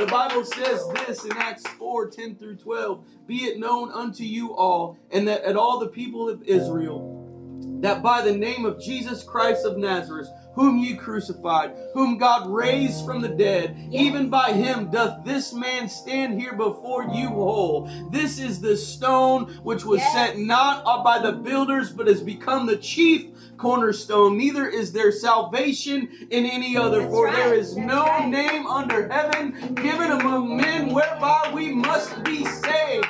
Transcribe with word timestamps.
The 0.00 0.06
Bible 0.06 0.46
says 0.46 0.88
this 0.94 1.26
in 1.26 1.32
Acts 1.32 1.66
4 1.66 2.08
10 2.08 2.36
through 2.36 2.56
12 2.56 3.04
Be 3.26 3.44
it 3.44 3.58
known 3.58 3.92
unto 3.92 4.24
you 4.24 4.56
all, 4.56 4.96
and 5.10 5.28
that 5.28 5.42
at 5.42 5.56
all 5.56 5.78
the 5.78 5.88
people 5.88 6.26
of 6.26 6.42
Israel, 6.44 7.78
that 7.82 8.02
by 8.02 8.22
the 8.22 8.32
name 8.32 8.64
of 8.64 8.80
Jesus 8.80 9.22
Christ 9.22 9.66
of 9.66 9.76
Nazareth, 9.76 10.30
whom 10.60 10.76
ye 10.76 10.94
crucified, 10.94 11.72
whom 11.94 12.18
God 12.18 12.46
raised 12.50 13.06
from 13.06 13.22
the 13.22 13.28
dead, 13.30 13.74
even 13.90 14.28
by 14.28 14.52
him 14.52 14.90
doth 14.90 15.24
this 15.24 15.54
man 15.54 15.88
stand 15.88 16.38
here 16.38 16.52
before 16.52 17.04
you 17.04 17.28
whole. 17.28 17.88
This 18.10 18.38
is 18.38 18.60
the 18.60 18.76
stone 18.76 19.46
which 19.62 19.86
was 19.86 20.00
Yes. 20.00 20.12
set 20.12 20.38
not 20.38 20.84
up 20.84 21.02
by 21.02 21.18
the 21.18 21.32
builders, 21.32 21.90
but 21.90 22.08
has 22.08 22.20
become 22.20 22.66
the 22.66 22.76
chief 22.76 23.28
cornerstone. 23.56 24.36
Neither 24.36 24.66
is 24.68 24.92
there 24.92 25.10
salvation 25.10 26.10
in 26.30 26.44
any 26.44 26.76
other, 26.76 27.00
That's 27.00 27.10
for 27.10 27.24
right. 27.24 27.36
there 27.36 27.54
is 27.54 27.74
That's 27.74 27.86
no 27.86 28.02
right. 28.04 28.28
name 28.28 28.66
under 28.66 29.08
heaven 29.10 29.74
given 29.76 30.10
among 30.10 30.58
men 30.58 30.92
whereby 30.92 31.50
we 31.54 31.70
must 31.72 32.22
be 32.22 32.44
saved. 32.44 33.06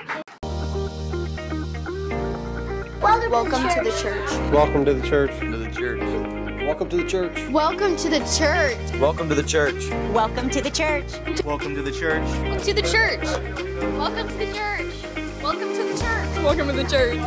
Welcome 3.02 3.68
to 3.68 3.80
the 3.82 3.96
church. 4.00 4.30
Welcome 4.52 4.84
to 4.84 4.94
the 4.94 5.08
church. 5.08 5.32
to 5.40 5.56
the 5.56 5.70
church. 5.70 6.39
Welcome 6.66 6.90
to 6.90 6.98
the 6.98 7.08
church. 7.08 7.48
Welcome 7.48 7.96
to 7.96 8.10
the 8.10 8.18
church. 8.38 9.00
Welcome 9.00 9.28
to 9.30 9.34
the 9.34 9.42
church. 9.42 9.88
Welcome 10.12 10.50
to 10.50 10.60
the 10.60 10.70
church. 10.70 11.10
Welcome 11.42 11.74
to 11.74 11.82
the 11.82 11.90
church. 11.90 12.28
Welcome 12.30 12.68
to 12.68 12.72
the 12.72 12.82
church. 12.82 13.24
Welcome 13.98 14.28
to 14.28 14.34
the 14.34 14.52
church. 14.52 15.42
Welcome 15.42 15.74
to 15.74 15.84
the 15.84 15.98
church. 15.98 16.44
Welcome 16.44 16.66
to 16.68 16.74
the 16.74 16.84
church. 16.84 17.18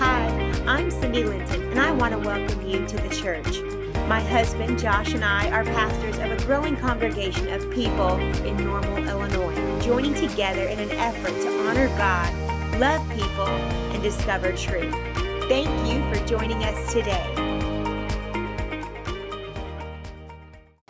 Hi, 0.00 0.52
I'm 0.66 0.90
Cindy 0.90 1.22
Linton, 1.22 1.62
and 1.70 1.80
I 1.80 1.92
want 1.92 2.12
to 2.12 2.18
welcome 2.18 2.66
you 2.66 2.84
to 2.84 2.96
the 2.96 3.14
church. 3.14 3.62
My 4.08 4.20
husband 4.20 4.76
Josh 4.78 5.14
and 5.14 5.24
I 5.24 5.50
are 5.52 5.62
pastors 5.62 6.18
of 6.18 6.32
a 6.32 6.36
growing 6.44 6.76
congregation 6.76 7.52
of 7.52 7.70
people 7.70 8.18
in 8.44 8.56
Normal, 8.56 8.98
Illinois, 9.08 9.80
joining 9.80 10.14
together 10.14 10.64
in 10.64 10.80
an 10.80 10.90
effort 10.90 11.40
to 11.40 11.68
honor 11.68 11.86
God, 11.96 12.34
love 12.80 13.08
people, 13.10 13.46
and 13.46 14.02
discover 14.02 14.50
truth. 14.52 14.92
Thank 15.46 15.68
you 15.86 16.02
for 16.10 16.26
joining 16.26 16.64
us 16.64 16.90
today. 16.90 17.44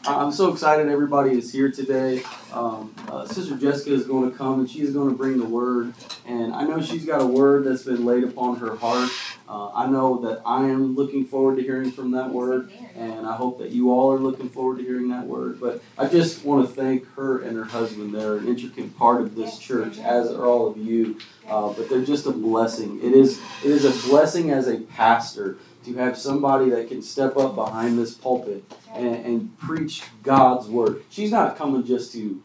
I'm 0.06 0.30
so 0.30 0.52
excited 0.52 0.88
everybody 0.88 1.36
is 1.36 1.50
here 1.50 1.72
today. 1.72 2.22
Um, 2.52 2.94
uh, 3.08 3.26
Sister 3.26 3.56
Jessica 3.56 3.92
is 3.92 4.06
going 4.06 4.30
to 4.30 4.36
come 4.36 4.60
and 4.60 4.70
she's 4.70 4.92
going 4.92 5.08
to 5.08 5.16
bring 5.16 5.38
the 5.38 5.44
word. 5.44 5.92
And 6.24 6.54
I 6.54 6.62
know 6.62 6.80
she's 6.80 7.04
got 7.04 7.20
a 7.20 7.26
word 7.26 7.64
that's 7.64 7.82
been 7.82 8.04
laid 8.04 8.22
upon 8.22 8.58
her 8.58 8.76
heart. 8.76 9.10
Uh, 9.48 9.70
I 9.74 9.86
know 9.86 10.20
that 10.22 10.42
I 10.46 10.64
am 10.64 10.94
looking 10.94 11.26
forward 11.26 11.56
to 11.56 11.62
hearing 11.62 11.90
from 11.90 12.12
that 12.12 12.30
word. 12.30 12.72
And 12.96 13.26
I 13.26 13.34
hope 13.34 13.58
that 13.58 13.70
you 13.70 13.90
all 13.90 14.12
are 14.12 14.18
looking 14.18 14.48
forward 14.48 14.78
to 14.78 14.84
hearing 14.84 15.08
that 15.08 15.26
word. 15.26 15.60
But 15.60 15.82
I 15.98 16.06
just 16.06 16.44
want 16.44 16.66
to 16.66 16.74
thank 16.74 17.06
her 17.14 17.42
and 17.42 17.56
her 17.56 17.64
husband. 17.64 18.14
They're 18.14 18.36
an 18.36 18.48
intricate 18.48 18.96
part 18.96 19.20
of 19.20 19.34
this 19.34 19.58
church, 19.58 19.98
as 19.98 20.30
are 20.30 20.46
all 20.46 20.66
of 20.68 20.78
you. 20.78 21.18
Uh, 21.48 21.72
but 21.72 21.88
they're 21.90 22.04
just 22.04 22.26
a 22.26 22.30
blessing. 22.32 22.98
It 23.02 23.12
is, 23.12 23.40
it 23.64 23.70
is 23.70 23.84
a 23.84 24.08
blessing 24.08 24.50
as 24.50 24.68
a 24.68 24.78
pastor 24.80 25.58
to 25.84 25.94
have 25.94 26.16
somebody 26.16 26.70
that 26.70 26.88
can 26.88 27.02
step 27.02 27.36
up 27.36 27.54
behind 27.54 27.98
this 27.98 28.14
pulpit 28.14 28.64
and, 28.94 29.16
and 29.26 29.58
preach 29.58 30.02
God's 30.22 30.68
word. 30.68 31.02
She's 31.10 31.30
not 31.30 31.56
coming 31.56 31.84
just 31.84 32.12
to 32.12 32.42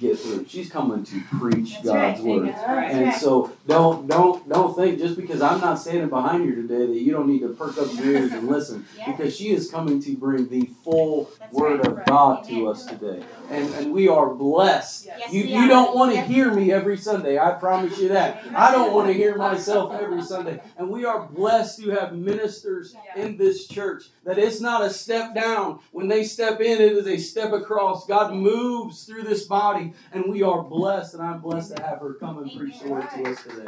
get 0.00 0.18
through. 0.18 0.46
She's 0.48 0.70
coming 0.70 1.04
to 1.04 1.20
preach 1.38 1.74
That's 1.74 1.86
God's 1.86 2.20
right. 2.20 2.26
word. 2.26 2.54
Right. 2.66 2.90
And 2.90 3.14
so 3.14 3.52
don't 3.70 4.06
don't 4.08 4.48
don't 4.48 4.76
think 4.76 4.98
just 4.98 5.16
because 5.16 5.40
I'm 5.40 5.60
not 5.60 5.78
standing 5.78 6.08
behind 6.08 6.44
you 6.44 6.54
today 6.56 6.86
that 6.86 7.00
you 7.00 7.12
don't 7.12 7.28
need 7.28 7.40
to 7.40 7.48
perk 7.50 7.78
up 7.78 7.92
your 7.94 8.06
ears 8.06 8.32
and 8.32 8.48
listen 8.48 8.84
Yeah. 8.98 9.12
because 9.12 9.36
she 9.36 9.50
is 9.50 9.70
coming 9.70 10.02
to 10.02 10.16
bring 10.16 10.48
the 10.48 10.68
full 10.84 11.30
That's 11.38 11.54
word 11.54 11.78
right. 11.78 11.86
of 11.98 12.04
God 12.04 12.44
Amen. 12.46 12.60
to 12.60 12.68
us 12.68 12.84
today. 12.86 13.22
And 13.50 13.72
and 13.74 13.92
we 13.92 14.08
are 14.08 14.34
blessed. 14.34 15.06
Yes, 15.06 15.32
You 15.32 15.44
you 15.44 15.68
don't 15.68 15.96
want 15.96 16.10
to 16.12 16.16
Yes, 16.16 16.28
hear 16.28 16.52
me 16.52 16.72
every 16.72 16.96
Sunday. 16.96 17.38
I 17.38 17.52
promise 17.52 17.98
you 17.98 18.08
that. 18.08 18.42
I 18.54 18.70
don't 18.72 18.92
want 18.92 19.06
to 19.08 19.14
hear 19.14 19.36
myself 19.36 19.94
every 19.94 20.22
Sunday. 20.22 20.60
And 20.76 20.90
we 20.90 21.04
are 21.04 21.26
blessed 21.26 21.80
to 21.82 21.90
have 21.90 22.12
ministers 22.14 22.94
in 23.16 23.36
this 23.36 23.66
church 23.66 24.04
that 24.24 24.38
it's 24.38 24.60
not 24.60 24.82
a 24.82 24.90
step 24.90 25.34
down. 25.34 25.80
When 25.92 26.08
they 26.08 26.24
step 26.24 26.60
in, 26.60 26.80
it 26.80 26.92
is 26.92 27.06
a 27.06 27.16
step 27.18 27.52
across. 27.52 28.06
God 28.06 28.34
moves 28.34 29.04
through 29.04 29.22
this 29.22 29.44
body, 29.44 29.92
and 30.12 30.24
we 30.28 30.42
are 30.42 30.62
blessed. 30.62 31.14
And 31.14 31.22
I'm 31.22 31.40
blessed 31.40 31.76
to 31.76 31.82
have 31.82 32.00
her 32.00 32.14
come 32.14 32.38
and 32.38 32.50
preach 32.56 32.80
the 32.80 32.88
word 32.90 33.08
to 33.16 33.30
us 33.30 33.42
today. 33.42 33.59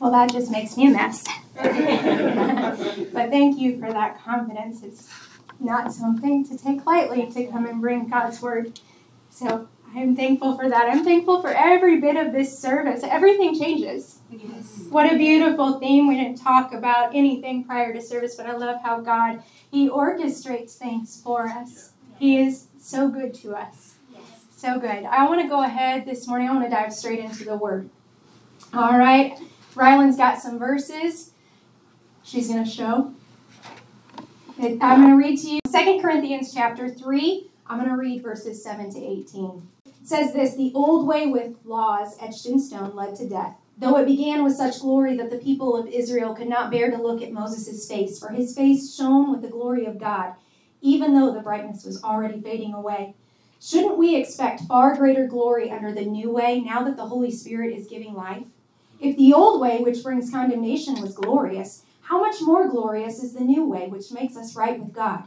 Well, 0.00 0.12
that 0.12 0.32
just 0.32 0.50
makes 0.50 0.76
me 0.76 0.88
a 0.88 0.90
mess. 0.90 1.26
but 1.54 3.30
thank 3.30 3.58
you 3.58 3.78
for 3.78 3.92
that 3.92 4.22
confidence. 4.24 4.82
It's 4.82 5.08
not 5.60 5.92
something 5.92 6.46
to 6.48 6.56
take 6.56 6.86
lightly 6.86 7.30
to 7.32 7.46
come 7.46 7.66
and 7.66 7.80
bring 7.80 8.08
God's 8.08 8.40
word. 8.40 8.80
So 9.28 9.68
I'm 9.94 10.16
thankful 10.16 10.56
for 10.56 10.68
that. 10.68 10.88
I'm 10.90 11.04
thankful 11.04 11.42
for 11.42 11.50
every 11.50 12.00
bit 12.00 12.16
of 12.16 12.32
this 12.32 12.58
service. 12.58 13.02
Everything 13.02 13.58
changes. 13.58 14.20
What 14.88 15.12
a 15.12 15.16
beautiful 15.18 15.78
theme. 15.78 16.08
We 16.08 16.16
didn't 16.16 16.38
talk 16.38 16.72
about 16.72 17.14
anything 17.14 17.64
prior 17.64 17.92
to 17.92 18.00
service, 18.00 18.36
but 18.36 18.46
I 18.46 18.56
love 18.56 18.80
how 18.82 19.00
God 19.00 19.42
He 19.70 19.88
orchestrates 19.88 20.76
things 20.76 21.20
for 21.22 21.46
us. 21.46 21.92
He 22.18 22.38
is 22.38 22.68
so 22.78 23.08
good 23.08 23.34
to 23.34 23.54
us. 23.54 23.96
So 24.60 24.78
good. 24.78 25.06
I 25.06 25.26
want 25.26 25.40
to 25.40 25.48
go 25.48 25.62
ahead 25.62 26.04
this 26.04 26.28
morning. 26.28 26.46
I 26.46 26.52
want 26.52 26.64
to 26.64 26.70
dive 26.70 26.92
straight 26.92 27.20
into 27.20 27.44
the 27.44 27.56
word. 27.56 27.88
All 28.74 28.98
right. 28.98 29.38
Rylan's 29.74 30.18
got 30.18 30.38
some 30.38 30.58
verses 30.58 31.30
she's 32.22 32.48
going 32.48 32.62
to 32.62 32.70
show. 32.70 33.14
I'm 34.58 34.78
going 34.78 35.08
to 35.08 35.16
read 35.16 35.38
to 35.38 35.48
you 35.48 35.60
2 35.72 36.02
Corinthians 36.02 36.52
chapter 36.52 36.90
3. 36.90 37.48
I'm 37.68 37.78
going 37.78 37.88
to 37.88 37.96
read 37.96 38.22
verses 38.22 38.62
7 38.62 38.92
to 38.92 38.98
18. 38.98 39.66
It 39.86 39.94
says 40.02 40.34
this 40.34 40.56
The 40.56 40.72
old 40.74 41.06
way 41.06 41.26
with 41.26 41.56
laws 41.64 42.18
etched 42.20 42.44
in 42.44 42.60
stone 42.60 42.94
led 42.94 43.16
to 43.16 43.26
death, 43.26 43.56
though 43.78 43.96
it 43.96 44.04
began 44.04 44.44
with 44.44 44.56
such 44.56 44.80
glory 44.80 45.16
that 45.16 45.30
the 45.30 45.38
people 45.38 45.74
of 45.74 45.86
Israel 45.86 46.34
could 46.34 46.50
not 46.50 46.70
bear 46.70 46.90
to 46.90 47.02
look 47.02 47.22
at 47.22 47.32
Moses' 47.32 47.88
face, 47.88 48.18
for 48.18 48.28
his 48.28 48.54
face 48.54 48.94
shone 48.94 49.32
with 49.32 49.40
the 49.40 49.48
glory 49.48 49.86
of 49.86 49.98
God, 49.98 50.34
even 50.82 51.14
though 51.14 51.32
the 51.32 51.40
brightness 51.40 51.86
was 51.86 52.04
already 52.04 52.42
fading 52.42 52.74
away. 52.74 53.14
Shouldn't 53.62 53.98
we 53.98 54.16
expect 54.16 54.62
far 54.62 54.96
greater 54.96 55.26
glory 55.26 55.70
under 55.70 55.92
the 55.92 56.06
new 56.06 56.30
way 56.30 56.60
now 56.60 56.82
that 56.84 56.96
the 56.96 57.06
Holy 57.06 57.30
Spirit 57.30 57.76
is 57.76 57.86
giving 57.86 58.14
life? 58.14 58.46
If 58.98 59.18
the 59.18 59.34
old 59.34 59.60
way, 59.60 59.80
which 59.80 60.02
brings 60.02 60.30
condemnation, 60.30 61.00
was 61.00 61.14
glorious, 61.14 61.82
how 62.00 62.20
much 62.20 62.36
more 62.40 62.68
glorious 62.68 63.22
is 63.22 63.34
the 63.34 63.44
new 63.44 63.66
way, 63.66 63.86
which 63.88 64.12
makes 64.12 64.34
us 64.34 64.56
right 64.56 64.80
with 64.80 64.94
God? 64.94 65.24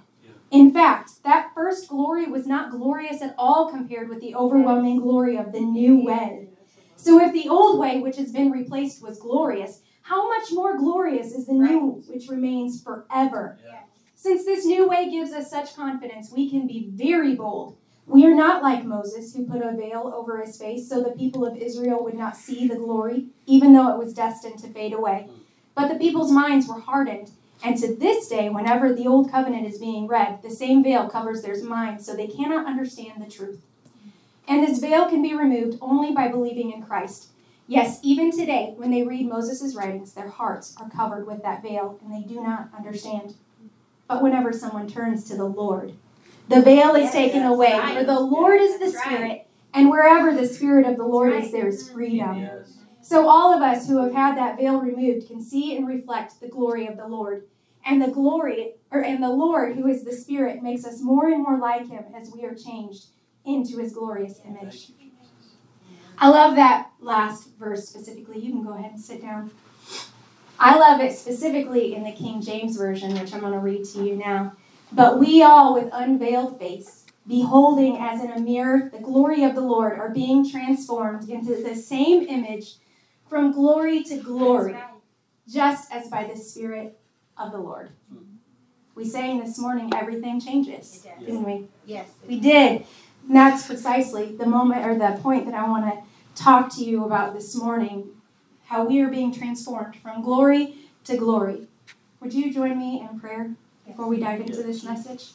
In 0.50 0.72
fact, 0.72 1.24
that 1.24 1.52
first 1.54 1.88
glory 1.88 2.26
was 2.26 2.48
not 2.48 2.72
glorious 2.72 3.22
at 3.22 3.36
all 3.38 3.70
compared 3.70 4.10
with 4.10 4.20
the 4.20 4.34
overwhelming 4.36 5.00
glory 5.02 5.38
of 5.38 5.52
the 5.52 5.62
new 5.62 6.04
way. 6.04 6.50
So 6.96 7.20
if 7.20 7.34
the 7.34 7.50
old 7.50 7.80
way, 7.80 8.00
which 8.00 8.18
has 8.18 8.32
been 8.32 8.52
replaced, 8.52 9.04
was 9.04 9.20
glorious, 9.20 9.82
how 10.02 10.28
much 10.28 10.52
more 10.52 10.76
glorious 10.78 11.34
is 11.34 11.46
the 11.46 11.54
new, 11.54 12.04
which 12.08 12.28
remains 12.28 12.82
forever? 12.82 13.60
Since 14.16 14.44
this 14.46 14.66
new 14.66 14.88
way 14.88 15.12
gives 15.12 15.34
us 15.34 15.52
such 15.52 15.76
confidence, 15.76 16.32
we 16.32 16.50
can 16.50 16.66
be 16.66 16.90
very 16.92 17.36
bold. 17.36 17.78
We 18.06 18.26
are 18.26 18.36
not 18.36 18.62
like 18.62 18.84
Moses, 18.84 19.34
who 19.34 19.46
put 19.46 19.62
a 19.62 19.72
veil 19.72 20.12
over 20.14 20.42
his 20.42 20.58
face 20.58 20.90
so 20.90 21.02
the 21.02 21.12
people 21.12 21.46
of 21.46 21.58
Israel 21.58 22.04
would 22.04 22.16
not 22.16 22.36
see 22.36 22.68
the 22.68 22.76
glory, 22.76 23.28
even 23.46 23.74
though 23.74 23.90
it 23.90 23.98
was 23.98 24.14
destined 24.14 24.60
to 24.60 24.68
fade 24.68 24.94
away. 24.94 25.30
But 25.74 25.88
the 25.88 26.00
people's 26.00 26.32
minds 26.32 26.68
were 26.68 26.82
hardened, 26.82 27.32
and 27.64 27.78
to 27.78 27.96
this 27.96 28.28
day, 28.28 28.50
whenever 28.50 28.94
the 28.94 29.08
Old 29.08 29.32
Covenant 29.32 29.66
is 29.66 29.80
being 29.80 30.08
read, 30.08 30.42
the 30.42 30.50
same 30.50 30.84
veil 30.84 31.08
covers 31.08 31.42
their 31.42 31.62
minds 31.64 32.06
so 32.06 32.14
they 32.14 32.28
cannot 32.28 32.68
understand 32.68 33.22
the 33.22 33.32
truth. 33.32 33.62
And 34.48 34.62
this 34.62 34.80
veil 34.80 35.08
can 35.08 35.22
be 35.22 35.34
removed 35.34 35.78
only 35.82 36.12
by 36.12 36.28
believing 36.28 36.72
in 36.72 36.84
Christ. 36.84 37.30
Yes, 37.68 38.00
even 38.04 38.32
today, 38.32 38.74
when 38.76 38.92
they 38.92 39.04
read 39.04 39.30
Moses' 39.30 39.76
writings, 39.76 40.14
their 40.14 40.28
hearts 40.28 40.76
are 40.78 40.90
covered 40.90 41.26
with 41.26 41.42
that 41.44 41.64
veil 41.64 41.98
and 42.04 42.14
they 42.14 42.28
do 42.28 42.44
not 42.44 42.68
understand. 42.78 43.36
But 44.10 44.22
whenever 44.22 44.52
someone 44.52 44.90
turns 44.90 45.24
to 45.26 45.38
the 45.38 45.46
Lord, 45.46 45.94
the 46.50 46.62
veil 46.62 46.96
is 46.96 47.04
Yes, 47.06 47.14
taken 47.14 47.44
away, 47.44 47.74
right. 47.74 47.98
for 47.98 48.04
the 48.04 48.20
Lord 48.20 48.60
is 48.60 48.74
the 48.80 48.86
That's 48.86 48.96
right. 48.96 49.06
Spirit, 49.06 49.48
and 49.74 49.90
wherever 49.90 50.36
the 50.36 50.48
Spirit 50.48 50.86
of 50.86 50.98
the 50.98 51.06
Lord 51.06 51.34
right. 51.34 51.44
is, 51.44 51.52
there 51.52 51.68
is 51.68 51.90
freedom. 51.90 52.40
Yes. 52.40 52.74
So 53.02 53.28
all 53.28 53.54
of 53.54 53.62
us 53.62 53.88
who 53.88 53.98
have 54.04 54.14
had 54.14 54.38
that 54.38 54.58
veil 54.58 54.80
removed 54.80 55.28
can 55.28 55.42
see 55.42 55.76
and 55.76 55.88
reflect 55.88 56.40
the 56.40 56.48
glory 56.48 56.88
of 56.88 56.98
the 56.98 57.08
Lord. 57.08 57.48
And 57.86 58.02
the 58.02 58.08
glory 58.08 58.76
or 58.92 59.02
and 59.04 59.22
the 59.22 59.30
Lord 59.30 59.76
who 59.76 59.88
is 59.88 60.06
the 60.06 60.14
Spirit 60.14 60.64
makes 60.64 60.86
us 60.86 61.02
more 61.02 61.28
and 61.30 61.44
more 61.44 61.58
like 61.58 61.90
him 61.90 62.06
as 62.16 62.32
we 62.32 62.46
are 62.46 62.56
changed 62.56 63.08
into 63.46 63.80
his 63.80 63.92
glorious 63.94 64.40
image. 64.46 64.92
I 66.18 66.30
love 66.30 66.56
that 66.56 66.92
last 67.02 67.50
verse 67.60 67.90
specifically. 67.90 68.40
You 68.40 68.52
can 68.54 68.64
go 68.64 68.74
ahead 68.74 68.92
and 68.92 69.02
sit 69.02 69.22
down. 69.22 69.52
I 70.60 70.78
love 70.78 71.02
it 71.02 71.12
specifically 71.12 71.94
in 71.96 72.04
the 72.04 72.14
King 72.14 72.42
James 72.42 72.78
Version, 72.78 73.20
which 73.20 73.34
I'm 73.34 73.42
going 73.42 73.52
to 73.52 73.60
read 73.60 73.84
to 73.86 74.06
you 74.06 74.16
now. 74.16 74.54
But 74.94 75.20
we 75.20 75.42
all, 75.42 75.74
with 75.74 75.90
unveiled 75.92 76.60
face, 76.60 77.06
beholding 77.28 77.98
as 77.98 78.24
in 78.24 78.32
a 78.32 78.40
mirror 78.40 78.90
the 78.92 79.00
glory 79.00 79.44
of 79.44 79.56
the 79.56 79.62
Lord, 79.62 79.98
are 79.98 80.10
being 80.10 80.50
transformed 80.50 81.30
into 81.30 81.56
the 81.56 81.76
same 81.76 82.28
image 82.28 82.76
from 83.28 83.52
glory 83.52 84.04
to 84.04 84.18
glory, 84.18 84.78
just 85.50 85.92
as 85.92 86.10
by 86.10 86.26
the 86.26 86.38
Spirit 86.38 87.00
of 87.38 87.52
the 87.52 87.58
Lord. 87.58 87.90
Hmm. 88.12 88.36
We 88.94 89.06
sang 89.06 89.40
this 89.40 89.58
morning, 89.58 89.90
everything 89.96 90.40
changes, 90.40 91.08
didn't 91.20 91.44
we? 91.44 91.68
Yes. 91.86 92.10
We 92.28 92.40
did. 92.40 92.86
And 93.28 93.36
that's 93.36 93.66
precisely 93.66 94.36
the 94.36 94.46
moment 94.46 94.86
or 94.86 94.96
the 94.96 95.20
point 95.22 95.46
that 95.46 95.56
I 95.56 95.68
want 95.68 95.86
to 95.86 96.04
talk 96.42 96.72
to 96.76 96.84
you 96.84 97.04
about 97.06 97.34
this 97.34 97.56
morning 97.56 98.10
how 98.66 98.86
we 98.86 99.02
are 99.02 99.10
being 99.10 99.34
transformed 99.34 99.96
from 99.96 100.22
glory 100.22 100.76
to 101.06 101.18
glory. 101.18 101.68
Would 102.20 102.34
you 102.34 102.54
join 102.54 102.78
me 102.78 103.02
in 103.02 103.20
prayer 103.20 103.56
before 103.86 104.08
we 104.08 104.20
dive 104.20 104.42
into 104.42 104.64
this 104.64 104.84
message? 104.84 105.32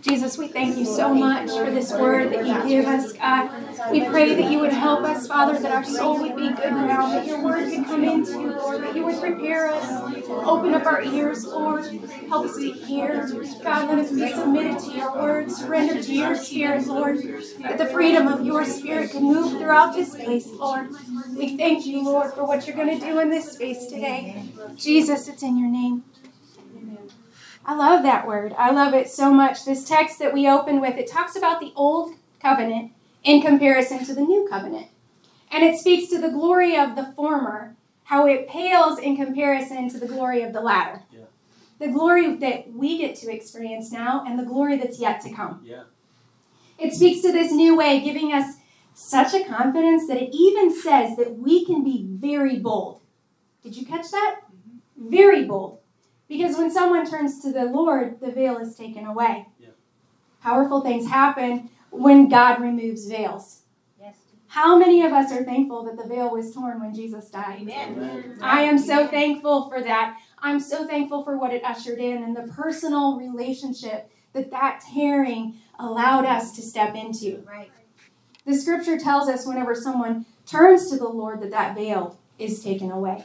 Jesus, 0.00 0.38
we 0.38 0.46
thank 0.46 0.76
you 0.76 0.84
so 0.84 1.12
much 1.12 1.50
for 1.50 1.70
this 1.70 1.92
word 1.92 2.32
that 2.32 2.46
you 2.46 2.68
give 2.68 2.86
us, 2.86 3.12
God. 3.14 3.50
We 3.90 4.04
pray 4.04 4.34
that 4.36 4.50
you 4.50 4.60
would 4.60 4.72
help 4.72 5.00
us, 5.00 5.26
Father, 5.26 5.58
that 5.58 5.72
our 5.72 5.82
soul 5.84 6.20
would 6.20 6.36
be 6.36 6.48
good 6.48 6.56
ground, 6.56 7.14
that 7.14 7.26
your 7.26 7.42
word 7.42 7.68
could 7.68 7.84
come 7.84 8.04
into, 8.04 8.30
you, 8.30 8.52
Lord, 8.52 8.82
that 8.82 8.94
you 8.94 9.04
would 9.04 9.20
prepare 9.20 9.72
us, 9.72 10.24
open 10.28 10.74
up 10.74 10.86
our 10.86 11.02
ears, 11.02 11.44
Lord, 11.44 11.84
help 12.28 12.46
us 12.46 12.56
to 12.58 12.72
hear. 12.72 13.26
God, 13.64 13.88
let 13.88 13.98
us 13.98 14.12
be 14.12 14.28
submitted 14.28 14.78
to 14.78 14.96
your 14.96 15.14
word, 15.14 15.50
surrendered 15.50 16.04
to 16.04 16.14
your 16.14 16.36
spirit, 16.36 16.86
Lord, 16.86 17.18
that 17.58 17.78
the 17.78 17.86
freedom 17.86 18.28
of 18.28 18.46
your 18.46 18.64
spirit 18.64 19.10
can 19.10 19.24
move 19.24 19.58
throughout 19.58 19.96
this 19.96 20.14
place, 20.14 20.46
Lord. 20.46 20.90
We 21.36 21.56
thank 21.56 21.86
you, 21.86 22.04
Lord, 22.04 22.34
for 22.34 22.44
what 22.44 22.68
you're 22.68 22.76
going 22.76 22.98
to 22.98 23.04
do 23.04 23.18
in 23.18 23.30
this 23.30 23.52
space 23.52 23.86
today. 23.86 24.44
Jesus, 24.76 25.26
it's 25.26 25.42
in 25.42 25.58
your 25.58 25.68
name. 25.68 26.04
I 27.68 27.74
love 27.74 28.02
that 28.04 28.26
word. 28.26 28.54
I 28.56 28.70
love 28.70 28.94
it 28.94 29.10
so 29.10 29.30
much. 29.30 29.66
This 29.66 29.84
text 29.84 30.18
that 30.20 30.32
we 30.32 30.48
open 30.48 30.80
with, 30.80 30.96
it 30.96 31.06
talks 31.06 31.36
about 31.36 31.60
the 31.60 31.74
old 31.76 32.14
covenant 32.40 32.92
in 33.22 33.42
comparison 33.42 34.06
to 34.06 34.14
the 34.14 34.22
new 34.22 34.48
covenant. 34.48 34.86
And 35.52 35.62
it 35.62 35.78
speaks 35.78 36.10
to 36.10 36.18
the 36.18 36.30
glory 36.30 36.78
of 36.78 36.96
the 36.96 37.12
former, 37.14 37.76
how 38.04 38.26
it 38.26 38.48
pales 38.48 38.98
in 38.98 39.18
comparison 39.18 39.90
to 39.90 39.98
the 39.98 40.06
glory 40.06 40.40
of 40.42 40.54
the 40.54 40.62
latter. 40.62 41.02
Yeah. 41.12 41.24
The 41.78 41.88
glory 41.88 42.36
that 42.36 42.72
we 42.72 42.96
get 42.96 43.16
to 43.16 43.30
experience 43.30 43.92
now 43.92 44.24
and 44.26 44.38
the 44.38 44.46
glory 44.46 44.78
that's 44.78 44.98
yet 44.98 45.20
to 45.24 45.30
come. 45.30 45.60
Yeah. 45.62 45.82
It 46.78 46.94
speaks 46.94 47.20
to 47.20 47.32
this 47.32 47.52
new 47.52 47.76
way, 47.76 48.00
giving 48.00 48.32
us 48.32 48.56
such 48.94 49.34
a 49.34 49.44
confidence 49.44 50.08
that 50.08 50.16
it 50.16 50.34
even 50.34 50.74
says 50.74 51.18
that 51.18 51.36
we 51.36 51.66
can 51.66 51.84
be 51.84 52.06
very 52.08 52.58
bold. 52.58 53.02
Did 53.62 53.76
you 53.76 53.84
catch 53.84 54.10
that? 54.10 54.40
Mm-hmm. 54.46 55.10
Very 55.10 55.44
bold. 55.44 55.80
Because 56.28 56.56
when 56.56 56.70
someone 56.70 57.08
turns 57.08 57.40
to 57.42 57.52
the 57.52 57.64
Lord, 57.64 58.20
the 58.20 58.30
veil 58.30 58.58
is 58.58 58.76
taken 58.76 59.06
away. 59.06 59.46
Yeah. 59.58 59.68
Powerful 60.42 60.82
things 60.82 61.08
happen 61.08 61.70
when 61.90 62.28
God 62.28 62.60
removes 62.60 63.06
veils. 63.06 63.62
Yes. 64.00 64.16
How 64.48 64.78
many 64.78 65.04
of 65.04 65.12
us 65.12 65.32
are 65.32 65.42
thankful 65.42 65.84
that 65.84 65.96
the 65.96 66.06
veil 66.06 66.30
was 66.30 66.52
torn 66.52 66.80
when 66.80 66.94
Jesus 66.94 67.30
died? 67.30 67.60
Amen. 67.62 68.38
I 68.42 68.62
am 68.62 68.78
so 68.78 69.08
thankful 69.08 69.70
for 69.70 69.82
that. 69.82 70.18
I'm 70.38 70.60
so 70.60 70.86
thankful 70.86 71.24
for 71.24 71.38
what 71.38 71.52
it 71.52 71.64
ushered 71.64 71.98
in 71.98 72.22
and 72.22 72.36
the 72.36 72.52
personal 72.52 73.18
relationship 73.18 74.10
that 74.34 74.50
that 74.50 74.84
tearing 74.92 75.54
allowed 75.78 76.26
us 76.26 76.54
to 76.56 76.62
step 76.62 76.94
into. 76.94 77.42
Right. 77.48 77.70
The 78.44 78.54
scripture 78.54 78.98
tells 78.98 79.28
us 79.28 79.46
whenever 79.46 79.74
someone 79.74 80.26
turns 80.46 80.90
to 80.90 80.96
the 80.96 81.08
Lord 81.08 81.40
that 81.40 81.50
that 81.50 81.74
veil 81.74 82.18
is 82.38 82.62
taken 82.62 82.90
away. 82.90 83.24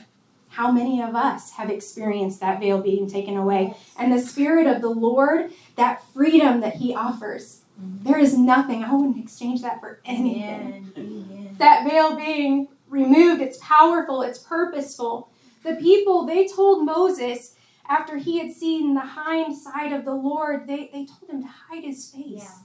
How 0.53 0.71
many 0.71 1.01
of 1.01 1.15
us 1.15 1.51
have 1.53 1.71
experienced 1.71 2.39
that 2.41 2.59
veil 2.59 2.79
being 2.79 3.09
taken 3.09 3.35
away? 3.37 3.75
And 3.97 4.13
the 4.13 4.19
Spirit 4.19 4.67
of 4.67 4.81
the 4.81 4.89
Lord, 4.89 5.51
that 5.77 6.03
freedom 6.13 6.61
that 6.61 6.75
He 6.75 6.93
offers, 6.93 7.61
there 7.77 8.19
is 8.19 8.37
nothing. 8.37 8.83
I 8.83 8.93
wouldn't 8.93 9.17
exchange 9.17 9.63
that 9.63 9.79
for 9.79 9.99
anything. 10.05 10.43
Amen. 10.43 10.93
Amen. 10.95 11.55
That 11.57 11.89
veil 11.89 12.15
being 12.15 12.67
removed, 12.87 13.41
it's 13.41 13.57
powerful, 13.61 14.21
it's 14.21 14.37
purposeful. 14.37 15.31
The 15.63 15.75
people, 15.75 16.27
they 16.27 16.47
told 16.47 16.85
Moses 16.85 17.55
after 17.89 18.17
he 18.17 18.37
had 18.37 18.51
seen 18.51 18.93
the 18.93 19.01
hind 19.01 19.57
side 19.57 19.91
of 19.91 20.05
the 20.05 20.13
Lord, 20.13 20.67
they, 20.67 20.89
they 20.93 21.05
told 21.05 21.31
him 21.31 21.41
to 21.41 21.49
hide 21.49 21.83
his 21.83 22.11
face. 22.11 22.43
Yeah. 22.43 22.57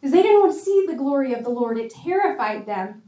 Because 0.00 0.12
they 0.12 0.22
didn't 0.22 0.40
want 0.40 0.52
to 0.52 0.58
see 0.58 0.84
the 0.86 0.96
glory 0.96 1.32
of 1.32 1.44
the 1.44 1.50
Lord. 1.50 1.78
It 1.78 1.90
terrified 1.90 2.66
them. 2.66 3.02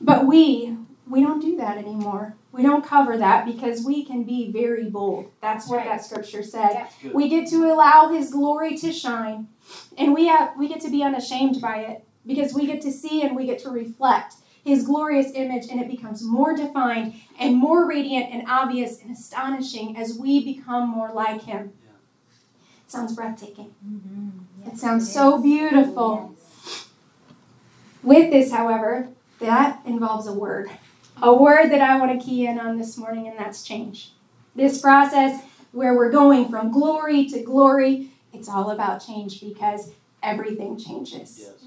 But 0.00 0.26
we, 0.26 0.76
we 1.08 1.22
don't 1.22 1.40
do 1.40 1.56
that 1.56 1.78
anymore. 1.78 2.34
We 2.52 2.62
don't 2.62 2.84
cover 2.84 3.16
that 3.18 3.46
because 3.46 3.84
we 3.84 4.04
can 4.04 4.24
be 4.24 4.50
very 4.50 4.88
bold. 4.90 5.30
That's 5.40 5.68
what 5.68 5.84
that 5.84 6.04
scripture 6.04 6.42
said. 6.42 6.86
Yeah. 7.02 7.10
We 7.12 7.28
get 7.28 7.48
to 7.48 7.72
allow 7.72 8.08
his 8.08 8.30
glory 8.30 8.76
to 8.78 8.92
shine. 8.92 9.48
And 9.96 10.14
we 10.14 10.26
have 10.26 10.56
we 10.58 10.68
get 10.68 10.80
to 10.80 10.90
be 10.90 11.02
unashamed 11.02 11.60
by 11.60 11.78
it 11.78 12.04
because 12.26 12.54
we 12.54 12.66
get 12.66 12.80
to 12.82 12.92
see 12.92 13.22
and 13.22 13.36
we 13.36 13.46
get 13.46 13.58
to 13.60 13.70
reflect 13.70 14.34
his 14.64 14.84
glorious 14.84 15.32
image 15.34 15.66
and 15.70 15.80
it 15.80 15.88
becomes 15.88 16.22
more 16.22 16.54
defined 16.54 17.14
and 17.38 17.56
more 17.56 17.86
radiant 17.86 18.32
and 18.32 18.44
obvious 18.48 19.00
and 19.00 19.10
astonishing 19.10 19.96
as 19.96 20.18
we 20.18 20.42
become 20.44 20.88
more 20.88 21.10
like 21.12 21.42
him. 21.42 21.72
Yeah. 21.84 21.90
It 22.84 22.90
sounds 22.90 23.14
breathtaking. 23.14 23.74
Mhm. 23.86 24.72
It 24.72 24.78
sounds 24.78 25.04
is. 25.04 25.12
so 25.12 25.40
beautiful. 25.40 26.34
With 28.02 28.30
this, 28.30 28.52
however, 28.52 29.08
that 29.40 29.80
involves 29.84 30.26
a 30.26 30.32
word. 30.32 30.70
A 31.20 31.34
word 31.34 31.68
that 31.70 31.80
I 31.80 31.98
want 31.98 32.18
to 32.20 32.24
key 32.24 32.46
in 32.46 32.58
on 32.58 32.78
this 32.78 32.96
morning, 32.96 33.26
and 33.28 33.38
that's 33.38 33.62
change. 33.64 34.12
This 34.54 34.80
process 34.80 35.42
where 35.72 35.94
we're 35.94 36.10
going 36.10 36.48
from 36.48 36.70
glory 36.70 37.26
to 37.28 37.42
glory, 37.42 38.10
it's 38.32 38.48
all 38.48 38.70
about 38.70 39.04
change 39.04 39.40
because 39.40 39.90
everything 40.22 40.78
changes. 40.78 41.38
Yes. 41.40 41.64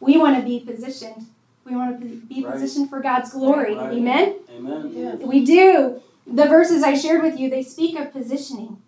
We 0.00 0.16
want 0.16 0.36
to 0.38 0.42
be 0.42 0.60
positioned. 0.60 1.26
We 1.64 1.76
want 1.76 2.00
to 2.00 2.06
be- 2.06 2.16
be 2.16 2.44
Right. 2.44 2.54
positioned 2.54 2.88
for 2.88 3.00
God's 3.00 3.30
glory. 3.32 3.74
Right. 3.76 3.92
Amen? 3.92 4.34
Amen. 4.56 5.20
We 5.26 5.44
do. 5.44 6.00
The 6.26 6.46
verses 6.46 6.82
I 6.82 6.94
shared 6.94 7.22
with 7.22 7.38
you, 7.38 7.50
they 7.50 7.62
speak 7.62 7.98
of 7.98 8.12
positioning. 8.12 8.78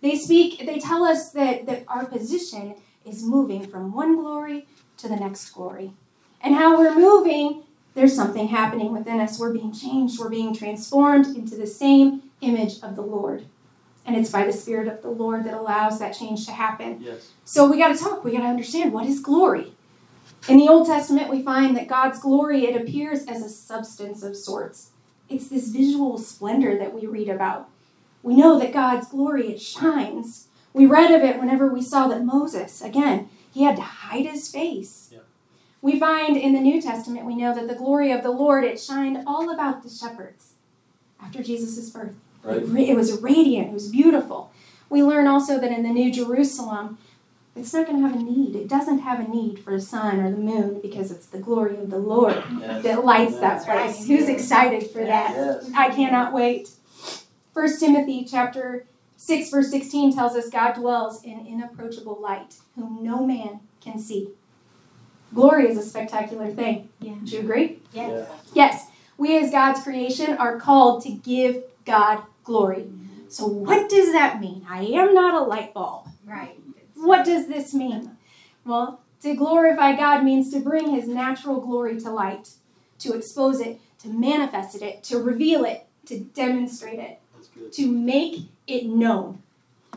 They 0.00 0.16
speak, 0.16 0.66
they 0.66 0.78
tell 0.80 1.04
us 1.04 1.30
that, 1.30 1.66
that 1.66 1.84
our 1.86 2.06
position 2.06 2.74
is 3.04 3.22
moving 3.22 3.64
from 3.66 3.92
one 3.92 4.16
glory 4.16 4.66
to 4.96 5.08
the 5.08 5.16
next 5.16 5.50
glory. 5.50 5.92
And 6.40 6.56
how 6.56 6.76
we're 6.76 6.94
moving, 6.94 7.62
there's 7.94 8.14
something 8.14 8.48
happening 8.48 8.92
within 8.92 9.20
us. 9.20 9.38
We're 9.38 9.52
being 9.52 9.72
changed, 9.72 10.18
we're 10.18 10.28
being 10.28 10.54
transformed 10.54 11.36
into 11.36 11.56
the 11.56 11.66
same 11.66 12.22
image 12.40 12.82
of 12.82 12.96
the 12.96 13.02
Lord. 13.02 13.44
And 14.04 14.16
it's 14.16 14.30
by 14.30 14.44
the 14.44 14.52
Spirit 14.52 14.88
of 14.88 15.02
the 15.02 15.10
Lord 15.10 15.44
that 15.44 15.54
allows 15.54 15.98
that 15.98 16.16
change 16.16 16.46
to 16.46 16.52
happen. 16.52 17.00
Yes. 17.00 17.30
So 17.44 17.70
we 17.70 17.78
got 17.78 17.96
to 17.96 18.02
talk. 18.02 18.24
We 18.24 18.32
got 18.32 18.40
to 18.40 18.46
understand 18.46 18.92
what 18.92 19.06
is 19.06 19.20
glory. 19.20 19.72
In 20.48 20.56
the 20.56 20.68
Old 20.68 20.88
Testament, 20.88 21.30
we 21.30 21.40
find 21.40 21.76
that 21.76 21.86
God's 21.86 22.18
glory 22.18 22.64
it 22.64 22.80
appears 22.80 23.24
as 23.26 23.42
a 23.44 23.48
substance 23.48 24.24
of 24.24 24.36
sorts. 24.36 24.90
It's 25.28 25.48
this 25.48 25.68
visual 25.68 26.18
splendor 26.18 26.76
that 26.78 26.92
we 26.92 27.06
read 27.06 27.28
about. 27.28 27.68
We 28.24 28.34
know 28.34 28.58
that 28.58 28.72
God's 28.72 29.08
glory 29.08 29.52
it 29.52 29.60
shines. 29.60 30.48
We 30.72 30.86
read 30.86 31.12
of 31.12 31.22
it 31.22 31.38
whenever 31.38 31.68
we 31.68 31.82
saw 31.82 32.08
that 32.08 32.24
Moses, 32.24 32.82
again, 32.82 33.28
he 33.52 33.62
had 33.62 33.76
to 33.76 33.82
hide 33.82 34.26
his 34.26 34.50
face. 34.50 35.01
Yeah. 35.82 35.92
We 35.92 35.98
find 35.98 36.36
in 36.36 36.52
the 36.52 36.60
New 36.60 36.80
Testament, 36.80 37.26
we 37.26 37.36
know 37.36 37.54
that 37.54 37.68
the 37.68 37.74
glory 37.74 38.12
of 38.12 38.22
the 38.22 38.30
Lord 38.30 38.64
it 38.64 38.80
shined 38.80 39.24
all 39.26 39.50
about 39.50 39.82
the 39.82 39.90
shepherds 39.90 40.52
after 41.22 41.42
Jesus' 41.42 41.90
birth. 41.90 42.14
Right. 42.42 42.62
It, 42.62 42.90
it 42.90 42.96
was 42.96 43.20
radiant, 43.20 43.68
it 43.68 43.72
was 43.72 43.88
beautiful. 43.88 44.50
We 44.90 45.02
learn 45.02 45.26
also 45.26 45.58
that 45.58 45.70
in 45.72 45.82
the 45.82 45.88
New 45.90 46.12
Jerusalem, 46.12 46.98
it's 47.54 47.72
not 47.72 47.86
going 47.86 48.00
to 48.02 48.08
have 48.08 48.18
a 48.18 48.22
need. 48.22 48.56
It 48.56 48.68
doesn't 48.68 49.00
have 49.00 49.20
a 49.20 49.28
need 49.28 49.58
for 49.58 49.72
the 49.72 49.80
sun 49.80 50.20
or 50.20 50.30
the 50.30 50.38
moon 50.38 50.80
because 50.80 51.10
it's 51.10 51.26
the 51.26 51.38
glory 51.38 51.76
of 51.76 51.90
the 51.90 51.98
Lord 51.98 52.42
Yes. 52.58 52.82
that 52.82 53.04
lights 53.04 53.38
that 53.38 53.64
Yes. 53.66 53.96
place. 53.96 54.06
Who's 54.06 54.28
excited 54.28 54.90
for 54.90 55.04
that? 55.04 55.34
Yes. 55.34 55.70
I 55.74 55.90
cannot 55.90 56.32
wait. 56.32 56.70
First 57.52 57.80
Timothy 57.80 58.24
chapter 58.24 58.86
6 59.18 59.50
verse 59.50 59.70
16 59.70 60.14
tells 60.14 60.34
us 60.34 60.48
God 60.48 60.72
dwells 60.72 61.22
in 61.22 61.46
inapproachable 61.46 62.18
light, 62.20 62.56
whom 62.74 63.02
no 63.02 63.24
man 63.26 63.60
can 63.82 63.98
see. 63.98 64.30
Glory 65.34 65.68
is 65.68 65.78
a 65.78 65.82
spectacular 65.82 66.50
thing. 66.50 66.88
Yeah. 67.00 67.14
Do 67.24 67.30
you 67.30 67.40
agree? 67.40 67.78
Yes. 67.92 68.28
Yes. 68.52 68.86
We 69.16 69.38
as 69.38 69.50
God's 69.50 69.82
creation 69.82 70.36
are 70.36 70.58
called 70.58 71.02
to 71.04 71.10
give 71.10 71.62
God 71.84 72.22
glory. 72.44 72.82
Mm-hmm. 72.82 73.28
So 73.28 73.46
what 73.46 73.88
does 73.88 74.12
that 74.12 74.40
mean? 74.40 74.66
I 74.68 74.82
am 74.84 75.14
not 75.14 75.40
a 75.40 75.44
light 75.44 75.72
bulb. 75.72 76.08
Right. 76.26 76.58
What 76.96 77.24
does 77.24 77.48
this 77.48 77.72
mean? 77.72 78.16
Well, 78.64 79.00
to 79.22 79.34
glorify 79.34 79.96
God 79.96 80.24
means 80.24 80.50
to 80.52 80.60
bring 80.60 80.90
his 80.90 81.08
natural 81.08 81.60
glory 81.60 82.00
to 82.00 82.10
light, 82.10 82.50
to 82.98 83.12
expose 83.14 83.60
it, 83.60 83.80
to 84.00 84.08
manifest 84.08 84.80
it, 84.82 85.02
to 85.04 85.18
reveal 85.18 85.64
it, 85.64 85.86
to 86.06 86.20
demonstrate 86.20 86.98
it, 86.98 87.20
to 87.72 87.86
make 87.90 88.48
it 88.66 88.86
known. 88.86 89.42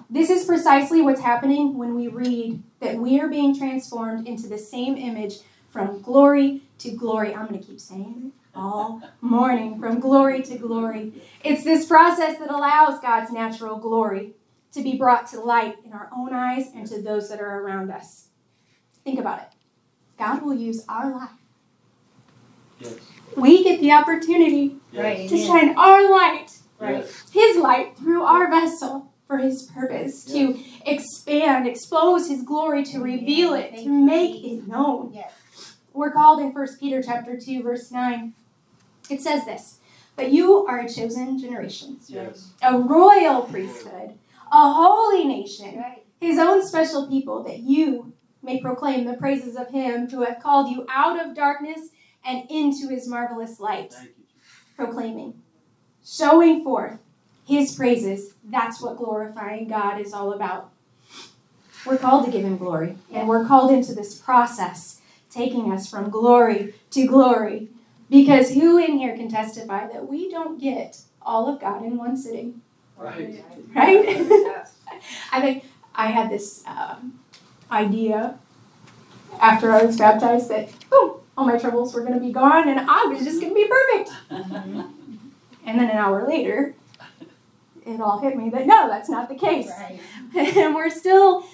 This 0.09 0.29
is 0.29 0.45
precisely 0.45 1.01
what's 1.01 1.21
happening 1.21 1.77
when 1.77 1.95
we 1.95 2.07
read 2.07 2.62
that 2.79 2.97
we 2.97 3.19
are 3.19 3.27
being 3.27 3.57
transformed 3.57 4.27
into 4.27 4.47
the 4.47 4.57
same 4.57 4.97
image 4.97 5.35
from 5.69 6.01
glory 6.01 6.62
to 6.79 6.91
glory. 6.91 7.33
I'm 7.33 7.47
going 7.47 7.59
to 7.59 7.65
keep 7.65 7.79
saying 7.79 8.24
it 8.27 8.31
all 8.57 9.01
morning 9.21 9.79
from 9.79 10.00
glory 10.00 10.41
to 10.43 10.57
glory. 10.57 11.12
It's 11.43 11.63
this 11.63 11.85
process 11.85 12.38
that 12.39 12.50
allows 12.51 13.00
God's 13.01 13.31
natural 13.31 13.77
glory 13.77 14.33
to 14.71 14.81
be 14.81 14.95
brought 14.97 15.27
to 15.27 15.39
light 15.41 15.75
in 15.85 15.91
our 15.93 16.09
own 16.15 16.33
eyes 16.33 16.67
and 16.75 16.88
to 16.88 17.01
those 17.01 17.29
that 17.29 17.41
are 17.41 17.62
around 17.62 17.91
us. 17.91 18.27
Think 19.03 19.19
about 19.19 19.39
it. 19.39 19.47
God 20.17 20.41
will 20.43 20.53
use 20.53 20.85
our 20.88 21.12
life. 21.12 21.29
Yes. 22.79 22.93
We 23.35 23.63
get 23.63 23.79
the 23.81 23.91
opportunity 23.91 24.77
Yes. 24.91 25.29
To 25.29 25.38
shine 25.38 25.77
our 25.77 26.09
light 26.09 26.51
Yes. 26.79 27.29
his 27.31 27.57
light 27.57 27.97
through 27.97 28.24
our 28.24 28.50
vessel. 28.50 29.12
For 29.27 29.38
his 29.38 29.63
purpose, 29.63 30.24
to 30.25 30.58
expand, 30.86 31.67
expose 31.67 32.29
his 32.29 32.44
glory, 32.44 32.84
to 32.86 33.00
reveal 33.00 33.53
it, 33.53 33.75
to 33.77 33.89
make 33.89 34.44
it 34.44 34.67
known. 34.67 35.12
Yes. 35.13 35.32
We're 35.94 36.12
called 36.12 36.41
in 36.41 36.53
1 36.53 36.67
Peter 36.79 37.01
chapter 37.01 37.38
2, 37.39 37.63
verse 37.63 37.91
9. 37.91 38.34
It 39.10 39.22
says 39.22 39.46
this, 39.46 39.79
but 40.15 40.32
you 40.32 40.65
are 40.65 40.79
a 40.79 40.89
chosen 40.89 41.39
generation, 41.39 42.00
Yes. 42.08 42.51
a 42.62 42.77
royal 42.77 43.44
priesthood, 43.44 44.17
a 44.51 44.74
holy 44.74 45.25
nation, 45.25 45.77
Right. 45.77 46.03
his 46.20 46.38
own 46.38 46.65
special 46.65 47.08
people, 47.08 47.44
that 47.44 47.60
you 47.60 48.13
may 48.44 48.60
proclaim 48.62 49.05
the 49.05 49.13
praises 49.17 49.55
of 49.55 49.70
him 49.70 50.08
who 50.10 50.22
hath 50.22 50.41
called 50.41 50.70
you 50.70 50.86
out 50.89 51.20
of 51.24 51.36
darkness 51.36 51.89
and 52.24 52.44
into 52.50 52.89
his 52.89 53.08
marvelous 53.08 53.60
light. 53.60 53.94
Thank 53.94 54.10
you. 54.10 54.13
Proclaiming, 54.75 55.41
showing 56.03 56.63
forth 56.63 57.00
his 57.46 57.75
praises. 57.75 58.34
That's 58.44 58.82
what 58.82 58.98
glorifying 58.98 59.68
God 59.68 60.02
is 60.02 60.14
all 60.14 60.34
about. 60.34 60.72
We're 61.86 61.98
called 61.98 62.25
to 62.25 62.32
give 62.32 62.44
him 62.44 62.58
glory, 62.58 62.98
and 63.14 63.28
we're 63.28 63.46
called 63.46 63.72
into 63.72 63.94
this 63.94 64.16
process, 64.16 65.02
taking 65.30 65.72
us 65.72 65.88
from 65.88 66.10
glory 66.10 66.74
to 66.92 67.06
glory. 67.06 67.70
Because 68.10 68.54
who 68.54 68.78
in 68.78 68.98
here 68.98 69.16
can 69.16 69.30
testify 69.30 69.88
that 69.88 70.08
we 70.08 70.30
don't 70.30 70.60
get 70.60 71.02
all 71.22 71.48
of 71.48 71.60
God 71.60 71.84
in 71.84 71.98
one 71.98 72.18
sitting? 72.18 72.62
Right. 72.98 73.44
right? 73.75 74.06
I 75.32 75.42
think 75.42 75.66
I 75.94 76.08
had 76.08 76.30
this 76.30 76.64
um, 76.66 77.20
idea 77.72 78.38
after 79.40 79.72
I 79.72 79.84
was 79.84 79.98
baptized 79.98 80.50
that, 80.50 80.70
boom, 80.90 81.16
all 81.38 81.46
my 81.46 81.58
troubles 81.58 81.94
were 81.94 82.02
going 82.02 82.14
to 82.14 82.20
be 82.20 82.32
gone 82.32 82.70
and 82.70 82.80
I 82.80 83.06
was 83.06 83.24
just 83.24 83.42
going 83.42 83.54
to 83.54 83.56
be 83.56 83.68
perfect. 83.68 84.12
And 85.68 85.80
then 85.80 85.90
an 85.90 85.98
hour 85.98 86.28
later, 86.28 86.75
it 87.86 88.01
all 88.01 88.20
hit 88.20 88.36
me 88.36 88.50
that 88.50 88.65
no, 88.65 88.88
that's 88.88 89.10
not 89.10 89.30
the 89.30 89.36
case. 89.36 89.70
Right. 89.70 90.00
and 90.58 90.74
we're 90.80 90.89
still 90.89 91.46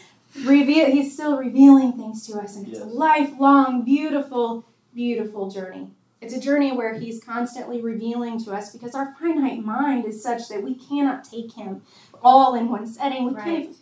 reveal 0.46 0.86
he's 0.86 1.14
still 1.14 1.38
revealing 1.38 1.92
things 1.94 2.26
to 2.28 2.40
us 2.40 2.56
and 2.56 2.68
it's 2.68 2.80
a 2.80 2.86
lifelong 2.86 3.84
beautiful 3.84 4.66
beautiful 4.96 5.50
journey 5.50 5.90
it's 6.22 6.34
a 6.34 6.40
journey 6.40 6.72
where 6.72 6.94
he's 6.98 7.22
constantly 7.22 7.82
revealing 7.82 8.42
to 8.44 8.52
us 8.54 8.72
because 8.72 8.96
our 8.96 9.14
finite 9.20 9.64
mind 9.66 10.06
is 10.06 10.22
such 10.24 10.48
that 10.48 10.64
we 10.64 10.74
cannot 10.76 11.24
take 11.26 11.52
him 11.54 11.82
all 12.24 12.56
in 12.56 12.70
one 12.70 12.88
setting 12.88 13.26
we 13.26 13.34
can't 13.42 13.76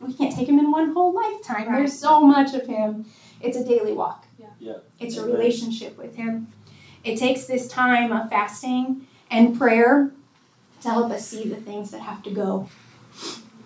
we 0.00 0.12
can't 0.14 0.32
take 0.34 0.48
him 0.48 0.58
in 0.60 0.70
one 0.70 0.92
whole 0.92 1.12
lifetime 1.12 1.66
Right. 1.68 1.76
there's 1.78 1.98
so 1.98 2.20
much 2.20 2.54
of 2.54 2.66
him 2.68 3.04
it's 3.40 3.56
a 3.56 3.64
daily 3.64 3.92
walk 3.92 4.26
Yeah. 4.38 4.46
Yeah. 4.60 4.72
it's 5.00 5.16
a 5.16 5.24
relationship 5.26 5.98
with 5.98 6.14
him 6.14 6.52
it 7.02 7.18
takes 7.18 7.46
this 7.46 7.66
time 7.66 8.12
of 8.12 8.30
fasting 8.30 9.08
and 9.28 9.58
prayer 9.58 10.12
to 10.86 10.92
help 10.92 11.12
us 11.12 11.26
see 11.28 11.48
the 11.48 11.56
things 11.56 11.90
that 11.90 12.00
have 12.00 12.22
to 12.24 12.30
go 12.30 12.68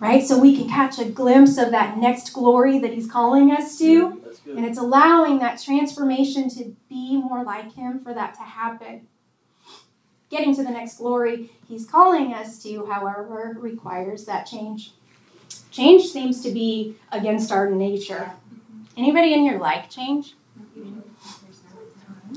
right? 0.01 0.23
So 0.23 0.37
we 0.37 0.57
can 0.57 0.67
catch 0.67 0.97
a 0.99 1.05
glimpse 1.05 1.57
of 1.57 1.69
that 1.71 1.97
next 1.97 2.33
glory 2.33 2.79
that 2.79 2.91
He's 2.91 3.09
calling 3.09 3.51
us 3.51 3.77
to. 3.77 4.19
That's 4.25 4.39
good. 4.39 4.57
And 4.57 4.65
it's 4.65 4.79
allowing 4.79 5.39
that 5.39 5.61
transformation 5.61 6.49
to 6.49 6.75
be 6.89 7.15
more 7.17 7.45
like 7.45 7.73
Him 7.75 7.99
for 7.99 8.13
that 8.13 8.33
to 8.33 8.41
happen. 8.41 9.07
Getting 10.29 10.55
to 10.55 10.63
the 10.63 10.71
next 10.71 10.97
glory 10.97 11.51
He's 11.67 11.85
calling 11.85 12.33
us 12.33 12.61
to, 12.63 12.85
however, 12.87 13.55
requires 13.59 14.25
that 14.25 14.45
change. 14.45 14.93
Change 15.69 16.07
seems 16.07 16.41
to 16.43 16.51
be 16.51 16.95
against 17.11 17.51
our 17.51 17.69
nature. 17.69 18.31
Anybody 18.97 19.33
in 19.33 19.41
here 19.41 19.59
like 19.59 19.89
change? 19.89 20.33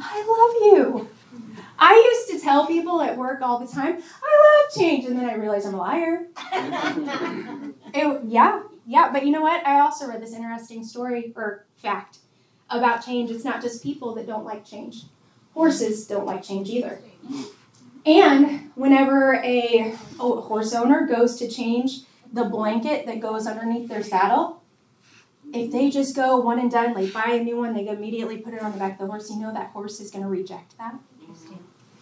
I 0.01 0.19
love 0.21 0.77
you. 0.77 1.09
I 1.79 2.13
used 2.13 2.31
to 2.39 2.45
tell 2.45 2.67
people 2.67 3.03
at 3.03 3.17
work 3.17 3.43
all 3.43 3.59
the 3.59 3.67
time, 3.67 3.97
I 4.23 4.63
love 4.63 4.75
change, 4.77 5.05
and 5.07 5.19
then 5.19 5.29
I 5.29 5.35
realized 5.35 5.67
I'm 5.67 5.75
a 5.75 5.79
liar. 5.79 6.27
It, 7.97 8.23
yeah, 8.27 8.61
yeah, 8.87 9.13
but 9.13 9.25
you 9.25 9.31
know 9.31 9.41
what? 9.41 9.65
I 9.65 9.79
also 9.79 10.09
read 10.09 10.21
this 10.21 10.33
interesting 10.33 10.83
story 10.83 11.33
or 11.37 11.65
fact 11.77 12.19
about 12.69 13.07
change. 13.07 13.31
It's 13.31 13.45
not 13.45 13.63
just 13.63 13.85
people 13.85 14.17
that 14.17 14.27
don't 14.27 14.45
like 14.45 14.65
change, 14.65 15.05
horses 15.53 16.05
don't 16.09 16.27
like 16.27 16.43
change 16.43 16.69
either. 16.71 16.99
And 18.05 18.73
whenever 18.75 19.37
a, 19.45 19.97
horse 20.19 20.75
owner 20.75 21.07
goes 21.07 21.37
to 21.37 21.49
change 21.49 22.01
the 22.33 22.45
blanket 22.45 23.07
that 23.07 23.21
goes 23.21 23.47
underneath 23.47 23.89
their 23.89 24.03
saddle, 24.03 24.61
if 25.53 25.71
they 25.71 25.89
just 25.89 26.17
go 26.17 26.39
one 26.39 26.59
and 26.59 26.71
done, 26.71 26.95
like 26.95 27.13
buy 27.13 27.39
a 27.41 27.45
new 27.45 27.57
one, 27.57 27.75
they 27.75 27.87
immediately 27.87 28.39
put 28.39 28.55
it 28.55 28.63
on 28.63 28.73
the 28.73 28.79
back 28.79 28.93
of 28.95 28.99
the 28.99 29.07
horse, 29.07 29.31
you 29.31 29.39
know 29.39 29.53
that 29.53 29.71
horse 29.71 30.01
is 30.01 30.11
going 30.11 30.25
to 30.25 30.29
reject 30.29 30.77
that. 30.79 30.99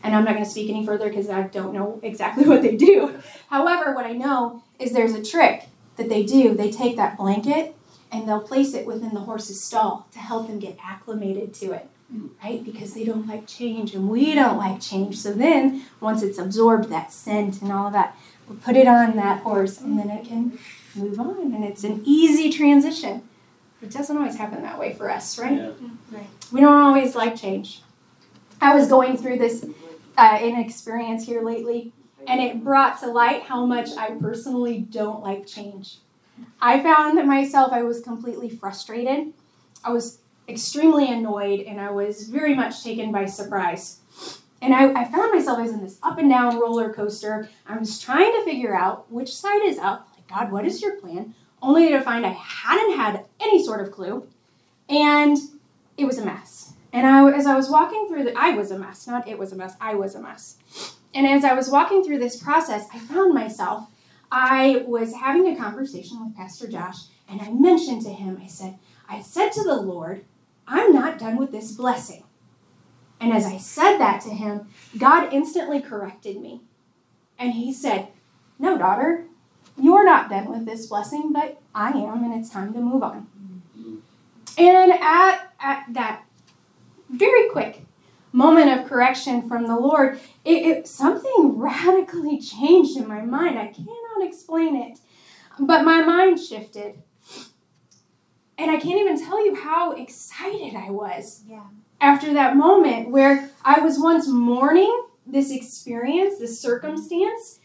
And 0.02 0.14
I'm 0.16 0.24
not 0.24 0.34
going 0.34 0.44
to 0.44 0.50
speak 0.50 0.68
any 0.68 0.84
further 0.84 1.08
because 1.08 1.30
I 1.30 1.42
don't 1.42 1.72
know 1.72 2.00
exactly 2.02 2.44
what 2.48 2.62
they 2.62 2.76
do. 2.76 3.20
However, 3.48 3.94
what 3.94 4.06
I 4.06 4.12
know 4.12 4.62
is 4.78 4.92
there's 4.92 5.14
a 5.14 5.22
trick 5.22 5.68
that 5.96 6.08
they 6.08 6.24
do. 6.24 6.54
They 6.54 6.70
take 6.70 6.96
that 6.96 7.16
blanket 7.16 7.74
and 8.10 8.28
they'll 8.28 8.42
place 8.42 8.74
it 8.74 8.86
within 8.86 9.14
the 9.14 9.20
horse's 9.20 9.62
stall 9.62 10.06
to 10.12 10.18
help 10.18 10.46
them 10.46 10.58
get 10.58 10.76
acclimated 10.82 11.54
to 11.54 11.72
it, 11.72 11.88
right? 12.44 12.62
Because 12.62 12.92
they 12.92 13.04
don't 13.04 13.26
like 13.26 13.46
change 13.46 13.94
and 13.94 14.08
we 14.08 14.34
don't 14.34 14.58
like 14.58 14.80
change. 14.80 15.18
So 15.18 15.32
then, 15.32 15.84
once 16.00 16.22
it's 16.22 16.38
absorbed, 16.38 16.90
that 16.90 17.12
scent 17.12 17.62
and 17.62 17.72
all 17.72 17.86
of 17.86 17.92
that, 17.94 18.16
we 18.48 18.56
put 18.56 18.76
it 18.76 18.86
on 18.86 19.16
that 19.16 19.42
horse 19.42 19.80
and 19.80 19.98
then 19.98 20.10
it 20.10 20.26
can 20.26 20.58
move 20.94 21.18
on. 21.18 21.54
And 21.54 21.64
it's 21.64 21.84
an 21.84 22.02
easy 22.04 22.50
transition. 22.50 23.22
It 23.80 23.90
doesn't 23.90 24.16
always 24.16 24.36
happen 24.36 24.62
that 24.62 24.78
way 24.78 24.92
for 24.92 25.10
us, 25.10 25.38
right? 25.38 25.52
Yeah. 25.52 25.70
Mm-hmm. 25.70 26.54
We 26.54 26.60
don't 26.60 26.80
always 26.82 27.14
like 27.16 27.34
change. 27.34 27.82
I 28.60 28.74
was 28.74 28.88
going 28.88 29.16
through 29.16 29.38
this 29.38 29.66
uh, 30.16 30.38
in 30.40 30.56
experience 30.56 31.26
here 31.26 31.42
lately, 31.42 31.92
and 32.26 32.40
it 32.40 32.62
brought 32.62 33.00
to 33.00 33.06
light 33.06 33.42
how 33.42 33.66
much 33.66 33.90
I 33.96 34.10
personally 34.12 34.78
don't 34.78 35.22
like 35.22 35.46
change. 35.46 35.98
I 36.60 36.82
found 36.82 37.18
that 37.18 37.26
myself, 37.26 37.72
I 37.72 37.82
was 37.82 38.00
completely 38.00 38.48
frustrated. 38.48 39.32
I 39.84 39.90
was 39.90 40.18
extremely 40.48 41.10
annoyed, 41.10 41.60
and 41.60 41.80
I 41.80 41.90
was 41.90 42.28
very 42.28 42.54
much 42.54 42.82
taken 42.82 43.12
by 43.12 43.26
surprise. 43.26 43.98
And 44.60 44.72
I, 44.74 44.92
I 44.92 45.04
found 45.10 45.32
myself, 45.32 45.58
as 45.58 45.72
in 45.72 45.82
this 45.82 45.98
up 46.02 46.18
and 46.18 46.30
down 46.30 46.60
roller 46.60 46.92
coaster. 46.92 47.48
I 47.66 47.76
was 47.76 48.00
trying 48.00 48.32
to 48.32 48.44
figure 48.44 48.74
out 48.74 49.10
which 49.10 49.34
side 49.34 49.62
is 49.64 49.78
up. 49.78 50.08
Like, 50.14 50.28
God, 50.28 50.52
what 50.52 50.64
is 50.64 50.80
your 50.80 50.96
plan? 51.00 51.34
Only 51.60 51.88
to 51.88 52.00
find 52.00 52.24
I 52.24 52.30
hadn't 52.30 52.96
had 52.96 53.24
any 53.40 53.64
sort 53.64 53.80
of 53.80 53.90
clue. 53.90 54.28
And 54.88 55.36
it 55.96 56.04
was 56.04 56.18
a 56.18 56.24
mess. 56.24 56.74
And 56.92 57.06
I, 57.06 57.30
as 57.30 57.46
I 57.46 57.56
was 57.56 57.70
walking 57.70 58.06
through 58.08 58.24
the, 58.24 58.38
I 58.38 58.50
was 58.50 58.70
a 58.70 58.78
mess, 58.78 59.06
not 59.06 59.26
it 59.26 59.38
was 59.38 59.52
a 59.52 59.56
mess, 59.56 59.74
I 59.80 59.94
was 59.94 60.14
a 60.14 60.20
mess. 60.20 60.58
And 61.14 61.26
as 61.26 61.44
I 61.44 61.54
was 61.54 61.70
walking 61.70 62.04
through 62.04 62.18
this 62.18 62.42
process, 62.42 62.86
I 62.92 62.98
found 62.98 63.34
myself, 63.34 63.88
I 64.30 64.84
was 64.86 65.14
having 65.14 65.46
a 65.46 65.56
conversation 65.56 66.24
with 66.24 66.36
Pastor 66.36 66.68
Josh, 66.68 66.96
and 67.28 67.40
I 67.40 67.50
mentioned 67.50 68.02
to 68.02 68.10
him, 68.10 68.40
I 68.42 68.46
said, 68.46 68.78
I 69.08 69.20
said 69.20 69.50
to 69.52 69.62
the 69.62 69.76
Lord, 69.76 70.24
I'm 70.66 70.92
not 70.92 71.18
done 71.18 71.36
with 71.36 71.50
this 71.50 71.72
blessing. 71.72 72.24
And 73.20 73.32
as 73.32 73.46
I 73.46 73.58
said 73.58 73.98
that 73.98 74.20
to 74.22 74.30
him, 74.30 74.68
God 74.98 75.32
instantly 75.32 75.80
corrected 75.80 76.40
me. 76.40 76.62
And 77.38 77.52
he 77.52 77.72
said, 77.72 78.08
No, 78.58 78.76
daughter, 78.76 79.26
you're 79.76 80.04
not 80.04 80.28
done 80.28 80.50
with 80.50 80.66
this 80.66 80.86
blessing, 80.86 81.32
but 81.32 81.60
I 81.74 81.90
am, 81.90 82.24
and 82.24 82.34
it's 82.34 82.50
time 82.50 82.72
to 82.72 82.80
move 82.80 83.02
on. 83.02 83.26
Mm-hmm. 83.78 83.96
And 84.58 84.92
at, 84.92 85.52
at 85.60 85.86
that 85.90 86.21
very 87.12 87.48
quick 87.50 87.84
moment 88.32 88.80
of 88.80 88.88
correction 88.88 89.46
from 89.46 89.66
the 89.66 89.76
Lord, 89.76 90.18
it, 90.44 90.66
it 90.66 90.88
something 90.88 91.58
radically 91.58 92.40
changed 92.40 92.96
in 92.96 93.06
my 93.06 93.20
mind. 93.20 93.58
I 93.58 93.66
cannot 93.68 94.22
explain 94.26 94.74
it, 94.74 94.98
but 95.58 95.84
my 95.84 96.02
mind 96.02 96.40
shifted, 96.40 97.02
and 98.56 98.70
I 98.70 98.78
can't 98.78 98.98
even 98.98 99.22
tell 99.22 99.44
you 99.44 99.54
how 99.54 99.92
excited 99.92 100.74
I 100.74 100.90
was. 100.90 101.42
Yeah. 101.46 101.64
After 102.00 102.32
that 102.32 102.56
moment 102.56 103.10
where 103.10 103.50
I 103.64 103.80
was 103.80 103.98
once 103.98 104.26
mourning 104.26 105.04
this 105.24 105.52
experience, 105.52 106.38
this 106.38 106.58
circumstance, 106.58 107.60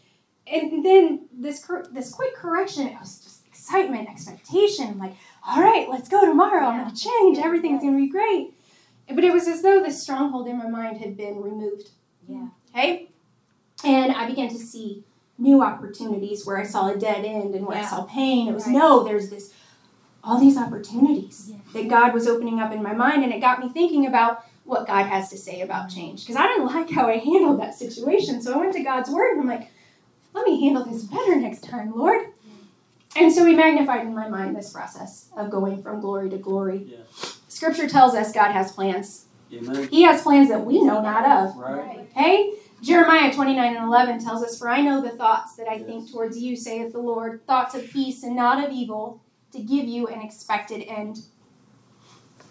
and 0.46 0.86
then 0.86 1.27
this 1.34 1.63
cor- 1.66 1.88
this 1.92 2.12
quick 2.13 2.36
correction, 2.36 2.88
it 2.88 3.00
was 3.00 3.20
just 3.20 3.48
excitement, 3.48 4.10
expectation, 4.10 5.00
like, 5.00 5.13
all 5.46 5.62
right, 5.62 5.89
let's 5.89 6.08
go 6.08 6.25
tomorrow. 6.25 6.68
I'm 6.68 6.84
gonna 6.84 6.96
change. 6.96 7.38
Everything's 7.38 7.82
gonna 7.82 7.98
be 7.98 8.10
great. 8.10 8.54
But 9.09 9.23
it 9.23 9.31
was 9.33 9.47
as 9.47 9.61
though 9.61 9.81
this 9.81 10.01
stronghold 10.01 10.47
in 10.47 10.57
my 10.57 10.67
mind 10.67 10.97
had 10.97 11.15
been 11.15 11.41
removed. 11.41 11.89
Yeah. 12.27 12.47
Okay? 12.71 13.09
And 13.83 14.11
I 14.11 14.27
began 14.27 14.49
to 14.49 14.57
see 14.57 15.03
new 15.37 15.61
opportunities 15.63 16.45
where 16.45 16.57
I 16.57 16.63
saw 16.63 16.89
a 16.89 16.97
dead 16.97 17.23
end 17.23 17.53
and 17.55 17.65
where 17.65 17.77
I 17.77 17.85
saw 17.85 18.03
pain. 18.03 18.47
It 18.47 18.53
was 18.53 18.65
Right. 18.65 18.73
no, 18.75 19.03
there's 19.03 19.29
this 19.29 19.53
all 20.23 20.39
these 20.39 20.57
opportunities 20.57 21.51
Yes. 21.51 21.59
that 21.73 21.87
God 21.87 22.13
was 22.13 22.27
opening 22.27 22.59
up 22.59 22.73
in 22.73 22.83
my 22.83 22.93
mind 22.93 23.23
and 23.23 23.31
it 23.31 23.39
got 23.39 23.59
me 23.61 23.69
thinking 23.69 24.05
about 24.07 24.43
what 24.65 24.85
God 24.85 25.05
has 25.05 25.29
to 25.29 25.37
say 25.37 25.61
about 25.61 25.89
change. 25.89 26.23
Because 26.25 26.35
I 26.35 26.47
didn't 26.47 26.65
like 26.65 26.89
how 26.89 27.07
I 27.07 27.17
handled 27.17 27.61
that 27.61 27.75
situation. 27.75 28.41
So 28.41 28.53
I 28.53 28.57
went 28.57 28.73
to 28.73 28.83
God's 28.83 29.09
word 29.09 29.33
and 29.37 29.41
I'm 29.41 29.47
like, 29.47 29.69
let 30.33 30.45
me 30.45 30.61
handle 30.65 30.83
this 30.83 31.03
better 31.03 31.37
next 31.37 31.63
time, 31.63 31.95
Lord. 31.95 32.27
And 33.15 33.31
so 33.31 33.45
he 33.45 33.55
magnified 33.55 34.05
in 34.05 34.13
my 34.13 34.27
mind 34.27 34.55
this 34.55 34.71
process 34.73 35.29
of 35.37 35.49
going 35.49 35.81
from 35.81 36.01
glory 36.01 36.29
to 36.29 36.37
glory. 36.37 36.85
Yeah. 36.87 36.97
Scripture 37.57 37.87
tells 37.87 38.13
us 38.13 38.31
God 38.31 38.51
has 38.51 38.71
plans. 38.71 39.25
Amen. 39.51 39.87
He 39.89 40.03
has 40.03 40.21
plans 40.21 40.47
that 40.49 40.63
we 40.63 40.79
know 40.83 41.01
not 41.01 41.25
of. 41.25 41.57
Right. 41.57 42.07
Okay? 42.11 42.53
Jeremiah 42.83 43.33
29 43.33 43.75
and 43.75 43.83
11 43.83 44.23
tells 44.23 44.43
us, 44.43 44.59
For 44.59 44.69
I 44.69 44.81
know 44.81 45.01
the 45.01 45.09
thoughts 45.09 45.55
that 45.55 45.67
I 45.67 45.79
think 45.79 46.11
towards 46.11 46.37
you, 46.37 46.55
saith 46.55 46.93
the 46.93 46.99
Lord, 46.99 47.43
thoughts 47.47 47.73
of 47.73 47.89
peace 47.89 48.21
and 48.21 48.35
not 48.35 48.63
of 48.63 48.71
evil, 48.71 49.23
to 49.53 49.59
give 49.59 49.87
you 49.87 50.05
an 50.05 50.21
expected 50.21 50.83
end. 50.87 51.21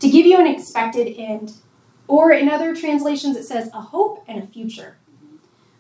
To 0.01 0.11
give 0.11 0.27
you 0.27 0.41
an 0.41 0.49
expected 0.49 1.15
end. 1.17 1.53
Or 2.09 2.33
in 2.33 2.49
other 2.49 2.75
translations, 2.75 3.37
it 3.37 3.45
says 3.45 3.71
a 3.73 3.81
hope 3.81 4.25
and 4.27 4.43
a 4.43 4.47
future. 4.49 4.97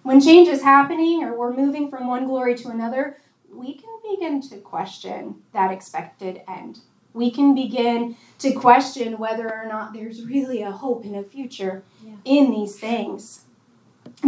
When 0.04 0.20
change 0.20 0.46
is 0.46 0.62
happening 0.62 1.24
or 1.24 1.36
we're 1.36 1.52
moving 1.52 1.90
from 1.90 2.06
one 2.06 2.26
glory 2.26 2.54
to 2.58 2.68
another, 2.68 3.18
we 3.52 3.74
can 3.74 3.90
begin 4.08 4.40
to 4.50 4.58
question 4.58 5.42
that 5.52 5.72
expected 5.72 6.42
end. 6.46 6.78
We 7.16 7.30
can 7.30 7.54
begin 7.54 8.14
to 8.40 8.52
question 8.52 9.16
whether 9.16 9.50
or 9.50 9.64
not 9.66 9.94
there's 9.94 10.22
really 10.22 10.60
a 10.60 10.70
hope 10.70 11.02
and 11.04 11.16
a 11.16 11.22
future 11.22 11.82
Yeah. 12.04 12.12
in 12.26 12.50
these 12.50 12.78
things. 12.78 13.46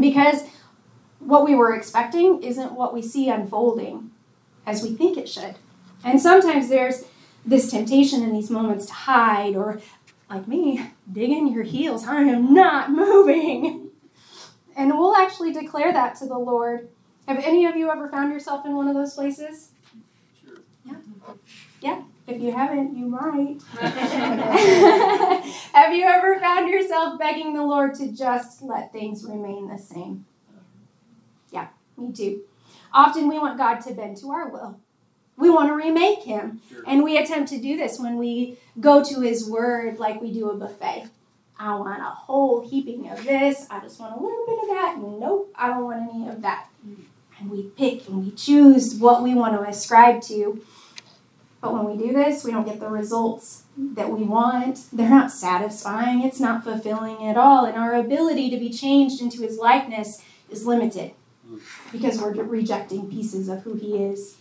Because 0.00 0.44
what 1.18 1.44
we 1.44 1.54
were 1.54 1.74
expecting 1.74 2.42
isn't 2.42 2.72
what 2.72 2.94
we 2.94 3.02
see 3.02 3.28
unfolding 3.28 4.10
as 4.66 4.82
we 4.82 4.94
think 4.94 5.18
it 5.18 5.28
should. 5.28 5.56
And 6.02 6.18
sometimes 6.18 6.70
there's 6.70 7.04
this 7.44 7.70
temptation 7.70 8.22
in 8.22 8.32
these 8.32 8.48
moments 8.48 8.86
to 8.86 8.94
hide 8.94 9.54
or, 9.54 9.80
like 10.30 10.48
me, 10.48 10.90
dig 11.12 11.30
in 11.30 11.48
your 11.52 11.64
heels. 11.64 12.06
I 12.06 12.22
am 12.22 12.54
not 12.54 12.90
moving. 13.04 13.90
And 14.74 14.96
we'll 14.98 15.14
actually 15.14 15.52
declare 15.52 15.92
that 15.92 16.14
to 16.20 16.26
the 16.26 16.38
Lord. 16.38 16.88
Have 17.26 17.38
any 17.44 17.66
of 17.66 17.76
you 17.76 17.90
ever 17.90 18.08
found 18.08 18.32
yourself 18.32 18.64
in 18.64 18.74
one 18.74 18.88
of 18.88 18.94
those 18.94 19.12
places? 19.12 19.72
Sure. 20.42 20.56
Yeah. 20.86 20.94
Yeah. 21.82 22.02
If 22.28 22.42
you 22.42 22.52
haven't, 22.52 22.94
you 22.94 23.06
might. 23.06 23.62
Have 25.72 25.94
you 25.94 26.04
ever 26.04 26.38
found 26.38 26.68
yourself 26.68 27.18
begging 27.18 27.54
the 27.54 27.62
Lord 27.62 27.94
to 27.94 28.12
just 28.12 28.60
let 28.60 28.92
things 28.92 29.24
remain 29.24 29.66
the 29.66 29.78
same? 29.78 30.26
Yeah, 31.50 31.68
me 31.96 32.12
too. 32.12 32.42
Often 32.92 33.28
we 33.28 33.38
want 33.38 33.56
God 33.56 33.80
to 33.80 33.94
bend 33.94 34.18
to 34.18 34.30
our 34.30 34.50
will. 34.50 34.78
We 35.38 35.48
want 35.48 35.70
to 35.70 35.74
remake 35.74 36.22
him. 36.22 36.60
Sure. 36.68 36.82
And 36.86 37.02
we 37.02 37.16
attempt 37.16 37.48
to 37.52 37.58
do 37.58 37.78
this 37.78 37.98
when 37.98 38.18
we 38.18 38.58
go 38.78 39.02
to 39.02 39.22
his 39.22 39.48
word 39.48 39.98
like 39.98 40.20
we 40.20 40.30
do 40.30 40.50
a 40.50 40.54
buffet. 40.54 41.08
I 41.58 41.76
want 41.76 42.02
a 42.02 42.10
whole 42.10 42.60
heaping 42.68 43.08
of 43.08 43.24
this. 43.24 43.66
I 43.70 43.80
just 43.80 43.98
want 43.98 44.14
a 44.14 44.22
little 44.22 44.44
bit 44.46 44.58
of 44.64 44.68
that. 44.68 44.96
Nope, 44.98 45.50
I 45.54 45.68
don't 45.68 45.84
want 45.84 46.14
any 46.14 46.28
of 46.28 46.42
that. 46.42 46.68
Mm. 46.86 47.04
And 47.40 47.50
we 47.50 47.62
pick 47.62 48.06
and 48.06 48.22
we 48.22 48.32
choose 48.32 48.96
what 48.96 49.22
we 49.22 49.34
want 49.34 49.54
to 49.54 49.66
ascribe 49.66 50.20
to. 50.24 50.62
But 51.60 51.74
when 51.74 51.84
we 51.84 51.96
do 51.96 52.12
this, 52.12 52.44
we 52.44 52.52
don't 52.52 52.66
get 52.66 52.78
the 52.78 52.88
results 52.88 53.64
that 53.76 54.10
we 54.10 54.22
want. 54.22 54.86
They're 54.92 55.10
not 55.10 55.32
satisfying. 55.32 56.22
It's 56.22 56.38
not 56.38 56.62
fulfilling 56.62 57.26
at 57.26 57.36
all. 57.36 57.64
And 57.64 57.76
our 57.76 57.94
ability 57.94 58.50
to 58.50 58.58
be 58.58 58.70
changed 58.70 59.20
into 59.20 59.42
his 59.42 59.58
likeness 59.58 60.22
is 60.48 60.66
limited 60.66 61.12
because 61.90 62.20
we're 62.20 62.32
rejecting 62.32 63.10
pieces 63.10 63.48
of 63.48 63.62
who 63.62 63.74
he 63.74 63.96
is. 63.96 64.36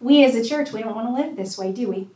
We 0.00 0.24
as 0.24 0.34
a 0.34 0.44
church, 0.44 0.72
we 0.72 0.82
don't 0.82 0.94
want 0.94 1.08
to 1.08 1.22
live 1.22 1.36
this 1.36 1.58
way, 1.58 1.72
do 1.72 1.88
we? 1.88 2.08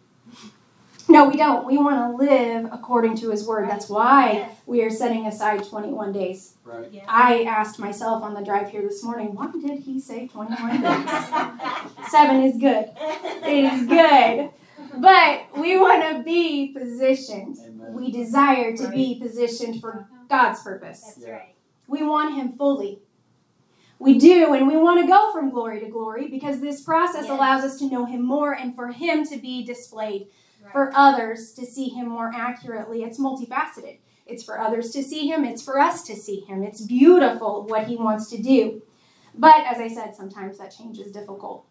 No, 1.11 1.29
we 1.29 1.37
don't. 1.37 1.67
We 1.67 1.76
want 1.76 1.97
to 2.19 2.25
live 2.25 2.69
according 2.73 3.17
to 3.19 3.31
his 3.31 3.45
word. 3.45 3.69
That's 3.69 3.88
why 3.88 4.33
Yes. 4.33 4.57
we 4.67 4.83
are 4.83 4.90
setting 4.90 5.26
aside 5.26 5.64
21 5.64 6.12
days. 6.12 6.55
Right. 6.64 7.02
I 7.09 7.43
asked 7.43 7.79
myself 7.81 8.23
on 8.23 8.33
the 8.35 8.43
drive 8.43 8.71
here 8.71 8.83
this 8.83 9.02
morning, 9.02 9.35
why 9.35 9.50
did 9.50 9.81
he 9.81 9.99
say 9.99 10.29
21 10.29 10.81
days? 10.81 11.11
Seven 12.11 12.43
is 12.45 12.57
good. 12.59 12.90
It 13.45 13.64
is 13.73 13.87
good. 13.87 14.50
But 14.99 15.59
we 15.59 15.76
want 15.79 16.17
to 16.17 16.23
be 16.23 16.69
positioned. 16.69 17.59
Amen. 17.59 17.93
We 17.93 18.11
desire 18.12 18.76
to 18.76 18.88
be 18.88 19.19
positioned 19.21 19.81
for 19.81 20.07
God's 20.29 20.62
purpose. 20.62 21.14
That's 21.17 21.29
right. 21.29 21.55
We 21.88 22.02
want 22.05 22.35
Him 22.37 22.52
fully. 22.52 23.00
We 23.99 24.19
do, 24.19 24.55
and 24.55 24.67
we 24.67 24.76
want 24.76 25.00
to 25.00 25.07
go 25.07 25.33
from 25.33 25.50
glory 25.50 25.81
to 25.81 25.87
glory 25.88 26.29
because 26.29 26.61
this 26.61 26.81
process 26.83 27.23
Yes. 27.25 27.31
allows 27.31 27.64
us 27.64 27.79
to 27.81 27.90
know 27.90 28.05
Him 28.05 28.23
more 28.23 28.52
and 28.52 28.75
for 28.75 28.88
Him 28.88 29.26
to 29.26 29.37
be 29.37 29.64
displayed, 29.64 30.29
Right. 30.62 30.73
for 30.73 30.93
others 30.95 31.52
to 31.52 31.64
see 31.67 31.88
Him 31.88 32.09
more 32.09 32.33
accurately. 32.35 33.02
It's 33.02 33.19
multifaceted. 33.19 33.99
It's 34.27 34.42
for 34.44 34.61
others 34.61 34.90
to 34.92 35.03
see 35.03 35.29
Him, 35.29 35.44
it's 35.44 35.62
for 35.62 35.79
us 35.79 36.03
to 36.05 36.14
see 36.16 36.40
Him. 36.40 36.62
It's 36.62 36.81
beautiful 36.81 37.64
what 37.68 37.87
He 37.87 37.96
wants 37.96 38.29
to 38.31 38.40
do. 38.42 38.83
But 39.35 39.64
as 39.66 39.79
I 39.79 39.88
said, 39.88 40.14
sometimes 40.14 40.59
that 40.59 40.75
change 40.77 40.99
is 40.99 41.12
difficult. 41.12 41.64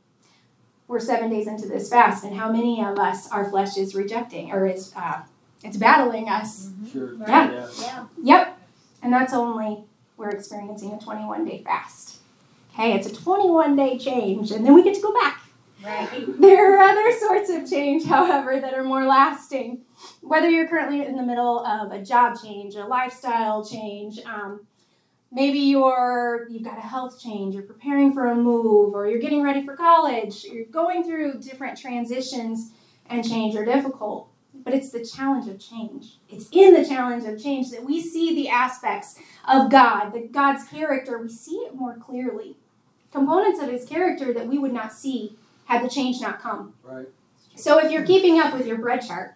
We're 0.88 1.00
seven 1.00 1.30
days 1.30 1.48
into 1.48 1.68
this 1.68 1.90
fast, 1.90 2.24
and 2.24 2.36
how 2.36 2.52
many 2.52 2.84
of 2.84 2.98
us 2.98 3.30
our 3.32 3.50
flesh 3.50 3.78
is 3.78 3.94
rejecting 3.94 4.52
or 4.52 4.66
is 4.66 4.92
uh, 4.96 5.22
it's 5.64 5.78
battling 5.78 6.30
us? 6.30 6.72
Sure. 6.92 7.14
Yeah. 7.20 7.52
Yeah. 7.52 7.68
Yeah. 7.80 8.06
Yep. 8.24 8.60
And 9.04 9.14
that's 9.14 9.34
only 9.34 9.84
we're 10.18 10.30
experiencing 10.30 10.92
a 10.92 11.00
21 11.00 11.46
day 11.46 11.62
fast. 11.64 12.18
Okay, 12.74 12.94
it's 12.94 13.08
a 13.08 13.16
21 13.16 13.76
day 13.76 13.98
change, 13.98 14.52
and 14.52 14.66
then 14.66 14.74
we 14.74 14.84
get 14.84 14.96
to 14.96 15.02
go 15.02 15.14
back. 15.14 15.39
There 16.40 16.78
are 16.78 16.82
other 16.82 17.12
sorts 17.18 17.50
of 17.50 17.70
change, 17.70 18.06
however, 18.06 18.60
that 18.60 18.74
are 18.74 18.84
more 18.84 19.06
lasting. 19.06 19.82
Whether 20.22 20.50
you're 20.50 20.68
currently 20.68 21.06
in 21.06 21.16
the 21.16 21.24
middle 21.24 21.66
of 21.66 21.92
a 21.92 22.04
job 22.04 22.38
change, 22.42 22.76
a 22.76 22.86
lifestyle 22.86 23.64
change, 23.64 24.20
um, 24.26 24.66
maybe 25.32 25.60
you're 25.60 26.48
you've 26.50 26.64
got 26.64 26.78
a 26.78 26.82
health 26.82 27.22
change, 27.22 27.54
you're 27.54 27.64
preparing 27.64 28.14
for 28.14 28.28
a 28.28 28.36
move, 28.36 28.94
or 28.94 29.08
you're 29.08 29.20
getting 29.20 29.44
ready 29.44 29.66
for 29.66 29.76
college, 29.76 30.44
you're 30.44 30.66
going 30.66 31.04
through 31.04 31.40
different 31.40 31.78
transitions, 31.78 32.72
and 33.10 33.28
change 33.28 33.56
are 33.56 33.66
difficult. 33.66 34.30
But 34.54 34.74
it's 34.74 34.92
the 34.92 35.06
challenge 35.06 35.48
of 35.48 35.60
change. 35.60 36.18
It's 36.30 36.50
in 36.52 36.74
the 36.74 36.86
challenge 36.86 37.24
of 37.26 37.42
change 37.42 37.72
that 37.72 37.86
we 37.86 38.02
see 38.02 38.36
the 38.36 38.50
aspects 38.50 39.18
of 39.48 39.72
God, 39.72 40.12
the 40.12 40.28
God's 40.28 40.68
character, 40.68 41.18
we 41.18 41.30
see 41.30 41.56
it 41.58 41.76
more 41.76 41.96
clearly. 41.96 42.58
Components 43.12 43.62
of 43.62 43.70
his 43.70 43.86
character 43.86 44.34
that 44.34 44.48
we 44.48 44.60
would 44.60 44.74
not 44.74 44.92
see 44.92 45.38
had 45.70 45.84
the 45.84 45.90
change 45.90 46.20
not 46.20 46.42
come. 46.42 46.74
Right. 46.84 47.08
So 47.56 47.78
if 47.78 47.92
you're 47.92 48.06
keeping 48.06 48.40
up 48.40 48.54
with 48.54 48.66
your 48.66 48.80
bread 48.80 49.06
chart, 49.06 49.36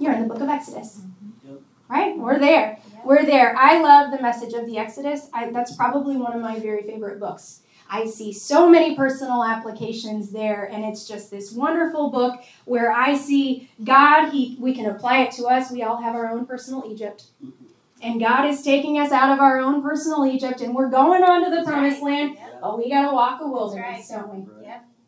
you're 0.00 0.12
in 0.12 0.22
the 0.22 0.28
book 0.28 0.42
of 0.42 0.48
Exodus. 0.48 1.00
Mm-hmm. 1.00 1.50
Yep. 1.50 1.60
Right? 1.88 2.18
We're 2.18 2.38
there. 2.38 2.78
Yep. 2.94 3.04
We're 3.06 3.24
there. 3.24 3.56
I 3.56 3.80
love 3.80 4.10
the 4.10 4.20
message 4.20 4.54
of 4.54 4.66
the 4.66 4.76
Exodus. 4.76 5.28
I, 5.32 5.50
that's 5.50 5.76
probably 5.76 6.16
one 6.16 6.34
of 6.34 6.42
my 6.42 6.58
very 6.58 6.82
favorite 6.82 7.20
books. 7.20 7.60
I 7.88 8.06
see 8.06 8.32
so 8.32 8.68
many 8.68 8.96
personal 8.96 9.44
applications 9.44 10.32
there, 10.32 10.64
and 10.64 10.84
it's 10.84 11.06
just 11.06 11.30
this 11.30 11.52
wonderful 11.52 12.10
book 12.10 12.42
where 12.64 12.90
I 12.90 13.14
see 13.14 13.70
God. 13.84 14.30
He 14.30 14.56
we 14.58 14.74
can 14.74 14.86
apply 14.86 15.18
it 15.20 15.32
to 15.32 15.44
us. 15.44 15.70
We 15.70 15.82
all 15.82 16.00
have 16.00 16.14
our 16.14 16.28
own 16.30 16.46
personal 16.46 16.84
Egypt, 16.90 17.26
mm-hmm. 17.44 17.64
and 18.02 18.18
God 18.18 18.48
is 18.48 18.62
taking 18.62 18.98
us 18.98 19.12
out 19.12 19.30
of 19.30 19.38
our 19.38 19.60
own 19.60 19.82
personal 19.82 20.24
Egypt, 20.24 20.62
and 20.62 20.74
we're 20.74 20.88
going 20.88 21.22
on 21.22 21.44
to 21.44 21.50
the 21.50 21.56
That's 21.56 21.68
promised 21.68 22.02
right. 22.02 22.10
land. 22.10 22.38
Yep. 22.38 22.60
But 22.62 22.78
we 22.78 22.88
got 22.88 23.10
to 23.10 23.14
walk 23.14 23.42
a 23.42 23.46
wilderness, 23.46 24.10
right. 24.10 24.18
don't 24.18 24.34
we? 24.34 24.40
Right. 24.40 24.64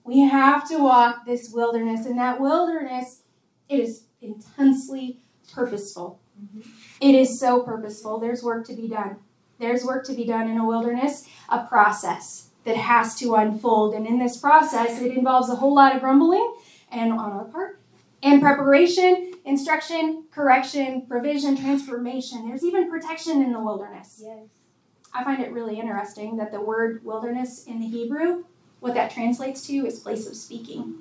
We 0.07 0.21
have 0.21 0.69
to 0.69 0.79
walk 0.79 1.27
this 1.27 1.51
wilderness, 1.53 2.07
and 2.07 2.19
that 2.19 2.41
wilderness 2.41 3.23
it 3.69 3.81
is 3.81 4.05
intensely 4.21 5.21
purposeful. 5.53 6.21
Mhm. 6.41 6.67
It 7.01 7.15
is 7.15 7.39
so 7.39 7.61
purposeful. 7.61 8.19
There's 8.19 8.43
work 8.43 8.67
to 8.67 8.75
be 8.75 8.89
done. 8.89 9.17
There's 9.59 9.85
work 9.85 10.05
to 10.07 10.13
be 10.13 10.25
done 10.25 10.49
in 10.49 10.59
a 10.59 10.67
wilderness, 10.67 11.27
a 11.49 11.65
process 11.65 12.51
that 12.65 12.77
has 12.77 13.15
to 13.17 13.35
unfold. 13.35 13.95
And 13.95 14.07
in 14.07 14.19
this 14.19 14.37
process, 14.37 15.01
it 15.01 15.17
involves 15.17 15.49
a 15.49 15.57
whole 15.57 15.75
lot 15.75 15.95
of 15.95 16.03
grumbling 16.03 16.55
and 16.91 17.13
on 17.13 17.33
our 17.33 17.45
part, 17.45 17.81
and 18.23 18.41
preparation, 18.41 19.33
instruction, 19.45 20.25
correction, 20.31 21.07
provision, 21.07 21.57
transformation. 21.57 22.47
There's 22.49 22.65
even 22.65 22.91
protection 22.91 23.43
in 23.43 23.53
the 23.53 23.61
wilderness. 23.61 24.23
Yes. 24.25 24.49
I 25.13 25.25
find 25.25 25.43
it 25.43 25.53
really 25.53 25.81
interesting 25.81 26.37
that 26.37 26.53
the 26.53 26.61
word 26.61 27.05
wilderness 27.05 27.65
in 27.65 27.81
the 27.81 27.87
Hebrew, 27.87 28.45
what 28.81 28.95
that 28.95 29.11
translates 29.11 29.67
to 29.67 29.73
is 29.87 29.99
place 29.99 30.27
of 30.27 30.37
speaking. 30.37 30.95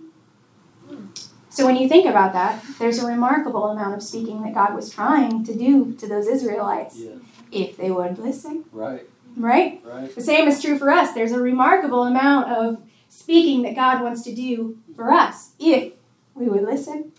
So 1.50 1.66
when 1.66 1.76
you 1.78 1.88
think 1.88 2.06
about 2.06 2.34
that, 2.34 2.64
there's 2.80 3.02
a 3.02 3.08
remarkable 3.08 3.66
amount 3.66 3.96
of 3.96 4.04
speaking 4.04 4.44
that 4.44 4.54
God 4.54 4.76
was 4.76 4.90
trying 4.90 5.44
to 5.46 5.54
do 5.56 5.94
to 5.94 6.08
those 6.08 6.28
Israelites 6.28 6.98
Yeah. 6.98 7.12
if 7.52 7.78
they 7.78 7.92
would 7.92 8.20
listen, 8.20 8.66
Right. 8.72 9.08
right? 9.38 9.82
Right. 9.86 10.14
The 10.14 10.22
same 10.22 10.48
is 10.48 10.62
true 10.62 10.78
for 10.78 10.90
us. 10.92 11.14
There's 11.14 11.32
a 11.32 11.40
remarkable 11.42 12.04
amount 12.04 12.52
of 12.52 12.80
speaking 13.08 13.62
that 13.64 13.76
God 13.76 14.02
wants 14.04 14.22
to 14.24 14.36
do 14.36 14.78
for 14.96 15.12
us 15.12 15.52
if 15.60 15.94
we 16.36 16.48
would 16.48 16.64
listen. 16.64 17.14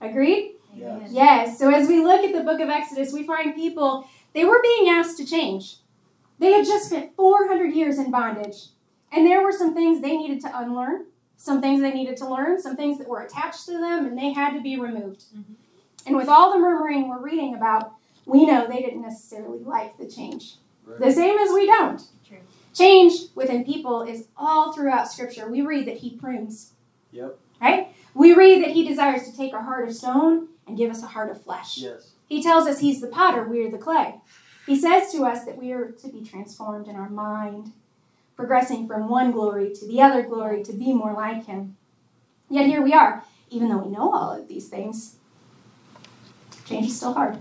Agreed? 0.00 0.52
Yes. 0.74 1.10
Yes. 1.10 1.58
So 1.58 1.70
as 1.70 1.88
we 1.88 2.02
look 2.02 2.22
at 2.22 2.34
the 2.34 2.44
book 2.44 2.60
of 2.60 2.68
Exodus, 2.68 3.12
we 3.12 3.22
find 3.22 3.54
people, 3.54 4.06
they 4.34 4.44
were 4.44 4.60
being 4.62 4.90
asked 4.90 5.16
to 5.16 5.24
change. 5.24 5.78
They 6.38 6.52
had 6.52 6.66
just 6.66 6.86
spent 6.90 7.16
400 7.16 7.72
years 7.74 7.98
in 7.98 8.10
bondage. 8.10 8.66
And 9.12 9.26
there 9.26 9.42
were 9.42 9.52
some 9.52 9.74
things 9.74 10.00
they 10.00 10.16
needed 10.16 10.40
to 10.42 10.58
unlearn, 10.58 11.06
some 11.36 11.60
things 11.60 11.80
they 11.80 11.92
needed 11.92 12.16
to 12.18 12.28
learn, 12.28 12.60
some 12.60 12.76
things 12.76 12.98
that 12.98 13.08
were 13.08 13.20
attached 13.20 13.66
to 13.66 13.72
them, 13.72 14.06
and 14.06 14.18
they 14.18 14.32
had 14.32 14.54
to 14.54 14.60
be 14.60 14.78
removed. 14.78 15.24
Mhm. 15.34 15.54
And 16.06 16.16
with 16.16 16.28
all 16.28 16.52
the 16.52 16.58
murmuring 16.58 17.08
we're 17.08 17.20
reading 17.20 17.54
about, 17.54 17.92
we 18.26 18.46
know 18.46 18.66
they 18.66 18.82
didn't 18.82 19.02
necessarily 19.02 19.60
like 19.60 19.96
the 19.96 20.06
change. 20.06 20.56
Right. 20.84 21.00
The 21.00 21.12
same 21.12 21.38
as 21.38 21.52
we 21.52 21.66
don't. 21.66 22.02
True. 22.26 22.38
Change 22.74 23.12
within 23.34 23.64
people 23.64 24.02
is 24.02 24.28
all 24.36 24.72
throughout 24.72 25.10
Scripture. 25.10 25.50
We 25.50 25.62
read 25.62 25.86
that 25.86 25.98
He 25.98 26.16
prunes. 26.16 26.72
Yep. 27.12 27.38
Right? 27.60 27.94
We 28.14 28.34
read 28.34 28.62
that 28.64 28.72
He 28.72 28.86
desires 28.86 29.28
to 29.28 29.36
take 29.36 29.52
a 29.52 29.62
heart 29.62 29.88
of 29.88 29.94
stone 29.94 30.48
and 30.66 30.76
give 30.76 30.90
us 30.90 31.02
a 31.02 31.06
heart 31.06 31.30
of 31.30 31.42
flesh. 31.42 31.78
Yes. 31.78 32.10
He 32.28 32.42
tells 32.42 32.66
us 32.66 32.80
He's 32.80 33.00
the 33.00 33.08
potter, 33.08 33.44
we're 33.44 33.70
the 33.70 33.78
clay. 33.78 34.20
He 34.66 34.76
says 34.78 35.12
to 35.12 35.24
us 35.24 35.44
that 35.44 35.56
we 35.56 35.70
are 35.72 35.92
to 35.92 36.08
be 36.08 36.24
transformed 36.24 36.88
in 36.88 36.96
our 36.96 37.08
mind, 37.08 37.72
progressing 38.36 38.86
from 38.86 39.08
one 39.08 39.32
glory 39.32 39.72
to 39.74 39.86
the 39.86 40.00
other 40.00 40.22
glory 40.22 40.62
to 40.62 40.72
be 40.72 40.92
more 40.92 41.14
like 41.14 41.46
Him. 41.46 41.76
Yet 42.48 42.66
here 42.66 42.82
we 42.82 42.92
are, 42.92 43.24
even 43.50 43.68
though 43.68 43.78
we 43.78 43.90
know 43.90 44.12
all 44.12 44.32
of 44.32 44.46
these 44.46 44.68
things, 44.68 45.16
change 46.66 46.86
is 46.86 46.96
still 46.96 47.14
hard. 47.14 47.38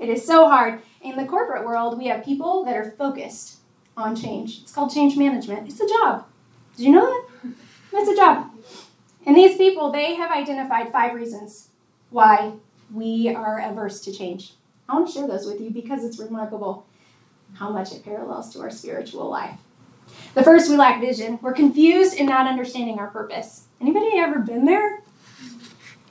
It 0.00 0.08
is 0.08 0.24
so 0.26 0.48
hard. 0.48 0.80
In 1.00 1.16
the 1.16 1.24
corporate 1.24 1.64
world, 1.64 1.98
we 1.98 2.06
have 2.06 2.24
people 2.24 2.64
that 2.64 2.76
are 2.76 2.90
focused 2.92 3.56
on 3.96 4.14
change. 4.14 4.60
It's 4.62 4.72
called 4.72 4.92
change 4.92 5.16
management. 5.16 5.68
It's 5.68 5.80
a 5.80 5.88
job. 5.88 6.26
Did 6.76 6.86
you 6.86 6.92
know 6.92 7.06
that? 7.06 7.52
It's 7.94 8.10
a 8.10 8.16
job. 8.16 8.50
And 9.24 9.36
these 9.36 9.56
people, 9.56 9.90
they 9.90 10.14
have 10.14 10.30
identified 10.30 10.92
five 10.92 11.14
reasons 11.14 11.70
why 12.10 12.52
we 12.92 13.28
are 13.34 13.58
averse 13.60 14.00
to 14.02 14.12
change. 14.12 14.52
I 14.88 14.94
want 14.94 15.08
to 15.08 15.12
share 15.12 15.26
those 15.26 15.46
with 15.46 15.60
you 15.60 15.70
because 15.70 16.04
it's 16.04 16.18
remarkable 16.18 16.86
how 17.54 17.70
much 17.70 17.92
it 17.92 18.04
parallels 18.04 18.52
to 18.52 18.60
our 18.60 18.70
spiritual 18.70 19.28
life. 19.28 19.58
The 20.34 20.44
first, 20.44 20.70
we 20.70 20.76
lack 20.76 21.00
vision. 21.00 21.38
We're 21.40 21.52
confused 21.52 22.14
in 22.14 22.26
not 22.26 22.46
understanding 22.46 22.98
our 22.98 23.08
purpose. 23.08 23.68
Anybody 23.80 24.18
ever 24.18 24.40
been 24.40 24.64
there? 24.64 25.02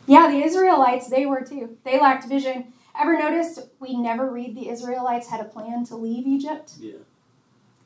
Yeah, 0.07 0.29
the 0.29 0.43
Israelites, 0.43 1.09
they 1.09 1.25
were 1.25 1.41
too. 1.41 1.77
They 1.83 1.99
lacked 1.99 2.27
vision. 2.27 2.73
Ever 2.99 3.17
noticed 3.17 3.59
we 3.79 3.97
never 3.97 4.29
read 4.29 4.55
the 4.55 4.69
Israelites 4.69 5.27
had 5.27 5.41
a 5.41 5.45
plan 5.45 5.85
to 5.85 5.95
leave 5.95 6.25
Egypt? 6.25 6.73
Yeah. 6.79 6.93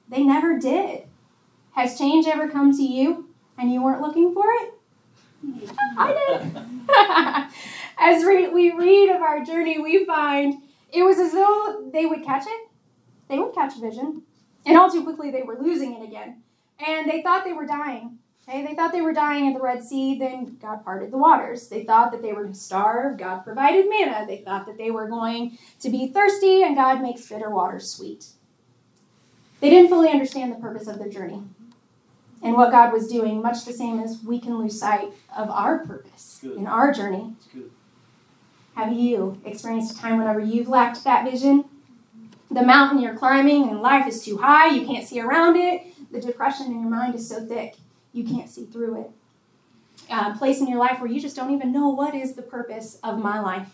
They 0.07 0.23
never 0.23 0.59
did. 0.59 1.03
Has 1.73 1.97
change 1.97 2.27
ever 2.27 2.49
come 2.49 2.75
to 2.75 2.83
you 2.83 3.29
and 3.57 3.71
you 3.71 3.83
weren't 3.83 4.01
looking 4.01 4.33
for 4.33 4.45
it? 4.47 4.73
I 5.97 6.13
did. 6.13 7.55
As 7.97 8.23
we, 8.23 8.47
we 8.49 8.71
read 8.71 9.09
of 9.09 9.21
our 9.21 9.43
journey, 9.43 9.79
we 9.79 10.05
find 10.05 10.61
it 10.91 11.03
was 11.03 11.19
as 11.19 11.33
though 11.33 11.89
they 11.93 12.05
would 12.05 12.23
catch 12.23 12.45
it, 12.47 12.69
they 13.27 13.37
would 13.37 13.53
catch 13.53 13.79
vision, 13.79 14.23
and 14.69 14.77
all 14.77 14.89
too 14.89 15.03
quickly 15.03 15.31
they 15.31 15.41
were 15.41 15.57
losing 15.59 15.95
it 15.95 16.03
again. 16.03 16.43
And 16.85 17.09
they 17.09 17.23
thought 17.23 17.43
they 17.43 17.53
were 17.53 17.65
dying. 17.65 18.19
Okay, 18.47 18.65
they 18.65 18.75
thought 18.75 18.91
they 18.91 19.01
were 19.01 19.13
dying 19.13 19.47
at 19.47 19.53
the 19.53 19.61
Red 19.61 19.83
Sea, 19.83 20.17
then 20.17 20.57
God 20.61 20.83
parted 20.83 21.11
the 21.11 21.17
waters. 21.17 21.67
They 21.67 21.83
thought 21.83 22.11
that 22.11 22.21
they 22.21 22.33
were 22.33 22.43
going 22.43 22.53
to 22.53 22.59
starve, 22.59 23.17
God 23.17 23.39
provided 23.39 23.89
manna. 23.89 24.25
They 24.25 24.37
thought 24.37 24.65
that 24.67 24.77
they 24.77 24.91
were 24.91 25.07
going 25.07 25.57
to 25.81 25.89
be 25.89 26.07
thirsty, 26.07 26.63
and 26.63 26.75
God 26.75 27.01
makes 27.01 27.27
bitter 27.27 27.49
water 27.49 27.79
sweet. 27.79 28.27
They 29.59 29.69
didn't 29.69 29.89
fully 29.89 30.09
understand 30.09 30.51
the 30.51 30.59
purpose 30.59 30.87
of 30.87 30.99
their 30.99 31.09
journey 31.09 31.43
and 32.41 32.55
what 32.55 32.71
God 32.71 32.93
was 32.93 33.07
doing, 33.07 33.41
much 33.41 33.65
the 33.65 33.73
same 33.73 33.99
as 33.99 34.23
we 34.23 34.39
can 34.39 34.57
lose 34.57 34.79
sight 34.79 35.09
of 35.35 35.49
our 35.49 35.85
purpose 35.85 36.39
in 36.43 36.65
our 36.65 36.93
journey. 36.93 37.33
Have 38.75 38.93
you 38.93 39.41
experienced 39.45 39.97
a 39.97 39.99
time 39.99 40.17
whenever 40.17 40.39
you've 40.39 40.69
lacked 40.69 41.03
that 41.03 41.29
vision? 41.29 41.65
The 42.51 42.63
mountain 42.63 42.99
you're 42.99 43.15
climbing 43.15 43.69
and 43.69 43.81
life 43.81 44.07
is 44.07 44.23
too 44.23 44.37
high, 44.37 44.69
you 44.69 44.85
can't 44.85 45.07
see 45.07 45.19
around 45.21 45.55
it. 45.55 45.83
The 46.11 46.19
depression 46.19 46.67
in 46.67 46.81
your 46.81 46.89
mind 46.89 47.15
is 47.15 47.27
so 47.27 47.45
thick, 47.45 47.75
you 48.11 48.23
can't 48.23 48.49
see 48.49 48.65
through 48.65 49.01
it. 49.01 49.11
A 50.09 50.35
place 50.35 50.59
in 50.59 50.67
your 50.67 50.79
life 50.79 50.99
where 50.99 51.11
you 51.11 51.19
just 51.19 51.35
don't 51.35 51.53
even 51.53 51.71
know 51.71 51.89
what 51.89 52.15
is 52.15 52.33
the 52.33 52.41
purpose 52.41 52.97
of 53.03 53.19
my 53.19 53.39
life. 53.39 53.67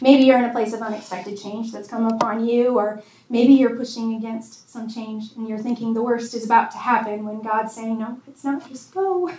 Maybe 0.00 0.24
you're 0.24 0.38
in 0.38 0.44
a 0.44 0.52
place 0.52 0.72
of 0.72 0.80
unexpected 0.80 1.40
change 1.40 1.70
that's 1.70 1.86
come 1.86 2.06
upon 2.06 2.44
you, 2.44 2.76
or 2.76 3.02
maybe 3.30 3.52
you're 3.52 3.76
pushing 3.76 4.14
against 4.14 4.68
some 4.68 4.88
change 4.88 5.30
and 5.36 5.46
you're 5.48 5.58
thinking 5.58 5.94
the 5.94 6.02
worst 6.02 6.34
is 6.34 6.44
about 6.44 6.72
to 6.72 6.78
happen 6.78 7.24
when 7.24 7.40
God's 7.40 7.72
saying, 7.72 8.00
No, 8.00 8.20
it's 8.26 8.42
not, 8.42 8.68
just 8.68 8.92
go, 8.92 9.30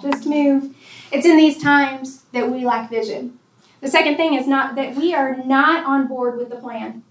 just 0.00 0.26
move. 0.26 0.76
It's 1.10 1.26
in 1.26 1.36
these 1.36 1.60
times 1.60 2.22
that 2.32 2.48
we 2.48 2.64
lack 2.64 2.88
vision. 2.88 3.40
The 3.80 3.88
second 3.88 4.16
thing 4.16 4.34
is 4.34 4.46
not 4.46 4.76
that 4.76 4.94
we 4.94 5.12
are 5.12 5.36
not 5.44 5.84
on 5.86 6.06
board 6.06 6.38
with 6.38 6.50
the 6.50 6.56
plan. 6.56 7.02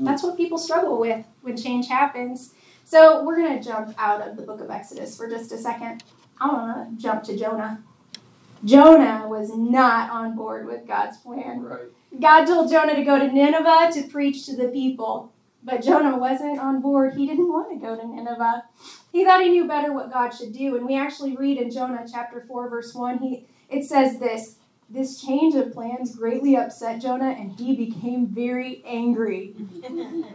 Mm. 0.00 0.04
That's 0.04 0.22
what 0.22 0.36
people 0.36 0.58
struggle 0.58 0.98
with 1.00 1.24
when 1.42 1.56
change 1.56 1.88
happens. 1.88 2.54
So 2.84 3.24
we're 3.24 3.36
going 3.36 3.58
to 3.58 3.64
jump 3.64 3.94
out 3.98 4.26
of 4.26 4.36
the 4.36 4.42
book 4.42 4.60
of 4.60 4.70
Exodus 4.70 5.16
for 5.16 5.28
just 5.28 5.52
a 5.52 5.58
second. 5.58 6.02
I 6.40 6.48
want 6.48 6.98
to 6.98 7.02
jump 7.02 7.22
to 7.24 7.38
Jonah. 7.38 7.82
Jonah 8.64 9.26
was 9.28 9.56
not 9.56 10.10
on 10.10 10.36
board 10.36 10.66
with 10.66 10.86
God's 10.86 11.16
plan. 11.18 11.62
Right. 11.62 11.80
God 12.20 12.44
told 12.44 12.70
Jonah 12.70 12.94
to 12.94 13.02
go 13.02 13.18
to 13.18 13.32
Nineveh 13.32 13.90
to 13.94 14.02
preach 14.08 14.46
to 14.46 14.56
the 14.56 14.68
people. 14.68 15.32
But 15.64 15.82
Jonah 15.82 16.16
wasn't 16.16 16.58
on 16.58 16.80
board. 16.80 17.14
He 17.14 17.26
didn't 17.26 17.48
want 17.48 17.70
to 17.70 17.76
go 17.76 17.96
to 17.96 18.06
Nineveh. 18.06 18.64
He 19.12 19.24
thought 19.24 19.42
he 19.42 19.50
knew 19.50 19.68
better 19.68 19.92
what 19.92 20.12
God 20.12 20.30
should 20.30 20.52
do. 20.52 20.76
And 20.76 20.86
we 20.86 20.96
actually 20.96 21.36
read 21.36 21.58
in 21.58 21.70
Jonah 21.70 22.04
chapter 22.10 22.44
4, 22.46 22.68
verse 22.68 22.94
1, 22.94 23.18
he, 23.18 23.46
it 23.68 23.84
says 23.84 24.18
this 24.18 24.56
This 24.92 25.22
change 25.22 25.54
of 25.54 25.72
plans 25.72 26.14
greatly 26.14 26.54
upset 26.54 27.00
Jonah, 27.00 27.30
and 27.30 27.58
he 27.58 27.74
became 27.74 28.26
very 28.26 28.82
angry. 28.86 29.54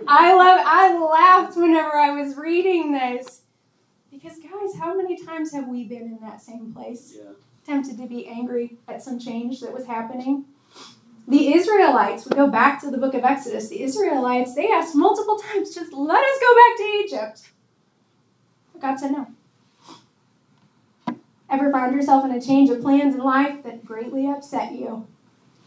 I 0.07 0.33
love 0.33 0.59
I 0.65 0.97
laughed 0.97 1.55
whenever 1.55 1.95
I 1.95 2.09
was 2.19 2.35
reading 2.35 2.91
this. 2.91 3.41
Because 4.11 4.39
guys, 4.39 4.79
how 4.79 4.97
many 4.97 5.23
times 5.23 5.53
have 5.53 5.67
we 5.67 5.83
been 5.83 6.01
in 6.01 6.17
that 6.21 6.41
same 6.41 6.73
place? 6.73 7.13
Yeah. 7.15 7.33
Tempted 7.67 7.99
to 7.99 8.07
be 8.07 8.25
angry 8.27 8.79
at 8.87 9.03
some 9.03 9.19
change 9.19 9.59
that 9.59 9.71
was 9.71 9.85
happening. 9.85 10.45
The 11.27 11.53
Israelites, 11.53 12.25
we 12.25 12.35
go 12.35 12.47
back 12.47 12.81
to 12.81 12.89
the 12.89 12.97
book 12.97 13.13
of 13.13 13.23
Exodus, 13.23 13.69
the 13.69 13.83
Israelites, 13.83 14.55
they 14.55 14.71
asked 14.71 14.95
multiple 14.95 15.37
times, 15.37 15.75
just 15.75 15.93
let 15.93 16.23
us 16.23 16.39
go 16.39 16.55
back 16.55 16.77
to 16.77 16.83
Egypt. 16.83 17.51
But 18.73 18.81
God 18.81 18.99
said 18.99 19.11
no. 19.11 19.27
Ever 21.49 21.71
found 21.71 21.95
yourself 21.95 22.25
in 22.25 22.31
a 22.31 22.41
change 22.41 22.69
of 22.69 22.81
plans 22.81 23.15
in 23.15 23.21
life 23.21 23.63
that 23.63 23.85
greatly 23.85 24.27
upset 24.27 24.73
you? 24.73 25.07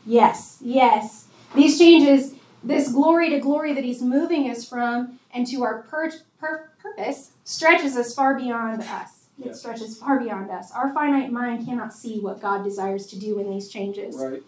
Yes, 0.04 0.58
yes. 0.60 1.26
These 1.54 1.78
changes, 1.78 2.34
this 2.62 2.90
glory 2.92 3.30
to 3.30 3.38
glory 3.40 3.72
that 3.72 3.84
He's 3.84 4.02
moving 4.02 4.50
us 4.50 4.68
from 4.68 5.18
and 5.32 5.46
to 5.46 5.62
our 5.62 5.82
pur- 5.82 6.12
pur- 6.38 6.70
purpose, 6.78 7.30
stretches 7.44 7.96
us 7.96 8.14
far 8.14 8.34
beyond 8.38 8.82
us. 8.82 9.26
It 9.38 9.46
Yeah. 9.46 9.52
stretches 9.52 9.96
far 9.96 10.18
beyond 10.20 10.50
us. 10.50 10.70
Our 10.72 10.92
finite 10.92 11.32
mind 11.32 11.64
cannot 11.66 11.94
see 11.94 12.20
what 12.20 12.42
God 12.42 12.62
desires 12.62 13.06
to 13.08 13.18
do 13.18 13.38
in 13.38 13.48
these 13.50 13.68
changes. 13.68 14.16
Right. 14.16 14.42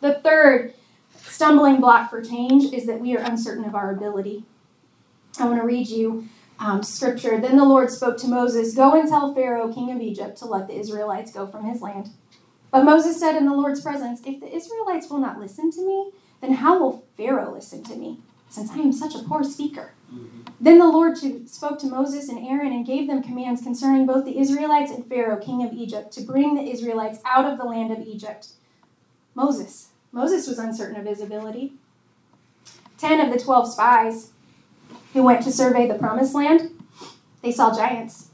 The 0.00 0.14
third 0.14 0.74
stumbling 1.16 1.80
block 1.80 2.10
for 2.10 2.20
change 2.22 2.72
is 2.72 2.86
that 2.86 3.00
we 3.00 3.16
are 3.16 3.20
uncertain 3.20 3.64
of 3.64 3.76
our 3.76 3.92
ability. 3.92 4.44
I 5.38 5.44
want 5.44 5.60
to 5.60 5.66
read 5.66 5.88
you 5.88 6.26
um, 6.62 6.82
scripture. 6.82 7.40
Then 7.40 7.56
the 7.56 7.64
Lord 7.64 7.90
spoke 7.90 8.16
to 8.18 8.28
Moses 8.28 8.74
Go 8.74 8.98
and 8.98 9.08
tell 9.08 9.34
Pharaoh, 9.34 9.72
king 9.72 9.90
of 9.90 10.00
Egypt, 10.00 10.38
to 10.38 10.46
let 10.46 10.68
the 10.68 10.78
Israelites 10.78 11.32
go 11.32 11.46
from 11.46 11.64
his 11.64 11.82
land. 11.82 12.10
But 12.70 12.84
Moses 12.84 13.18
said 13.18 13.36
in 13.36 13.46
the 13.46 13.54
Lord's 13.54 13.80
presence, 13.80 14.22
If 14.24 14.40
the 14.40 14.54
Israelites 14.54 15.10
will 15.10 15.18
not 15.18 15.40
listen 15.40 15.70
to 15.72 15.86
me, 15.86 16.12
then 16.40 16.54
how 16.54 16.78
will 16.78 17.04
Pharaoh 17.16 17.52
listen 17.52 17.82
to 17.84 17.96
me, 17.96 18.20
since 18.48 18.70
I 18.70 18.78
am 18.78 18.92
such 18.92 19.14
a 19.14 19.24
poor 19.24 19.42
speaker? 19.42 19.92
Then 20.60 20.78
the 20.78 20.86
Lord 20.86 21.16
to, 21.16 21.46
spoke 21.46 21.78
to 21.80 21.86
Moses 21.86 22.28
and 22.28 22.46
Aaron 22.46 22.72
and 22.72 22.86
gave 22.86 23.08
them 23.08 23.22
commands 23.22 23.62
concerning 23.62 24.06
both 24.06 24.24
the 24.24 24.38
Israelites 24.38 24.92
and 24.92 25.06
Pharaoh, 25.06 25.40
king 25.40 25.64
of 25.64 25.72
Egypt, 25.72 26.12
to 26.12 26.20
bring 26.22 26.54
the 26.54 26.70
Israelites 26.70 27.18
out 27.24 27.50
of 27.50 27.58
the 27.58 27.64
land 27.64 27.92
of 27.92 28.06
Egypt. 28.06 28.48
Moses. 29.34 29.88
Moses 30.12 30.46
was 30.46 30.58
uncertain 30.58 31.00
of 31.00 31.06
his 31.06 31.20
ability. 31.20 31.72
Ten 32.98 33.20
of 33.20 33.32
the 33.32 33.42
twelve 33.42 33.72
spies 33.72 34.31
who 35.12 35.22
went 35.22 35.42
to 35.44 35.52
survey 35.52 35.86
the 35.86 35.94
promised 35.94 36.34
land, 36.34 36.70
they 37.42 37.52
saw 37.52 37.74
giants. 37.74 38.28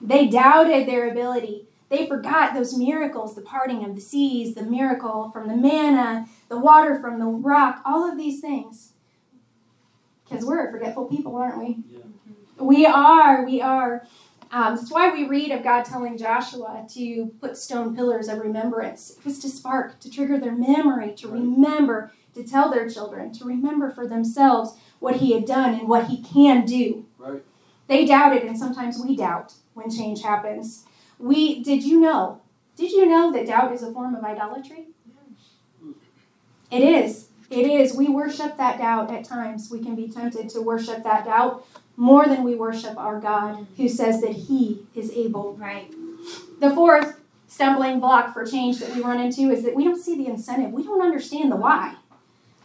They 0.00 0.26
doubted 0.26 0.86
their 0.86 1.10
ability. 1.10 1.66
They 1.88 2.06
forgot 2.06 2.54
those 2.54 2.76
miracles, 2.76 3.34
the 3.34 3.42
parting 3.42 3.84
of 3.84 3.94
the 3.94 4.00
seas, 4.00 4.54
the 4.54 4.62
miracle 4.62 5.30
from 5.30 5.48
the 5.48 5.56
manna, 5.56 6.26
the 6.48 6.58
water 6.58 6.98
from 7.00 7.18
the 7.18 7.26
rock, 7.26 7.80
all 7.84 8.10
of 8.10 8.18
these 8.18 8.40
things. 8.40 8.92
Because 10.28 10.44
we're 10.44 10.68
a 10.68 10.72
forgetful 10.72 11.04
people, 11.06 11.36
aren't 11.36 11.58
we? 11.58 11.78
Yeah. 11.88 12.00
We 12.58 12.86
are, 12.86 13.44
we 13.44 13.60
are. 13.60 14.06
Um, 14.50 14.76
that's 14.76 14.90
why 14.90 15.12
we 15.12 15.26
read 15.26 15.50
of 15.50 15.62
God 15.62 15.84
telling 15.84 16.16
Joshua 16.18 16.86
to 16.94 17.26
put 17.40 17.56
stone 17.56 17.94
pillars 17.94 18.28
of 18.28 18.38
remembrance. 18.38 19.10
It 19.18 19.24
was 19.24 19.38
to 19.40 19.48
spark, 19.48 20.00
to 20.00 20.10
trigger 20.10 20.38
their 20.38 20.54
memory, 20.54 21.12
to 21.16 21.28
remember, 21.28 22.12
to 22.34 22.44
tell 22.44 22.70
their 22.70 22.88
children, 22.88 23.32
to 23.34 23.44
remember 23.44 23.90
for 23.90 24.06
themselves 24.06 24.74
what 25.00 25.16
He 25.16 25.32
had 25.32 25.46
done 25.46 25.74
and 25.74 25.88
what 25.88 26.06
He 26.06 26.22
can 26.22 26.64
do. 26.64 27.06
Right. 27.18 27.42
They 27.88 28.04
doubted, 28.04 28.42
and 28.42 28.58
sometimes 28.58 28.98
we 28.98 29.16
doubt 29.16 29.54
when 29.74 29.90
change 29.90 30.22
happens. 30.22 30.84
We 31.18 31.62
did 31.62 31.84
you 31.84 32.00
know? 32.00 32.40
Did 32.76 32.90
you 32.90 33.06
know 33.06 33.32
that 33.32 33.46
doubt 33.46 33.72
is 33.72 33.82
a 33.82 33.92
form 33.92 34.14
of 34.14 34.24
idolatry? 34.24 34.86
It 36.70 36.82
is. 36.82 37.28
It 37.48 37.66
is. 37.66 37.94
We 37.94 38.08
worship 38.08 38.56
that 38.56 38.78
doubt 38.78 39.12
at 39.12 39.24
times. 39.24 39.70
We 39.70 39.78
can 39.78 39.94
be 39.94 40.08
tempted 40.08 40.48
to 40.50 40.60
worship 40.60 41.04
that 41.04 41.24
doubt 41.24 41.64
more 41.96 42.26
than 42.26 42.42
we 42.42 42.54
worship 42.54 42.98
our 42.98 43.20
God, 43.20 43.66
who 43.76 43.88
says 43.88 44.20
that 44.20 44.32
He 44.32 44.86
is 44.94 45.10
able. 45.12 45.56
Right. 45.56 45.90
The 46.60 46.70
fourth 46.70 47.20
stumbling 47.46 48.00
block 48.00 48.34
for 48.34 48.44
change 48.44 48.80
that 48.80 48.94
we 48.94 49.00
run 49.00 49.20
into 49.20 49.50
is 49.50 49.62
that 49.62 49.74
we 49.74 49.84
don't 49.84 50.00
see 50.00 50.16
the 50.16 50.26
incentive. 50.26 50.72
We 50.72 50.82
don't 50.82 51.00
understand 51.00 51.52
the 51.52 51.56
why. 51.56 51.94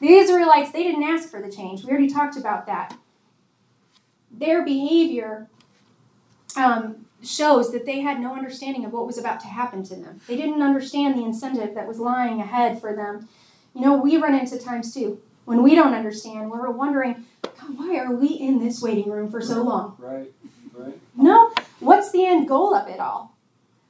The 0.02 0.10
Israelites, 0.10 0.72
they 0.72 0.84
didn't 0.84 1.04
ask 1.04 1.30
for 1.30 1.42
the 1.42 1.52
change. 1.52 1.84
We 1.84 1.92
already 1.92 2.10
talked 2.10 2.36
about 2.36 2.66
that. 2.66 2.98
Their 4.32 4.66
behavior 4.66 5.48
um, 6.58 7.06
shows 7.24 7.72
that 7.72 7.86
they 7.86 8.02
had 8.02 8.20
no 8.20 8.36
understanding 8.36 8.84
of 8.84 8.92
what 8.92 9.08
was 9.08 9.18
about 9.18 9.40
to 9.42 9.48
happen 9.48 9.84
to 9.84 9.96
them. 9.96 10.20
They 10.28 10.36
didn't 10.36 10.62
understand 10.62 11.18
the 11.18 11.24
incentive 11.24 11.76
that 11.76 11.88
was 11.88 12.00
lying 12.00 12.42
ahead 12.42 12.82
for 12.82 12.94
them. 12.94 13.30
You 13.74 13.82
know, 13.82 13.96
we 13.96 14.18
run 14.18 14.36
into 14.36 14.58
times 14.58 14.94
too 14.94 15.22
when 15.46 15.64
we 15.64 15.76
don't 15.76 15.94
understand, 15.94 16.52
we're 16.52 16.70
wondering, 16.70 17.26
God, 17.42 17.78
why 17.78 17.98
are 17.98 18.14
we 18.14 18.28
in 18.28 18.60
this 18.60 18.82
waiting 18.82 19.10
room 19.10 19.30
for 19.30 19.42
so 19.42 19.62
long? 19.64 19.96
Right, 19.98 20.32
right. 20.74 20.98
No, 21.16 21.52
what's 21.80 22.12
the 22.12 22.26
end 22.26 22.48
goal 22.48 22.74
of 22.74 22.88
it 22.88 23.00
all? 23.00 23.36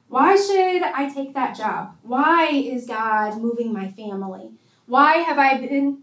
Why 0.08 0.36
should 0.36 0.82
I 0.82 1.08
take 1.08 1.34
that 1.34 1.56
job? 1.56 1.96
Why 2.02 2.48
is 2.48 2.86
God 2.86 3.40
moving 3.40 3.72
my 3.72 3.90
family? 3.90 4.50
Why 4.86 5.18
have 5.18 5.38
I 5.38 5.58
been, 5.58 6.01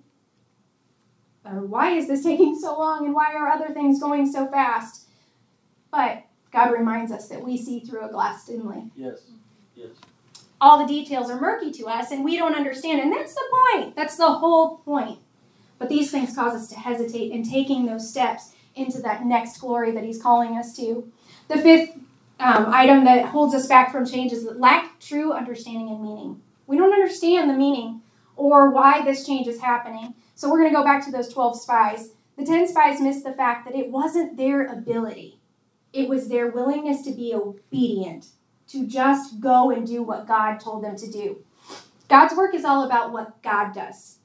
or 1.51 1.65
why 1.65 1.91
is 1.91 2.07
this 2.07 2.23
taking 2.29 2.57
so 2.57 2.77
long 2.77 3.05
and 3.05 3.13
why 3.13 3.33
are 3.33 3.47
other 3.47 3.73
things 3.73 3.99
going 3.99 4.31
so 4.31 4.47
fast? 4.47 5.07
But 5.91 6.23
God 6.51 6.71
reminds 6.71 7.11
us 7.11 7.27
that 7.29 7.43
we 7.43 7.57
see 7.57 7.79
through 7.79 8.05
a 8.05 8.11
glass 8.11 8.45
dimly. 8.45 8.83
Yes, 8.95 9.21
yes. 9.75 9.89
All 10.61 10.77
the 10.77 10.85
details 10.85 11.29
are 11.29 11.39
murky 11.39 11.71
to 11.71 11.85
us 11.85 12.11
and 12.11 12.23
we 12.23 12.35
don't 12.37 12.55
understand, 12.55 12.99
and 12.99 13.11
that's 13.11 13.33
the 13.33 13.43
point. 13.73 13.95
That's 13.95 14.17
the 14.17 14.31
whole 14.31 14.77
point. 14.79 15.19
But 15.77 15.89
these 15.89 16.11
things 16.11 16.35
cause 16.35 16.53
us 16.53 16.67
to 16.69 16.75
hesitate 16.75 17.31
in 17.31 17.43
taking 17.43 17.85
those 17.85 18.09
steps 18.09 18.51
into 18.75 19.01
that 19.01 19.25
next 19.25 19.59
glory 19.59 19.91
that 19.91 20.03
He's 20.03 20.21
calling 20.21 20.57
us 20.57 20.75
to. 20.75 21.09
The 21.47 21.57
fifth 21.57 21.91
um, 22.39 22.67
item 22.67 23.05
that 23.05 23.25
holds 23.25 23.53
us 23.53 23.67
back 23.67 23.91
from 23.91 24.05
change 24.05 24.31
is 24.31 24.43
that 24.45 24.59
lack 24.59 24.99
true 24.99 25.33
understanding 25.33 25.89
and 25.89 26.01
meaning. 26.01 26.41
We 26.67 26.77
don't 26.77 26.93
understand 26.93 27.49
the 27.49 27.55
meaning 27.55 28.01
or 28.35 28.69
why 28.69 29.03
this 29.03 29.25
change 29.25 29.47
is 29.47 29.59
happening. 29.61 30.13
So 30.39 30.49
we're 30.49 30.59
going 30.59 30.71
to 30.71 30.77
go 30.77 30.85
back 30.85 31.03
to 31.03 31.11
those 31.11 31.27
12 31.27 31.59
spies. 31.59 32.11
The 32.37 32.45
10 32.45 32.69
spies 32.69 33.01
missed 33.01 33.25
the 33.25 33.33
fact 33.33 33.65
that 33.65 33.75
it 33.75 33.91
wasn't 33.91 34.37
their 34.37 34.67
ability, 34.67 35.41
it 35.91 36.07
was 36.07 36.29
their 36.29 36.47
willingness 36.47 37.01
to 37.01 37.11
be 37.11 37.33
obedient, 37.35 38.27
to 38.69 38.87
just 38.87 39.41
go 39.41 39.69
and 39.69 39.85
do 39.85 40.01
what 40.01 40.29
God 40.29 40.61
told 40.61 40.81
them 40.81 40.95
to 40.95 41.11
do. 41.11 41.43
God's 42.07 42.37
work 42.37 42.55
is 42.55 42.63
all 42.63 42.85
about 42.85 43.11
what 43.11 43.43
God 43.43 43.73
does. 43.73 44.19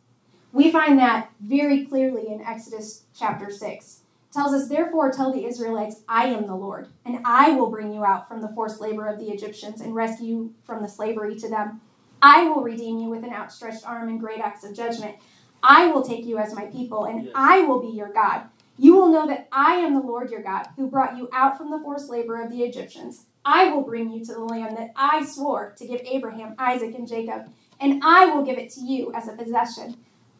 We 0.52 0.70
find 0.70 1.00
that 1.00 1.32
very 1.40 1.84
clearly 1.84 2.28
in 2.28 2.42
Exodus 2.42 3.06
chapter 3.18 3.50
6 3.50 4.02
tells 4.32 4.54
us, 4.54 4.68
Therefore, 4.68 5.10
tell 5.10 5.32
the 5.32 5.46
Israelites, 5.46 6.02
I 6.08 6.26
am 6.26 6.46
the 6.46 6.54
Lord, 6.54 6.90
and 7.04 7.22
I 7.24 7.50
will 7.56 7.70
bring 7.70 7.92
you 7.92 8.04
out 8.04 8.28
from 8.28 8.40
the 8.40 8.52
forced 8.54 8.80
labor 8.80 9.08
of 9.08 9.18
the 9.18 9.30
Egyptians 9.30 9.80
and 9.80 9.96
rescue 9.96 10.26
you 10.26 10.54
from 10.62 10.80
the 10.80 10.88
slavery 10.88 11.34
to 11.40 11.48
them. 11.48 11.80
I 12.22 12.44
will 12.44 12.62
redeem 12.62 13.00
you 13.00 13.10
with 13.10 13.24
an 13.24 13.34
outstretched 13.34 13.84
arm 13.84 14.08
and 14.08 14.20
great 14.20 14.38
acts 14.38 14.62
of 14.62 14.74
judgment. 14.76 15.16
I 15.64 15.86
will 15.86 16.02
take 16.02 16.26
you 16.26 16.36
as 16.38 16.54
my 16.54 16.66
people, 16.66 17.06
and 17.06 17.24
Yes. 17.24 17.32
I 17.34 17.62
will 17.62 17.80
be 17.80 17.88
your 17.88 18.12
God. 18.12 18.42
You 18.76 18.94
will 18.96 19.08
know 19.08 19.26
that 19.26 19.48
I 19.50 19.76
am 19.76 19.94
the 19.94 20.00
Lord 20.00 20.30
your 20.30 20.42
God, 20.42 20.68
who 20.76 20.88
brought 20.88 21.16
you 21.16 21.28
out 21.32 21.56
from 21.56 21.70
the 21.70 21.78
forced 21.78 22.10
labor 22.10 22.40
of 22.42 22.50
the 22.50 22.62
Egyptians. 22.62 23.24
I 23.44 23.70
will 23.70 23.82
bring 23.82 24.10
you 24.10 24.24
to 24.26 24.32
the 24.34 24.44
land 24.44 24.76
that 24.76 24.92
I 24.94 25.24
swore 25.24 25.74
to 25.78 25.86
give 25.86 26.00
Abraham, 26.04 26.54
Isaac, 26.58 26.94
and 26.94 27.08
Jacob, 27.08 27.50
and 27.80 28.02
I 28.04 28.26
will 28.26 28.44
give 28.44 28.58
it 28.58 28.70
to 28.72 28.80
you 28.80 29.12
as 29.14 29.26
a 29.26 29.32
possession. 29.32 29.96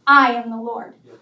I 0.07 0.35
am 0.35 0.51
the 0.51 0.61
Lord. 0.61 0.95
Yes. 1.07 1.17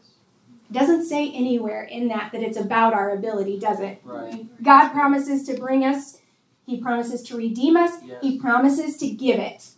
Doesn't 0.71 1.05
say 1.05 1.31
anywhere 1.31 1.83
in 1.85 2.09
that 2.09 2.33
that 2.33 2.43
it's 2.43 2.57
about 2.57 2.95
our 2.95 3.11
ability, 3.11 3.59
does 3.59 3.79
it? 3.81 4.01
Right. 4.05 4.47
God 4.62 4.88
promises 4.91 5.45
to 5.45 5.55
bring 5.57 5.85
us, 5.85 6.19
He 6.67 6.81
promises 6.81 7.23
to 7.25 7.37
redeem 7.37 7.77
us, 7.77 7.93
Yes. 8.05 8.19
He 8.23 8.38
promises 8.38 8.97
to 8.99 9.11
give 9.11 9.38
it. 9.38 9.71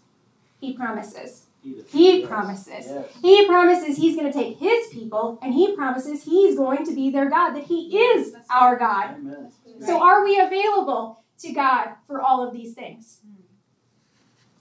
He 0.60 0.72
promises. 0.72 1.43
Edith. 1.64 1.90
He 1.90 2.26
promises. 2.26 2.86
Yes. 2.86 3.06
He 3.22 3.46
promises 3.46 3.96
He's 3.96 4.16
going 4.16 4.30
to 4.30 4.38
take 4.38 4.58
His 4.58 4.88
people, 4.88 5.38
and 5.42 5.54
He 5.54 5.74
promises 5.74 6.24
He's 6.24 6.56
going 6.56 6.84
to 6.84 6.94
be 6.94 7.10
their 7.10 7.30
God, 7.30 7.52
that 7.54 7.64
He 7.64 7.96
is 7.96 8.34
our 8.54 8.76
God. 8.76 9.16
Amen. 9.16 9.52
So, 9.80 10.02
are 10.02 10.24
we 10.24 10.38
available 10.38 11.24
to 11.38 11.52
God 11.52 11.94
for 12.06 12.20
all 12.20 12.46
of 12.46 12.52
these 12.52 12.74
things? 12.74 13.20
Hmm. 13.24 13.42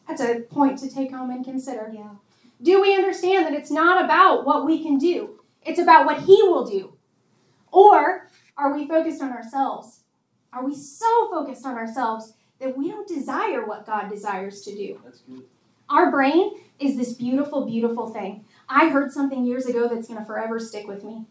That's 0.08 0.22
a 0.22 0.42
point 0.42 0.80
to 0.80 0.90
take 0.90 1.12
home 1.12 1.30
and 1.30 1.44
consider. 1.44 1.92
Yeah. 1.94 2.16
Do 2.62 2.82
we 2.82 2.96
understand 2.96 3.46
that 3.46 3.54
it's 3.54 3.72
not 3.72 4.04
about 4.04 4.46
what 4.46 4.66
we 4.66 4.82
can 4.82 4.98
do? 4.98 5.42
It's 5.66 5.80
about 5.80 6.06
what 6.06 6.22
He 6.22 6.42
will 6.44 6.66
do. 6.66 6.94
Or 7.72 8.30
are 8.58 8.74
we 8.74 8.88
focused 8.88 9.22
on 9.22 9.32
ourselves? 9.32 10.02
Are 10.54 10.64
we 10.64 10.76
so 10.76 11.30
focused 11.32 11.66
on 11.66 11.76
ourselves 11.76 12.34
that 12.60 12.78
we 12.78 12.90
don't 12.90 13.08
desire 13.08 13.66
what 13.66 13.86
God 13.86 14.10
desires 14.10 14.62
to 14.62 14.76
do? 14.76 15.02
That's 15.04 15.20
good. 15.22 15.44
Our 15.90 16.12
brain 16.12 16.52
is 16.84 16.98
this 16.98 17.14
beautiful, 17.14 17.66
beautiful 17.66 18.10
thing. 18.10 18.46
I 18.70 18.90
heard 18.90 19.12
something 19.12 19.46
years 19.46 19.66
ago 19.66 19.88
that's 19.88 20.08
going 20.08 20.20
to 20.20 20.26
forever 20.26 20.60
stick 20.60 20.88
with 20.88 21.04
me. 21.04 21.26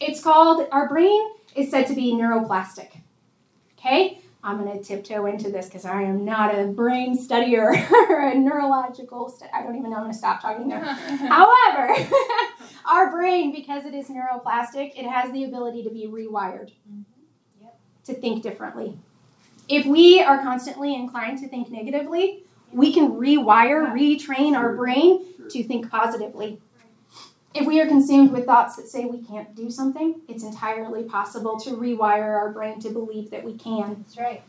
It's 0.00 0.22
called, 0.22 0.66
our 0.70 0.88
brain 0.88 1.20
is 1.54 1.70
said 1.70 1.86
to 1.88 1.94
be 1.94 2.12
neuroplastic. 2.12 3.00
Okay? 3.78 4.20
I'm 4.42 4.62
going 4.62 4.78
to 4.78 4.84
tiptoe 4.84 5.26
into 5.26 5.50
this 5.50 5.66
because 5.66 5.84
I 5.84 6.02
am 6.02 6.24
not 6.24 6.56
a 6.56 6.68
brain 6.68 7.18
studier 7.18 7.90
or 8.08 8.20
a 8.28 8.34
neurological 8.34 9.28
stu- 9.28 9.46
I 9.52 9.62
don't 9.62 9.76
even 9.76 9.90
know. 9.90 9.96
I'm 9.96 10.02
going 10.04 10.12
to 10.12 10.18
stop 10.18 10.40
talking 10.40 10.68
there. 10.68 10.80
However, 10.84 11.94
our 12.90 13.10
brain, 13.10 13.52
because 13.52 13.84
it 13.84 13.94
is 13.94 14.08
neuroplastic, 14.08 14.92
it 14.96 15.06
has 15.06 15.32
the 15.32 15.44
ability 15.44 15.82
to 15.84 15.90
be 15.90 16.06
rewired 16.06 16.70
mm-hmm. 16.88 17.66
to 18.04 18.14
think 18.14 18.42
differently. 18.42 18.96
If 19.68 19.84
we 19.84 20.22
are 20.22 20.40
constantly 20.40 20.94
inclined 20.94 21.38
to 21.40 21.48
think 21.48 21.70
negatively, 21.70 22.44
we 22.72 22.92
can 22.92 23.12
rewire, 23.12 23.92
retrain 23.92 24.54
our 24.54 24.74
brain 24.74 25.24
to 25.50 25.62
think 25.64 25.90
positively. 25.90 26.60
If 27.54 27.66
we 27.66 27.80
are 27.80 27.86
consumed 27.86 28.30
with 28.30 28.44
thoughts 28.44 28.76
that 28.76 28.88
say 28.88 29.06
we 29.06 29.22
can't 29.22 29.54
do 29.54 29.70
something, 29.70 30.20
it's 30.28 30.44
entirely 30.44 31.04
possible 31.04 31.58
to 31.60 31.70
rewire 31.70 32.36
our 32.36 32.52
brain 32.52 32.78
to 32.80 32.90
believe 32.90 33.30
that 33.30 33.42
we 33.42 33.56
can. 33.56 34.04
That's 34.04 34.18
right. 34.18 34.42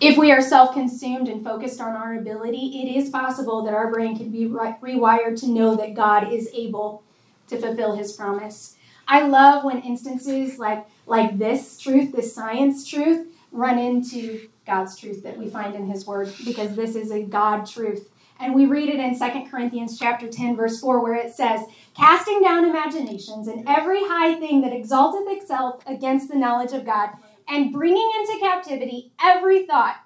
If 0.00 0.16
we 0.16 0.32
are 0.32 0.40
self 0.40 0.72
consumed 0.72 1.28
and 1.28 1.44
focused 1.44 1.80
on 1.80 1.94
our 1.94 2.14
ability, 2.14 2.80
it 2.82 2.96
is 2.96 3.10
possible 3.10 3.62
that 3.64 3.74
our 3.74 3.90
brain 3.90 4.16
can 4.16 4.30
be 4.30 4.46
re- 4.46 4.76
rewired 4.80 5.38
to 5.40 5.48
know 5.48 5.76
that 5.76 5.94
God 5.94 6.32
is 6.32 6.48
able 6.54 7.02
to 7.48 7.60
fulfill 7.60 7.96
his 7.96 8.12
promise. 8.12 8.76
I 9.06 9.26
love 9.26 9.64
when 9.64 9.82
instances 9.82 10.58
like, 10.58 10.86
like 11.06 11.36
this 11.36 11.78
truth, 11.78 12.12
this 12.12 12.32
science 12.32 12.86
truth, 12.88 13.26
run 13.50 13.78
into 13.78 14.48
God's 14.66 14.96
truth 14.96 15.22
that 15.22 15.38
we 15.38 15.48
find 15.48 15.74
in 15.74 15.86
his 15.86 16.06
word 16.06 16.32
because 16.44 16.76
this 16.76 16.94
is 16.94 17.10
a 17.10 17.22
God 17.22 17.66
truth. 17.66 18.08
And 18.38 18.54
we 18.54 18.64
read 18.64 18.88
it 18.88 18.98
in 18.98 19.18
2 19.18 19.50
Corinthians 19.50 19.98
chapter 19.98 20.26
10 20.26 20.56
verse 20.56 20.80
4 20.80 21.02
where 21.02 21.14
it 21.14 21.34
says, 21.34 21.60
"Casting 21.94 22.40
down 22.40 22.64
imaginations 22.64 23.48
and 23.48 23.68
every 23.68 24.00
high 24.00 24.34
thing 24.40 24.62
that 24.62 24.72
exalteth 24.72 25.28
itself 25.28 25.82
against 25.86 26.30
the 26.30 26.38
knowledge 26.38 26.72
of 26.72 26.86
God, 26.86 27.10
and 27.46 27.72
bringing 27.72 28.10
into 28.20 28.38
captivity 28.40 29.12
every 29.22 29.66
thought 29.66 29.96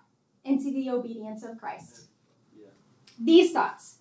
into 0.44 0.72
the 0.72 0.90
obedience 0.90 1.44
of 1.44 1.58
Christ." 1.58 2.08
Yeah. 2.58 2.68
These 3.20 3.52
thoughts, 3.52 3.98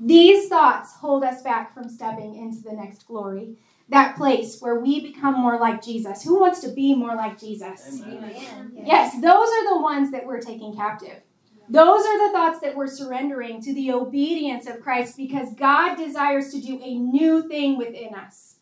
these 0.00 0.48
thoughts 0.48 0.94
hold 0.94 1.22
us 1.24 1.42
back 1.42 1.74
from 1.74 1.88
stepping 1.90 2.34
into 2.34 2.62
the 2.62 2.72
next 2.72 3.06
glory. 3.06 3.58
That 3.88 4.16
place 4.16 4.60
where 4.60 4.80
we 4.80 5.00
become 5.00 5.34
more 5.34 5.58
like 5.60 5.82
Jesus. 5.82 6.24
Who 6.24 6.40
wants 6.40 6.60
to 6.60 6.68
be 6.72 6.94
more 6.94 7.14
like 7.14 7.38
Jesus? 7.38 8.02
Amen. 8.02 8.72
Yes, 8.84 9.14
those 9.14 9.48
are 9.48 9.74
the 9.74 9.80
ones 9.80 10.10
that 10.10 10.26
we're 10.26 10.40
taking 10.40 10.74
captive. 10.74 11.22
Those 11.68 12.04
are 12.04 12.26
the 12.26 12.32
thoughts 12.32 12.60
that 12.60 12.76
we're 12.76 12.86
surrendering 12.86 13.60
to 13.62 13.74
the 13.74 13.92
obedience 13.92 14.66
of 14.66 14.80
Christ 14.80 15.16
because 15.16 15.54
God 15.54 15.96
desires 15.96 16.52
to 16.52 16.60
do 16.60 16.80
a 16.82 16.94
new 16.96 17.48
thing 17.48 17.76
within 17.76 18.14
us. 18.14 18.56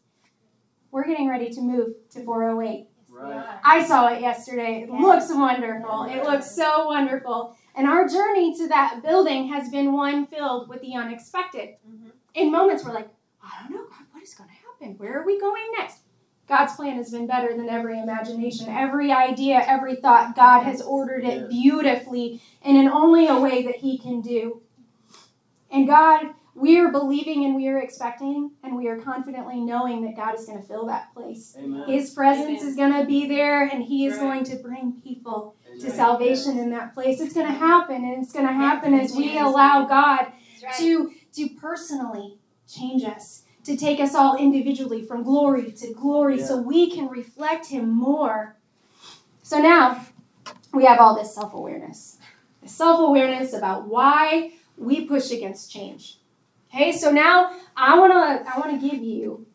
We're 0.91 1.07
getting 1.07 1.29
ready 1.29 1.51
to 1.51 1.61
move 1.61 1.95
to 2.11 2.25
408. 2.25 2.87
Right. 3.11 3.47
I 3.65 3.85
saw 3.85 4.09
it 4.09 4.21
yesterday. 4.21 4.83
It 4.83 4.91
looks 4.91 5.27
wonderful. 5.31 6.05
It 6.05 6.25
looks 6.25 6.51
so 6.51 6.87
wonderful. 6.87 7.57
And 7.77 7.87
our 7.87 8.09
journey 8.09 8.57
to 8.59 8.69
that 8.69 9.03
building 9.03 9.49
has 9.49 9.69
been 9.69 9.93
one 9.93 10.27
filled 10.27 10.69
with 10.69 10.81
the 10.81 10.95
unexpected. 10.95 11.77
Mm-hmm. 11.89 12.09
In 12.35 12.51
moments 12.51 12.85
we're 12.85 12.93
like, 12.93 13.09
I 13.43 13.63
don't 13.63 13.73
know, 13.73 13.85
God, 13.85 14.07
what 14.13 14.23
is 14.23 14.35
going 14.35 14.49
to 14.49 14.55
happen? 14.55 14.64
And 14.81 14.99
where 14.99 15.21
are 15.21 15.27
we 15.27 15.39
going 15.41 15.65
next? 15.79 15.99
God's 16.47 16.75
plan 16.75 16.97
has 16.97 17.11
been 17.11 17.27
better 17.27 17.57
than 17.57 17.69
every 17.71 17.99
imagination. 17.99 18.69
Every 18.69 19.11
idea, 19.11 19.65
every 19.67 19.97
thought, 19.97 20.37
God 20.37 20.63
has 20.65 20.83
ordered 20.83 21.25
it 21.25 21.49
beautifully 21.49 22.43
and 22.63 22.77
in 22.77 22.87
only 22.89 23.27
a 23.29 23.39
way 23.39 23.63
that 23.65 23.77
He 23.77 23.97
can 23.99 24.21
do. 24.21 24.61
And 25.71 25.87
God, 25.87 26.27
we 26.55 26.79
are 26.79 26.93
believing 26.93 27.45
and 27.47 27.57
we 27.57 27.67
are 27.69 27.79
expecting 27.79 28.51
and 28.63 28.77
we 28.77 28.89
are 28.89 28.99
confidently 29.01 29.59
knowing 29.61 30.05
that 30.05 30.17
God 30.17 30.39
is 30.39 30.45
going 30.47 30.61
to 30.61 30.67
fill 30.67 30.87
that 30.87 31.13
place. 31.15 31.57
Amen. 31.59 31.85
His 31.89 32.11
presence 32.11 32.61
Amen. 32.61 32.69
is 32.69 32.77
going 32.77 32.93
to 32.93 33.07
be 33.07 33.27
there 33.27 33.63
and 33.67 33.83
He 33.83 34.07
is 34.07 34.13
Right. 34.19 34.21
going 34.21 34.45
to 34.45 34.57
bring 34.63 35.01
people 35.03 35.57
to 35.81 35.87
Amen. 35.87 35.91
salvation 35.97 36.59
in 36.59 36.71
that 36.71 36.95
place. 36.95 37.21
It's 37.21 37.33
going 37.35 37.47
to 37.47 37.53
happen 37.53 38.05
and 38.05 38.23
it's 38.23 38.33
going 38.33 38.47
to 38.47 38.53
happen 38.53 38.95
as 38.95 39.15
we 39.17 39.33
Yes. 39.33 39.47
allow 39.47 39.87
God 39.87 40.31
That's 40.61 40.79
to, 40.79 41.11
to 41.33 41.49
personally 41.61 42.39
change 42.69 43.03
us, 43.03 43.45
to 43.65 43.77
take 43.77 44.01
us 44.01 44.15
all 44.15 44.37
individually 44.37 45.03
from 45.03 45.23
glory 45.23 45.73
to 45.73 45.93
glory 45.93 46.41
so 46.41 46.61
we 46.61 46.91
can 46.91 47.09
reflect 47.09 47.67
Him 47.67 47.89
more. 47.91 48.57
So 49.43 49.59
now 49.59 50.07
we 50.73 50.85
have 50.85 50.99
all 50.99 51.15
this 51.15 51.35
self 51.35 51.55
awareness. 51.55 52.19
Self 52.67 53.01
awareness 53.01 53.53
about 53.53 53.87
why 53.87 54.53
we 54.77 55.05
push 55.05 55.31
against 55.31 55.71
change. 55.71 56.19
Okay, 56.73 56.93
so 56.93 57.11
now 57.11 57.57
I 57.77 57.99
wanna 57.99 58.45
I 58.47 58.59
wanna 58.59 58.79
give 58.79 59.03
you 59.03 59.47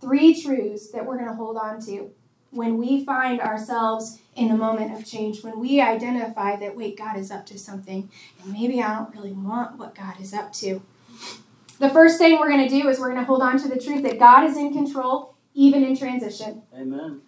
three 0.00 0.40
truths 0.40 0.90
that 0.90 1.04
we're 1.06 1.18
gonna 1.18 1.34
hold 1.34 1.56
on 1.56 1.80
to 1.86 2.10
when 2.50 2.78
we 2.78 3.04
find 3.04 3.40
ourselves 3.40 4.20
in 4.34 4.50
a 4.50 4.56
moment 4.56 4.96
of 4.96 5.04
change, 5.04 5.42
when 5.42 5.58
we 5.58 5.80
identify 5.80 6.56
that 6.56 6.76
wait, 6.76 6.96
God 6.96 7.16
is 7.16 7.30
up 7.30 7.44
to 7.46 7.58
something, 7.58 8.10
and 8.42 8.52
maybe 8.52 8.82
I 8.82 8.94
don't 8.96 9.14
really 9.14 9.32
want 9.32 9.78
what 9.78 9.94
God 9.94 10.20
is 10.20 10.32
up 10.32 10.52
to. 10.54 10.82
The 11.78 11.90
first 11.90 12.18
thing 12.18 12.38
we're 12.38 12.50
going 12.50 12.68
to 12.68 12.68
do 12.68 12.88
is 12.88 12.98
we're 12.98 13.10
going 13.10 13.20
to 13.20 13.24
hold 13.24 13.42
on 13.42 13.58
to 13.58 13.68
the 13.68 13.78
truth 13.78 14.02
that 14.02 14.18
God 14.18 14.44
is 14.44 14.56
in 14.56 14.72
control, 14.72 15.34
even 15.54 15.84
in 15.84 15.96
transition. 15.96 16.62
Amen. 16.74 17.20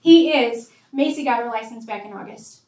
He 0.00 0.32
is. 0.32 0.70
Macy 0.92 1.24
got 1.24 1.42
her 1.42 1.50
license 1.50 1.84
back 1.84 2.04
in 2.04 2.12
August. 2.12 2.62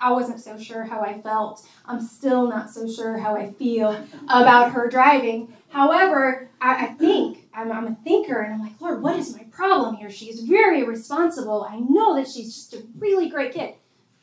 I 0.00 0.10
wasn't 0.10 0.40
so 0.40 0.58
sure 0.58 0.82
how 0.82 1.00
I 1.00 1.20
felt. 1.20 1.64
I'm 1.86 2.00
still 2.00 2.48
not 2.48 2.70
so 2.70 2.90
sure 2.90 3.18
how 3.18 3.36
I 3.36 3.52
feel 3.52 3.90
about 4.24 4.72
her 4.72 4.88
driving. 4.88 5.54
However, 5.68 6.50
I, 6.60 6.86
I 6.86 6.88
think, 6.88 7.48
I'm, 7.54 7.70
I'm 7.70 7.86
a 7.86 7.96
thinker, 8.02 8.40
and 8.40 8.54
I'm 8.54 8.60
like, 8.60 8.80
Lord, 8.80 9.00
what 9.00 9.16
is 9.16 9.34
my 9.36 9.44
problem 9.44 9.94
here? 9.94 10.10
She's 10.10 10.40
very 10.40 10.82
responsible. 10.82 11.64
I 11.70 11.78
know 11.78 12.16
that 12.16 12.28
she's 12.28 12.52
just 12.54 12.74
a 12.74 12.82
really 12.98 13.28
great 13.28 13.54
kid. 13.54 13.74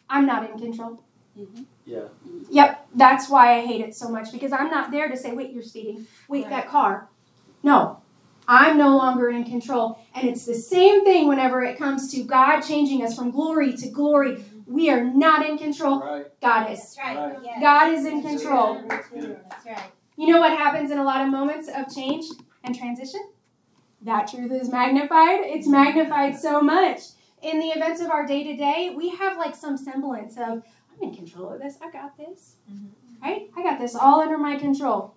I'm 0.09 0.25
not 0.25 0.49
in 0.49 0.59
control. 0.59 1.01
Mm-hmm. 1.39 1.63
Yeah. 1.89 2.07
Yep, 2.51 2.87
that's 2.95 3.29
why 3.29 3.57
I 3.57 3.65
hate 3.65 3.81
it 3.81 3.95
so 3.95 4.09
much 4.09 4.31
because 4.31 4.51
I'm 4.51 4.69
not 4.69 4.91
there 4.91 5.09
to 5.09 5.17
say, 5.17 5.33
wait, 5.33 5.51
you're 5.51 5.63
speeding. 5.63 6.05
Wait, 6.27 6.47
that 6.49 6.69
car. 6.69 7.09
No, 7.63 8.01
I'm 8.47 8.77
no 8.77 8.95
longer 8.95 9.29
in 9.29 9.43
control. 9.43 9.99
And 10.13 10.27
it's 10.27 10.45
the 10.45 10.53
same 10.53 11.03
thing 11.03 11.27
whenever 11.27 11.63
it 11.63 11.77
comes 11.77 12.11
to 12.13 12.23
God 12.23 12.61
changing 12.61 13.03
us 13.03 13.15
from 13.15 13.31
glory 13.31 13.75
to 13.77 13.89
glory. 13.89 14.43
We 14.67 14.91
are 14.91 15.03
not 15.03 15.47
in 15.47 15.57
control. 15.57 15.99
Right. 15.99 16.27
God 16.41 16.71
is. 16.71 16.95
Right. 17.03 17.35
God 17.59 17.91
is 17.91 18.05
in 18.05 18.21
control. 18.21 18.83
That's 18.87 19.11
right. 19.65 19.91
You 20.15 20.27
know 20.27 20.39
what 20.39 20.55
happens 20.55 20.91
in 20.91 20.99
a 20.99 21.03
lot 21.03 21.21
of 21.21 21.31
moments 21.31 21.69
of 21.69 21.93
change 21.93 22.25
and 22.63 22.77
transition? 22.77 23.21
That 24.03 24.29
truth 24.29 24.51
is 24.51 24.69
magnified. 24.69 25.39
It's 25.41 25.67
magnified 25.67 26.37
so 26.37 26.61
much. 26.61 26.99
In 27.41 27.57
the 27.59 27.67
events 27.67 28.01
of 28.01 28.11
our 28.11 28.25
day 28.27 28.43
to 28.43 28.55
day, 28.55 28.93
we 28.95 29.09
have 29.09 29.37
like 29.37 29.55
some 29.55 29.77
semblance 29.77 30.37
of, 30.37 30.61
I'm 31.01 31.09
in 31.09 31.15
control 31.15 31.51
of 31.51 31.59
this. 31.59 31.77
I 31.81 31.91
got 31.91 32.17
this. 32.17 32.55
Mm-hmm. 32.71 33.23
Right? 33.23 33.49
I 33.55 33.63
got 33.63 33.79
this 33.79 33.95
all 33.95 34.21
under 34.21 34.37
my 34.37 34.57
control. 34.57 35.13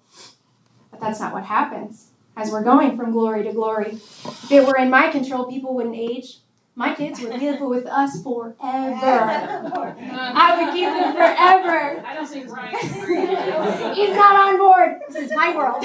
But 0.91 1.01
that's 1.01 1.21
not 1.21 1.33
what 1.33 1.45
happens 1.45 2.09
as 2.37 2.51
we're 2.51 2.65
going 2.65 2.97
from 2.97 3.13
glory 3.13 3.45
to 3.45 3.53
glory. 3.53 3.93
If 3.93 4.51
it 4.51 4.67
were 4.67 4.77
in 4.77 4.91
my 4.91 5.09
control, 5.09 5.47
people 5.47 5.75
wouldn't 5.75 5.97
age. 5.97 6.39
My 6.75 6.95
kids 6.95 7.21
would 7.21 7.41
live 7.41 7.61
with 7.61 7.87
us 7.87 8.23
forever. 8.23 8.57
I 8.65 10.65
would 10.65 10.75
keep 10.75 10.87
them 10.87 11.13
forever. 11.13 12.07
I 12.07 12.15
don't 12.15 12.27
think 12.27 12.49
Brian. 12.49 12.75
He's 13.95 14.17
not 14.17 14.49
on 14.49 14.59
board. 14.59 15.01
This 15.09 15.31
is 15.31 15.33
my 15.35 15.55
world. 15.55 15.85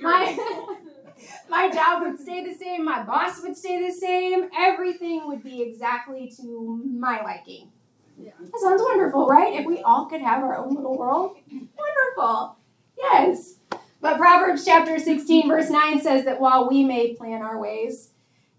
my 0.00 0.36
my 1.48 1.70
job 1.70 2.02
would 2.02 2.20
stay 2.20 2.44
the 2.44 2.54
same. 2.54 2.84
My 2.84 3.02
boss 3.02 3.42
would 3.42 3.56
stay 3.56 3.86
the 3.86 3.92
same. 3.92 4.48
Everything 4.56 5.26
would 5.28 5.42
be 5.42 5.62
exactly 5.62 6.30
to 6.36 6.82
my 6.84 7.22
liking. 7.22 7.70
That 8.18 8.60
sounds 8.60 8.82
wonderful, 8.82 9.26
right? 9.26 9.54
If 9.54 9.66
we 9.66 9.80
all 9.82 10.06
could 10.06 10.20
have 10.20 10.42
our 10.42 10.56
own 10.56 10.74
little 10.74 10.96
world, 10.96 11.36
wonderful. 11.50 12.56
Yes. 12.96 13.56
But 14.00 14.18
Proverbs 14.18 14.64
chapter 14.64 14.98
16, 14.98 15.48
verse 15.48 15.70
9 15.70 16.00
says 16.00 16.24
that 16.24 16.40
while 16.40 16.68
we 16.68 16.84
may 16.84 17.14
plan 17.14 17.42
our 17.42 17.58
ways, 17.60 18.10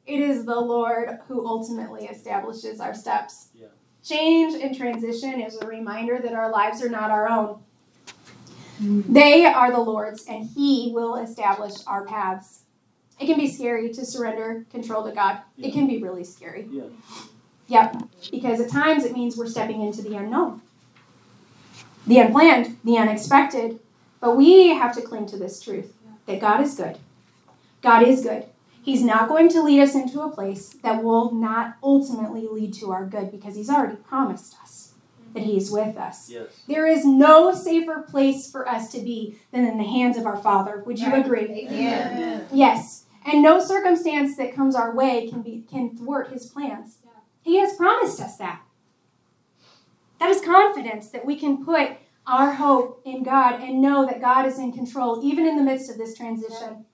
it 0.06 0.20
is 0.20 0.46
the 0.46 0.60
Lord 0.60 1.20
who 1.28 1.46
ultimately 1.46 2.06
establishes 2.06 2.80
our 2.80 2.94
steps. 2.94 3.50
Yeah. 3.54 3.68
Change 4.04 4.62
and 4.62 4.76
transition 4.76 5.42
is 5.42 5.58
a 5.58 5.68
reminder 5.68 6.20
that 6.22 6.34
our 6.34 6.52
lives 6.52 6.82
are 6.82 6.90
not 6.90 7.12
our 7.12 7.30
own. 7.30 7.64
They 8.82 9.46
are 9.46 9.72
the 9.72 9.80
Lord's, 9.80 10.26
and 10.26 10.50
He 10.56 10.92
will 10.94 11.16
establish 11.16 11.74
our 11.86 12.06
paths. 12.06 12.64
It 13.20 13.26
can 13.26 13.38
be 13.38 13.50
scary 13.50 13.92
to 13.92 14.06
surrender 14.06 14.66
control 14.72 15.04
to 15.04 15.12
God. 15.12 15.40
It 15.58 15.74
can 15.74 15.86
be 15.86 16.02
really 16.02 16.24
scary. 16.24 16.68
Yeah. 16.72 16.84
Yep. 17.70 18.04
Because 18.32 18.60
at 18.60 18.70
times 18.70 19.06
it 19.06 19.14
means 19.14 19.38
we're 19.38 19.48
stepping 19.48 19.82
into 19.82 20.02
the 20.02 20.16
unknown, 20.16 20.62
the 22.06 22.18
unplanned, 22.20 22.78
the 22.84 22.98
unexpected. 22.98 23.80
But 24.20 24.36
we 24.36 24.70
have 24.70 24.94
to 24.96 25.02
cling 25.02 25.28
to 25.28 25.38
this 25.38 25.62
truth 25.62 25.94
that 26.26 26.42
God 26.42 26.62
is 26.62 26.76
good. 26.76 26.98
God 27.82 28.06
is 28.06 28.22
good. 28.22 28.46
He's 28.82 29.04
not 29.04 29.30
going 29.30 29.50
to 29.50 29.62
lead 29.62 29.82
us 29.82 29.96
into 29.96 30.22
a 30.22 30.32
place 30.32 30.76
that 30.84 31.04
will 31.04 31.32
not 31.32 31.78
ultimately 31.84 32.48
lead 32.50 32.74
to 32.76 32.92
our 32.92 33.06
good 33.06 33.32
because 33.32 33.56
He's 33.56 33.70
already 33.70 33.98
promised 33.98 34.56
us 34.62 34.94
that 35.34 35.44
He 35.44 35.58
is 35.58 35.70
with 35.72 35.96
us. 35.96 36.30
Yes. 36.30 36.48
There 36.68 36.88
is 36.88 37.06
no 37.06 37.54
safer 37.54 38.02
place 38.02 38.50
for 38.50 38.68
us 38.68 38.92
to 38.94 39.00
be 39.00 39.38
than 39.52 39.66
in 39.66 39.78
the 39.78 39.84
hands 39.84 40.18
of 40.18 40.26
our 40.26 40.38
Father. 40.38 40.82
Would 40.86 41.00
you 41.00 41.14
agree? 41.14 41.68
Yeah. 41.70 42.42
Yes. 42.52 43.04
And 43.26 43.44
no 43.44 43.60
circumstance 43.60 44.38
that 44.38 44.56
comes 44.56 44.76
our 44.76 44.96
way 44.96 45.30
can 45.30 45.42
be 45.42 45.64
can 45.70 45.96
thwart 45.96 46.32
his 46.32 46.48
plans. 46.48 46.98
He 47.50 47.58
has 47.58 47.76
promised 47.76 48.22
us 48.22 48.38
that. 48.38 48.62
That 50.20 50.30
is 50.30 50.40
confidence 50.40 51.10
that 51.10 51.26
we 51.26 51.36
can 51.36 51.66
put 51.66 51.94
our 52.28 52.54
hope 52.54 53.02
in 53.06 53.24
God 53.24 53.60
and 53.60 53.82
know 53.82 54.06
that 54.06 54.22
God 54.22 54.46
is 54.46 54.60
in 54.60 54.72
control 54.72 55.20
even 55.24 55.48
in 55.48 55.56
the 55.58 55.64
midst 55.64 55.90
of 55.90 55.98
this 55.98 56.16
transition. 56.16 56.86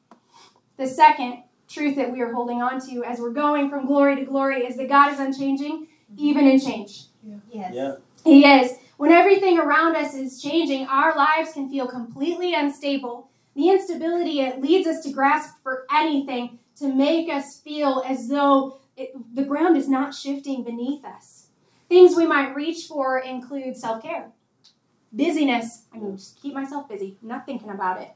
The 0.77 0.87
second 0.87 1.43
truth 1.67 1.97
that 1.97 2.09
we 2.09 2.21
are 2.21 2.31
holding 2.31 2.61
on 2.61 2.79
to 2.87 3.03
as 3.03 3.19
we're 3.19 3.33
going 3.33 3.69
from 3.69 3.85
glory 3.85 4.15
to 4.15 4.23
glory 4.23 4.65
is 4.65 4.77
that 4.77 4.87
God 4.87 5.11
is 5.11 5.19
unchanging 5.19 5.87
even 6.15 6.47
in 6.47 6.57
change. 6.57 7.07
Yes. 7.51 7.73
Yeah. 7.73 7.95
He 8.23 8.45
is. 8.47 8.77
When 8.95 9.11
everything 9.11 9.59
around 9.59 9.97
us 9.97 10.13
is 10.15 10.41
changing, 10.41 10.87
our 10.87 11.13
lives 11.17 11.51
can 11.51 11.69
feel 11.69 11.85
completely 11.85 12.53
unstable. 12.55 13.29
The 13.57 13.71
instability 13.71 14.39
it 14.39 14.61
leads 14.61 14.87
us 14.87 15.03
to 15.03 15.11
grasp 15.11 15.55
for 15.61 15.85
anything 15.93 16.59
to 16.77 16.87
make 16.87 17.27
us 17.27 17.59
feel 17.59 18.05
as 18.07 18.29
though 18.29 18.79
it, 18.97 19.35
the 19.35 19.43
ground 19.43 19.77
is 19.77 19.87
not 19.87 20.13
shifting 20.13 20.63
beneath 20.63 21.03
us. 21.03 21.47
Things 21.89 22.15
we 22.15 22.25
might 22.25 22.55
reach 22.55 22.87
for 22.87 23.19
include 23.19 23.77
self 23.77 24.01
care, 24.01 24.31
busyness. 25.11 25.83
I 25.93 25.97
mean, 25.97 26.17
just 26.17 26.41
keep 26.41 26.53
myself 26.53 26.89
busy, 26.89 27.17
I'm 27.21 27.27
not 27.27 27.45
thinking 27.45 27.69
about 27.69 28.01
it. 28.01 28.11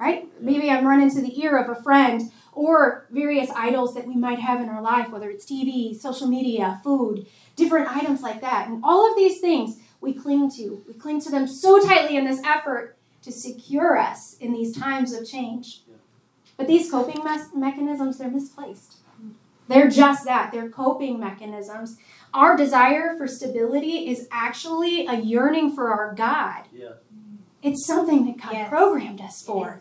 Right? 0.00 0.26
Maybe 0.40 0.68
I'm 0.68 0.86
running 0.86 1.10
to 1.12 1.20
the 1.20 1.40
ear 1.40 1.56
of 1.56 1.68
a 1.70 1.80
friend 1.80 2.32
or 2.52 3.06
various 3.10 3.50
idols 3.50 3.94
that 3.94 4.06
we 4.06 4.16
might 4.16 4.40
have 4.40 4.60
in 4.60 4.68
our 4.68 4.82
life, 4.82 5.10
whether 5.10 5.30
it's 5.30 5.46
TV, 5.46 5.94
social 5.94 6.26
media, 6.26 6.80
food, 6.82 7.24
different 7.54 7.88
items 7.88 8.20
like 8.20 8.40
that. 8.40 8.66
And 8.66 8.82
all 8.82 9.08
of 9.08 9.16
these 9.16 9.38
things 9.40 9.78
we 10.02 10.12
cling 10.12 10.50
to. 10.50 10.82
We 10.86 10.94
cling 10.94 11.20
to 11.22 11.30
them 11.30 11.46
so 11.46 11.80
tightly 11.80 12.16
in 12.16 12.24
this 12.24 12.42
effort 12.44 12.96
to 13.22 13.32
secure 13.32 13.96
us 13.96 14.36
in 14.38 14.52
these 14.52 14.76
times 14.76 15.14
of 15.14 15.26
change. 15.26 15.82
But 16.56 16.66
these 16.66 16.90
coping 16.90 17.24
mechanisms, 17.54 18.18
they're 18.18 18.28
misplaced. 18.28 18.96
They're 19.68 19.88
just 19.88 20.24
that. 20.24 20.52
They're 20.52 20.68
coping 20.68 21.18
mechanisms. 21.20 21.96
Our 22.34 22.56
desire 22.56 23.16
for 23.16 23.26
stability 23.26 24.08
is 24.08 24.28
actually 24.30 25.06
a 25.06 25.16
yearning 25.16 25.74
for 25.74 25.92
our 25.92 26.14
God. 26.14 26.64
Yeah. 26.72 26.94
It's 27.62 27.86
something 27.86 28.26
that 28.26 28.38
God 28.42 28.52
Yes. 28.52 28.68
programmed 28.68 29.20
us 29.20 29.42
for. 29.42 29.80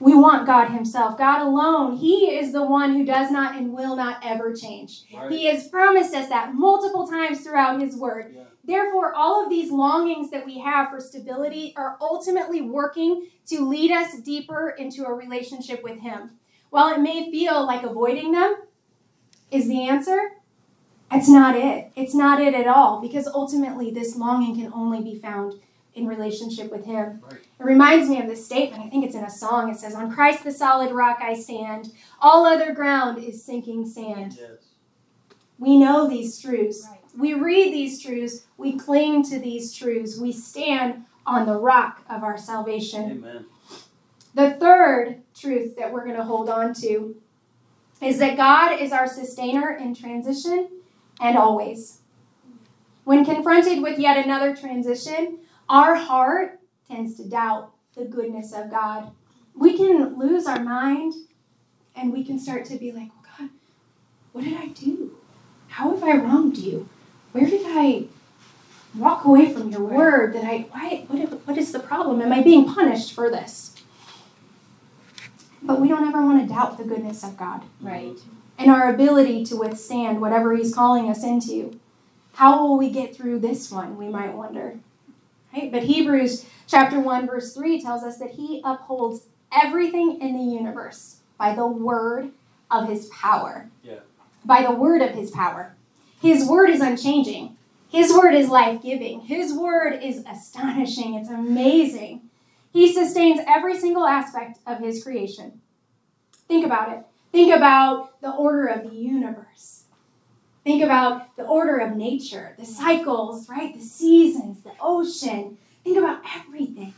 We 0.00 0.14
want 0.14 0.46
God 0.46 0.70
Himself, 0.70 1.16
God 1.18 1.40
alone. 1.42 1.96
He 1.96 2.30
is 2.36 2.52
the 2.52 2.64
one 2.64 2.94
who 2.94 3.04
does 3.04 3.30
not 3.30 3.54
and 3.56 3.74
will 3.74 3.94
not 3.94 4.18
ever 4.24 4.54
change. 4.54 5.02
Right. 5.14 5.30
He 5.30 5.46
has 5.46 5.68
promised 5.68 6.14
us 6.14 6.28
that 6.30 6.54
multiple 6.54 7.06
times 7.06 7.42
throughout 7.42 7.80
His 7.80 7.94
Word. 7.96 8.32
Yeah. 8.34 8.42
Therefore, 8.64 9.14
all 9.14 9.44
of 9.44 9.50
these 9.50 9.70
longings 9.70 10.30
that 10.30 10.46
we 10.46 10.58
have 10.60 10.88
for 10.88 10.98
stability 10.98 11.74
are 11.76 11.98
ultimately 12.00 12.62
working 12.62 13.26
to 13.48 13.60
lead 13.60 13.92
us 13.92 14.18
deeper 14.20 14.70
into 14.70 15.04
a 15.04 15.12
relationship 15.12 15.82
with 15.84 16.00
Him. 16.00 16.30
While 16.74 16.92
it 16.92 17.00
may 17.00 17.30
feel 17.30 17.64
like 17.64 17.84
avoiding 17.84 18.32
them 18.32 18.56
is 19.48 19.68
the 19.68 19.88
answer, 19.88 20.32
it's 21.12 21.28
not 21.28 21.54
it. 21.54 21.92
It's 21.94 22.16
not 22.16 22.40
it 22.40 22.52
at 22.52 22.66
all 22.66 23.00
because 23.00 23.28
ultimately 23.28 23.92
this 23.92 24.16
longing 24.16 24.56
can 24.56 24.72
only 24.72 25.00
be 25.00 25.16
found 25.16 25.54
in 25.94 26.08
relationship 26.08 26.72
with 26.72 26.84
Him. 26.84 27.22
Right. 27.22 27.34
It 27.60 27.64
reminds 27.64 28.08
me 28.08 28.20
of 28.20 28.26
this 28.26 28.44
statement. 28.44 28.82
I 28.82 28.88
think 28.88 29.04
it's 29.04 29.14
in 29.14 29.22
a 29.22 29.30
song. 29.30 29.70
It 29.70 29.76
says, 29.76 29.94
On 29.94 30.12
Christ 30.12 30.42
the 30.42 30.50
solid 30.50 30.90
rock 30.90 31.18
I 31.22 31.34
stand, 31.34 31.92
all 32.20 32.44
other 32.44 32.74
ground 32.74 33.22
is 33.22 33.44
sinking 33.44 33.86
sand. 33.86 34.36
Yes. 34.36 34.70
We 35.60 35.78
know 35.78 36.08
these 36.08 36.40
truths. 36.40 36.88
Right. 36.90 36.98
We 37.16 37.34
read 37.34 37.72
these 37.72 38.02
truths. 38.02 38.46
We 38.56 38.76
cling 38.76 39.22
to 39.26 39.38
these 39.38 39.72
truths. 39.72 40.18
We 40.18 40.32
stand 40.32 41.04
on 41.24 41.46
the 41.46 41.56
rock 41.56 42.04
of 42.10 42.24
our 42.24 42.36
salvation. 42.36 43.12
Amen. 43.12 43.46
The 44.34 44.52
third 44.52 45.22
truth 45.34 45.76
that 45.76 45.92
we're 45.92 46.04
going 46.04 46.16
to 46.16 46.24
hold 46.24 46.48
on 46.48 46.74
to 46.74 47.16
is 48.00 48.18
that 48.18 48.36
God 48.36 48.80
is 48.80 48.92
our 48.92 49.06
sustainer 49.06 49.70
in 49.70 49.94
transition 49.94 50.68
and 51.20 51.38
always. 51.38 51.98
When 53.04 53.24
confronted 53.24 53.82
with 53.82 53.98
yet 53.98 54.24
another 54.24 54.56
transition, 54.56 55.38
our 55.68 55.94
heart 55.94 56.58
tends 56.88 57.16
to 57.16 57.28
doubt 57.28 57.72
the 57.96 58.04
goodness 58.04 58.52
of 58.52 58.70
God. 58.70 59.12
We 59.54 59.76
can 59.76 60.18
lose 60.18 60.46
our 60.46 60.62
mind 60.62 61.14
and 61.94 62.12
we 62.12 62.24
can 62.24 62.38
start 62.38 62.64
to 62.66 62.76
be 62.76 62.90
like, 62.90 63.10
well, 63.10 63.24
God, 63.38 63.50
what 64.32 64.44
did 64.44 64.54
I 64.54 64.68
do? 64.68 65.16
How 65.68 65.90
have 65.90 66.02
I 66.02 66.16
wronged 66.16 66.58
you? 66.58 66.88
Where 67.32 67.48
did 67.48 67.62
I 67.64 68.06
walk 68.96 69.24
away 69.24 69.52
from 69.52 69.70
your 69.70 69.82
word? 69.82 70.34
That 70.34 70.44
I 70.44 70.66
why 70.70 71.04
what, 71.08 71.46
what 71.46 71.58
is 71.58 71.72
the 71.72 71.80
problem? 71.80 72.20
Am 72.20 72.32
I 72.32 72.42
being 72.42 72.64
punished 72.64 73.12
for 73.12 73.30
this? 73.30 73.63
But 75.64 75.80
we 75.80 75.88
don't 75.88 76.06
ever 76.06 76.24
want 76.24 76.46
to 76.46 76.54
doubt 76.54 76.76
the 76.78 76.84
goodness 76.84 77.24
of 77.24 77.36
God 77.36 77.62
Right. 77.80 78.18
and 78.58 78.70
our 78.70 78.92
ability 78.92 79.44
to 79.46 79.56
withstand 79.56 80.20
whatever 80.20 80.54
He's 80.54 80.74
calling 80.74 81.08
us 81.08 81.24
into. 81.24 81.80
How 82.34 82.60
will 82.66 82.76
we 82.76 82.90
get 82.90 83.16
through 83.16 83.38
this 83.38 83.70
one? 83.70 83.96
We 83.96 84.08
might 84.08 84.34
wonder. 84.34 84.78
Right? 85.54 85.72
But 85.72 85.84
Hebrews 85.84 86.44
chapter 86.66 87.00
1 87.00 87.26
verse 87.26 87.54
3 87.54 87.80
tells 87.80 88.02
us 88.02 88.18
that 88.18 88.32
he 88.32 88.60
upholds 88.64 89.26
everything 89.52 90.20
in 90.20 90.36
the 90.36 90.54
universe 90.54 91.18
by 91.38 91.54
the 91.54 91.66
word 91.66 92.32
of 92.70 92.88
his 92.88 93.06
power. 93.06 93.70
Yeah. 93.82 94.00
By 94.44 94.62
the 94.62 94.72
word 94.72 95.00
of 95.00 95.10
his 95.12 95.30
power. 95.30 95.74
His 96.20 96.44
word 96.46 96.70
is 96.70 96.80
unchanging. 96.80 97.56
His 97.88 98.12
word 98.12 98.34
is 98.34 98.48
life-giving. 98.48 99.20
His 99.20 99.54
word 99.54 100.02
is 100.02 100.24
astonishing. 100.28 101.14
It's 101.14 101.28
amazing. 101.30 102.22
He 102.74 102.92
sustains 102.92 103.40
every 103.46 103.78
single 103.78 104.04
aspect 104.04 104.58
of 104.66 104.80
his 104.80 105.02
creation. 105.04 105.60
Think 106.48 106.66
about 106.66 106.90
it. 106.92 107.04
Think 107.30 107.54
about 107.54 108.20
the 108.20 108.32
order 108.32 108.66
of 108.66 108.82
the 108.90 108.96
universe. 108.96 109.84
Think 110.64 110.82
about 110.82 111.36
the 111.36 111.44
order 111.44 111.78
of 111.78 111.96
nature, 111.96 112.56
the 112.58 112.66
cycles, 112.66 113.48
right? 113.48 113.72
The 113.72 113.80
seasons, 113.80 114.62
the 114.64 114.72
ocean. 114.80 115.56
Think 115.84 115.98
about 115.98 116.22
everything. 116.36 116.94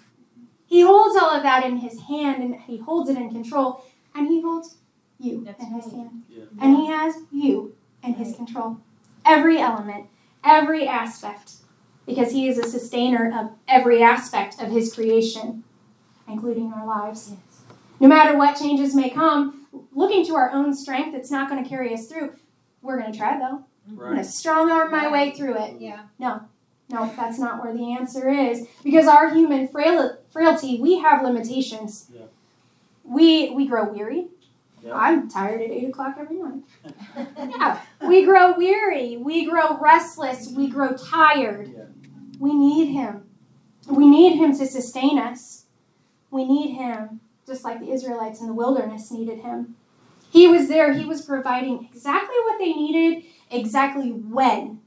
He 0.67 0.81
holds 0.81 1.15
all 1.15 1.31
of 1.31 1.43
that 1.43 1.63
in 1.67 1.77
his 1.77 2.01
hand 2.01 2.43
and 2.43 2.55
he 2.63 2.79
holds 2.79 3.11
it 3.11 3.19
in 3.19 3.31
control 3.31 3.85
and 4.15 4.29
he 4.29 4.41
holds 4.41 4.79
you 5.19 5.45
That's 5.45 5.63
in 5.63 5.73
his 5.75 5.85
right. 5.87 5.95
hand. 5.95 6.23
Yeah. 6.31 6.45
And 6.59 6.77
he 6.79 6.87
has 6.87 7.17
you 7.31 7.77
in 8.03 8.15
his 8.15 8.35
control. 8.35 8.79
Every 9.27 9.59
element, 9.59 10.07
every 10.43 10.89
aspect. 10.89 11.57
Because 12.07 12.33
he 12.33 12.49
is 12.49 12.59
a 12.59 12.69
sustainer 12.69 13.33
of 13.37 13.51
every 13.67 14.03
aspect 14.03 14.61
of 14.61 14.71
his 14.71 14.95
creation, 14.95 15.65
including 16.29 16.73
our 16.73 16.87
lives. 16.87 17.33
No 17.99 18.09
matter 18.09 18.37
what 18.37 18.57
changes 18.57 18.95
may 18.95 19.11
come, 19.11 19.67
looking 19.93 20.25
to 20.27 20.35
our 20.37 20.51
own 20.53 20.73
strength, 20.75 21.15
it's 21.15 21.31
not 21.31 21.49
going 21.51 21.63
to 21.63 21.69
carry 21.69 21.93
us 21.93 22.07
through. 22.07 22.35
We're 22.83 23.01
going 23.01 23.13
to 23.13 23.19
try 23.19 23.39
though. 23.39 23.65
I'm 23.89 23.97
going 23.97 24.17
to 24.17 24.25
strong 24.25 24.71
arm 24.71 24.91
my 24.91 25.11
way 25.11 25.33
through 25.33 25.57
it. 25.63 25.81
Yeah. 25.81 26.05
No, 26.19 26.43
no, 26.89 27.13
that's 27.17 27.39
not 27.39 27.63
where 27.63 27.73
the 27.73 27.95
answer 27.95 28.29
is. 28.29 28.67
Because 28.85 29.07
our 29.07 29.33
human 29.35 29.69
frail- 29.69 30.19
frailty, 30.31 30.81
we 30.81 30.99
have 31.01 31.23
limitations. 31.23 32.07
Yeah. 32.13 32.27
We 33.05 33.51
we 33.51 33.67
grow 33.67 33.89
weary. 33.93 34.29
Yeah. 34.83 34.95
I'm 34.95 35.29
tired 35.29 35.63
at 35.63 35.71
eight 35.71 35.89
o'clock 35.89 36.17
every 36.19 36.37
night. 36.37 36.63
yeah, 37.39 37.81
we 38.07 38.25
grow 38.25 38.57
weary. 38.57 39.17
We 39.17 39.47
grow 39.47 39.79
restless. 39.79 40.53
We 40.53 40.69
grow 40.69 40.97
tired. 40.97 41.73
Yeah. 41.75 41.85
We 42.39 42.55
need 42.55 42.93
Him. 42.93 43.25
We 43.89 44.07
need 44.09 44.37
Him 44.37 44.57
to 44.59 44.67
sustain 44.67 45.19
us. 45.19 45.65
We 46.31 46.45
need 46.45 46.75
Him, 46.75 47.21
just 47.47 47.65
like 47.65 47.81
the 47.81 47.91
Israelites 47.93 48.41
in 48.41 48.47
the 48.47 48.55
wilderness 48.55 49.11
needed 49.11 49.39
Him. 49.39 49.77
He 50.31 50.47
was 50.49 50.69
there. 50.69 50.93
He 50.93 51.05
was 51.05 51.23
providing 51.23 51.89
exactly 51.91 52.37
what 52.45 52.59
they 52.59 52.73
needed, 52.73 53.25
exactly 53.51 54.11
when 54.11 54.81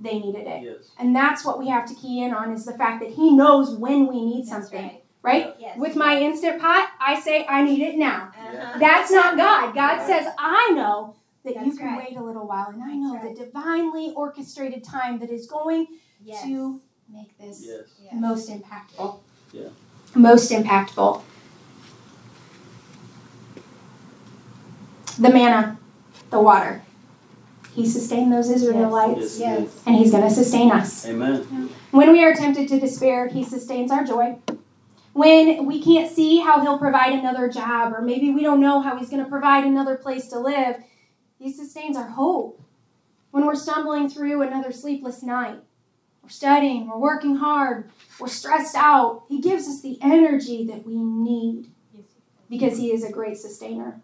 they 0.00 0.18
needed 0.18 0.46
it. 0.46 0.62
Yes. 0.62 0.90
And 0.98 1.14
that's 1.14 1.44
what 1.44 1.58
we 1.58 1.68
have 1.68 1.86
to 1.86 1.94
key 1.94 2.22
in 2.22 2.32
on 2.32 2.52
is 2.52 2.64
the 2.64 2.76
fact 2.76 3.00
that 3.02 3.10
he 3.10 3.32
knows 3.32 3.74
when 3.74 4.06
we 4.06 4.24
need 4.24 4.46
That's 4.46 4.50
something, 4.50 4.84
right. 4.84 5.02
right? 5.22 5.54
Yes. 5.58 5.78
With 5.78 5.96
my 5.96 6.20
instant 6.20 6.60
pot, 6.60 6.90
I 7.00 7.18
say 7.20 7.46
I 7.48 7.62
need 7.62 7.82
it 7.82 7.96
now. 7.96 8.30
Uh-huh. 8.38 8.78
That's 8.78 9.10
not 9.10 9.36
God. 9.36 9.74
God 9.74 10.06
says 10.06 10.32
I 10.38 10.72
know 10.74 11.16
that 11.44 11.64
you 11.64 11.76
can 11.76 11.86
right. 11.86 12.10
wait 12.10 12.18
a 12.18 12.22
little 12.22 12.46
while 12.46 12.68
and 12.68 12.82
I 12.82 12.94
know 12.94 13.18
That's 13.20 13.38
the 13.38 13.46
divinely 13.46 14.12
orchestrated 14.14 14.84
time 14.84 15.18
that 15.20 15.30
is 15.30 15.46
going 15.46 15.86
Yes. 16.22 16.42
to 16.44 16.80
make 17.12 17.36
this 17.38 17.64
Yes. 17.66 17.82
Yes. 18.02 18.12
most 18.14 18.48
impactful. 18.50 18.98
Oh, 18.98 19.20
yeah. 19.52 19.68
Most 20.14 20.50
impactful. 20.50 21.22
The 25.18 25.30
manna, 25.30 25.78
the 26.30 26.40
water. 26.40 26.82
He 27.74 27.86
sustained 27.86 28.32
those 28.32 28.50
Israelites 28.50 29.38
Yes. 29.38 29.60
Yes. 29.60 29.82
and 29.86 29.96
he's 29.96 30.10
going 30.10 30.22
to 30.24 30.30
sustain 30.30 30.70
us. 30.72 31.06
Amen. 31.06 31.70
When 31.90 32.12
we 32.12 32.24
are 32.24 32.34
tempted 32.34 32.68
to 32.68 32.80
despair, 32.80 33.28
He 33.28 33.44
sustains 33.44 33.90
our 33.90 34.04
joy. 34.04 34.38
When 35.12 35.64
we 35.66 35.82
can't 35.82 36.10
see 36.10 36.40
how 36.40 36.60
He'll 36.60 36.78
provide 36.78 37.12
another 37.14 37.48
job, 37.48 37.92
or 37.92 38.02
maybe 38.02 38.30
we 38.30 38.42
don't 38.42 38.60
know 38.60 38.80
how 38.80 38.96
He's 38.96 39.08
going 39.10 39.22
to 39.22 39.28
provide 39.30 39.64
another 39.64 39.96
place 39.96 40.28
to 40.28 40.38
live, 40.38 40.76
He 41.38 41.52
sustains 41.52 41.96
our 41.96 42.08
hope. 42.08 42.60
When 43.30 43.44
we're 43.46 43.54
stumbling 43.56 44.08
through 44.08 44.42
another 44.42 44.72
sleepless 44.72 45.22
night, 45.22 45.58
we're 46.28 46.32
studying, 46.32 46.86
we're 46.86 46.98
working 46.98 47.36
hard, 47.36 47.88
we're 48.20 48.28
stressed 48.28 48.74
out, 48.76 49.22
He 49.30 49.40
gives 49.40 49.66
us 49.66 49.80
the 49.80 49.98
energy 50.02 50.62
that 50.66 50.84
we 50.84 50.96
need 50.96 51.70
because 52.50 52.76
He 52.76 52.92
is 52.92 53.02
a 53.02 53.10
great 53.10 53.38
sustainer. 53.38 54.02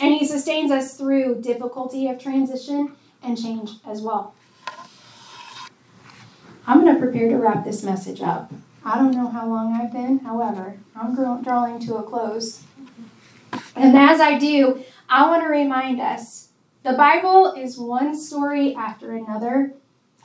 And 0.00 0.12
He 0.12 0.26
sustains 0.26 0.72
us 0.72 0.96
through 0.96 1.42
difficulty 1.42 2.08
of 2.08 2.18
transition 2.18 2.96
and 3.22 3.40
change 3.40 3.70
as 3.86 4.02
well. 4.02 4.34
I'm 6.66 6.80
going 6.80 6.92
to 6.92 7.00
prepare 7.00 7.28
to 7.28 7.36
wrap 7.36 7.64
this 7.64 7.84
message 7.84 8.20
up. 8.20 8.52
I 8.84 8.98
don't 8.98 9.12
know 9.12 9.28
how 9.28 9.46
long 9.46 9.80
I've 9.80 9.92
been, 9.92 10.18
however, 10.18 10.76
I'm 10.96 11.14
drawing 11.44 11.78
to 11.86 11.98
a 11.98 12.02
close. 12.02 12.64
And 13.76 13.96
as 13.96 14.18
I 14.18 14.40
do, 14.40 14.82
I 15.08 15.28
want 15.28 15.44
to 15.44 15.48
remind 15.48 16.00
us 16.00 16.48
the 16.82 16.94
Bible 16.94 17.54
is 17.56 17.78
one 17.78 18.18
story 18.18 18.74
after 18.74 19.12
another 19.12 19.74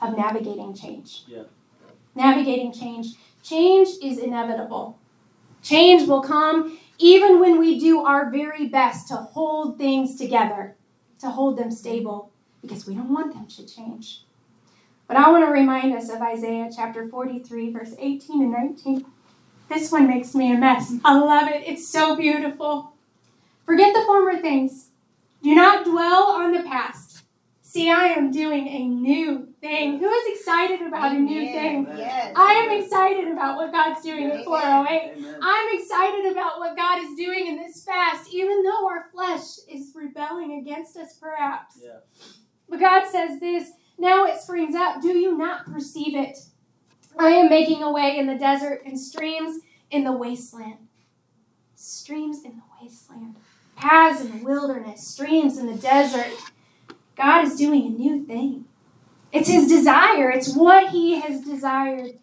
of 0.00 0.16
navigating 0.16 0.74
change. 0.74 1.24
Yeah. 1.26 1.44
Navigating 2.14 2.72
change. 2.72 3.14
Change 3.42 3.88
is 4.02 4.18
inevitable. 4.18 4.98
Change 5.62 6.08
will 6.08 6.22
come 6.22 6.78
even 6.98 7.40
when 7.40 7.58
we 7.58 7.78
do 7.78 8.04
our 8.04 8.30
very 8.30 8.68
best 8.68 9.08
to 9.08 9.16
hold 9.16 9.78
things 9.78 10.16
together, 10.16 10.76
to 11.18 11.30
hold 11.30 11.56
them 11.56 11.70
stable, 11.70 12.30
because 12.60 12.86
we 12.86 12.94
don't 12.94 13.12
want 13.12 13.32
them 13.32 13.46
to 13.46 13.66
change. 13.66 14.24
But 15.08 15.16
I 15.16 15.30
want 15.30 15.44
to 15.44 15.50
remind 15.50 15.94
us 15.94 16.10
of 16.10 16.20
Isaiah 16.20 16.70
chapter 16.74 17.08
43, 17.08 17.72
verse 17.72 17.94
18 17.98 18.42
and 18.42 18.52
19. 18.52 19.06
This 19.68 19.90
one 19.90 20.06
makes 20.06 20.34
me 20.34 20.52
a 20.52 20.58
mess. 20.58 20.92
I 21.04 21.18
love 21.18 21.48
it. 21.48 21.62
It's 21.66 21.88
so 21.88 22.16
beautiful. 22.16 22.92
Forget 23.64 23.94
the 23.94 24.02
former 24.02 24.38
things. 24.40 24.88
Do 25.42 25.54
not 25.54 25.84
dwell 25.84 26.24
on 26.32 26.52
the 26.52 26.62
past. 26.62 27.09
See, 27.70 27.88
I 27.88 28.06
am 28.06 28.32
doing 28.32 28.66
a 28.66 28.84
new 28.88 29.46
thing. 29.60 30.00
Who 30.00 30.10
is 30.10 30.40
excited 30.40 30.82
about 30.82 31.12
a 31.12 31.18
new 31.20 31.52
thing? 31.52 31.86
Yes. 31.96 32.32
I 32.34 32.54
am 32.54 32.82
excited 32.82 33.28
about 33.28 33.58
what 33.58 33.70
God's 33.70 34.02
doing 34.02 34.28
at 34.28 34.44
408. 34.44 35.12
Amen. 35.16 35.38
I'm 35.40 35.78
excited 35.78 36.32
about 36.32 36.58
what 36.58 36.76
God 36.76 37.00
is 37.00 37.14
doing 37.14 37.46
in 37.46 37.58
this 37.58 37.84
fast, 37.84 38.34
even 38.34 38.64
though 38.64 38.88
our 38.88 39.06
flesh 39.12 39.58
is 39.68 39.92
rebelling 39.94 40.58
against 40.60 40.96
us, 40.96 41.16
perhaps. 41.20 41.78
Yeah. 41.80 41.98
But 42.68 42.80
God 42.80 43.08
says 43.08 43.38
this 43.38 43.70
now 43.96 44.24
it 44.24 44.40
springs 44.40 44.74
up. 44.74 45.00
Do 45.00 45.16
you 45.16 45.38
not 45.38 45.72
perceive 45.72 46.16
it? 46.16 46.38
I 47.20 47.28
am 47.28 47.48
making 47.48 47.84
a 47.84 47.92
way 47.92 48.18
in 48.18 48.26
the 48.26 48.36
desert 48.36 48.82
and 48.84 48.98
streams 48.98 49.62
in 49.92 50.02
the 50.02 50.10
wasteland. 50.10 50.88
Streams 51.76 52.44
in 52.44 52.56
the 52.56 52.62
wasteland. 52.82 53.36
Paths 53.76 54.22
in 54.22 54.40
the 54.40 54.44
wilderness, 54.44 55.06
streams 55.06 55.56
in 55.56 55.68
the 55.68 55.78
desert. 55.78 56.32
God 57.20 57.44
is 57.44 57.56
doing 57.56 57.86
a 57.86 57.90
new 57.90 58.24
thing. 58.24 58.64
It's 59.32 59.48
His 59.48 59.68
desire, 59.68 60.30
it's 60.30 60.54
what 60.54 60.90
He 60.90 61.20
has 61.20 61.42
desired 61.42 62.18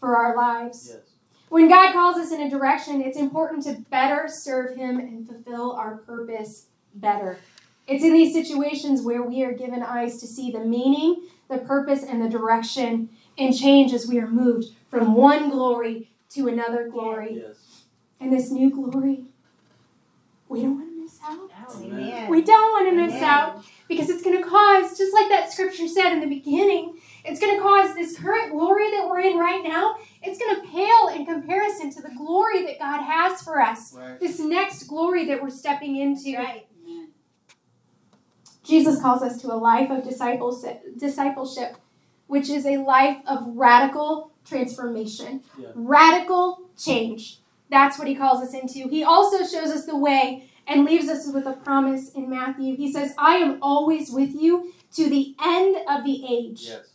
for 0.00 0.16
our 0.16 0.36
lives. 0.36 0.90
Yes. 0.90 1.00
When 1.48 1.68
God 1.68 1.92
calls 1.92 2.16
us 2.16 2.32
in 2.32 2.40
a 2.40 2.50
direction, 2.50 3.00
it's 3.00 3.16
important 3.16 3.62
to 3.64 3.74
better 3.90 4.26
serve 4.28 4.76
Him 4.76 4.98
and 4.98 5.26
fulfill 5.26 5.72
our 5.72 5.98
purpose 5.98 6.66
better. 6.94 7.38
It's 7.86 8.02
in 8.02 8.12
these 8.12 8.34
situations 8.34 9.02
where 9.02 9.22
we 9.22 9.44
are 9.44 9.52
given 9.52 9.82
eyes 9.82 10.18
to 10.20 10.26
see 10.26 10.50
the 10.50 10.60
meaning, 10.60 11.28
the 11.48 11.58
purpose, 11.58 12.02
and 12.02 12.20
the 12.20 12.28
direction 12.28 13.10
and 13.38 13.56
change 13.56 13.92
as 13.92 14.08
we 14.08 14.18
are 14.18 14.26
moved 14.26 14.66
from 14.90 15.14
one 15.14 15.50
glory 15.50 16.10
to 16.30 16.48
another 16.48 16.88
glory. 16.88 17.42
Yes. 17.46 17.84
And 18.20 18.32
this 18.32 18.50
new 18.50 18.70
glory, 18.70 19.24
we 20.48 20.62
don't 20.62 20.78
want 20.78 20.90
to 20.90 21.02
miss 21.02 21.18
out. 21.22 21.50
Amen. 21.82 22.30
We 22.30 22.42
don't 22.42 22.72
want 22.72 22.88
to 22.88 22.96
miss 22.96 23.12
Amen. 23.12 23.24
out 23.24 23.64
because 23.94 24.10
it's 24.10 24.22
going 24.22 24.36
to 24.42 24.48
cause, 24.48 24.96
just 24.98 25.14
like 25.14 25.28
that 25.28 25.52
scripture 25.52 25.86
said 25.88 26.12
in 26.12 26.20
the 26.20 26.26
beginning, 26.26 26.98
it's 27.24 27.40
going 27.40 27.56
to 27.56 27.62
cause 27.62 27.94
this 27.94 28.18
current 28.18 28.52
glory 28.52 28.90
that 28.90 29.06
we're 29.08 29.20
in 29.20 29.38
right 29.38 29.62
now, 29.62 29.96
it's 30.22 30.38
going 30.38 30.56
to 30.56 30.68
pale 30.68 31.08
in 31.14 31.24
comparison 31.24 31.90
to 31.90 32.02
the 32.02 32.10
glory 32.16 32.66
that 32.66 32.78
God 32.78 33.02
has 33.02 33.42
for 33.42 33.60
us. 33.60 33.94
Right. 33.94 34.18
This 34.20 34.38
next 34.40 34.84
glory 34.84 35.26
that 35.26 35.42
we're 35.42 35.50
stepping 35.50 35.96
into. 35.96 36.36
Right. 36.36 36.66
Jesus 38.64 39.00
calls 39.00 39.22
us 39.22 39.40
to 39.42 39.52
a 39.52 39.56
life 39.56 39.90
of 39.90 40.02
discipleship, 40.04 40.82
discipleship, 40.98 41.76
which 42.26 42.48
is 42.48 42.64
a 42.66 42.78
life 42.78 43.18
of 43.26 43.46
radical 43.48 44.32
transformation, 44.44 45.42
Yeah. 45.58 45.68
radical 45.74 46.62
change. 46.76 47.40
That's 47.70 47.98
what 47.98 48.08
he 48.08 48.14
calls 48.14 48.42
us 48.42 48.54
into. 48.54 48.88
He 48.88 49.04
also 49.04 49.38
shows 49.38 49.70
us 49.70 49.84
the 49.84 49.96
way 49.96 50.48
and 50.66 50.84
leaves 50.84 51.08
us 51.08 51.26
with 51.32 51.46
a 51.46 51.52
promise 51.52 52.10
in 52.12 52.28
Matthew. 52.30 52.76
He 52.76 52.92
says, 52.92 53.14
I 53.18 53.36
am 53.36 53.58
always 53.60 54.10
with 54.10 54.34
you 54.34 54.72
to 54.94 55.08
the 55.08 55.34
end 55.42 55.76
of 55.88 56.04
the 56.04 56.24
age. 56.28 56.62
Yes. 56.62 56.88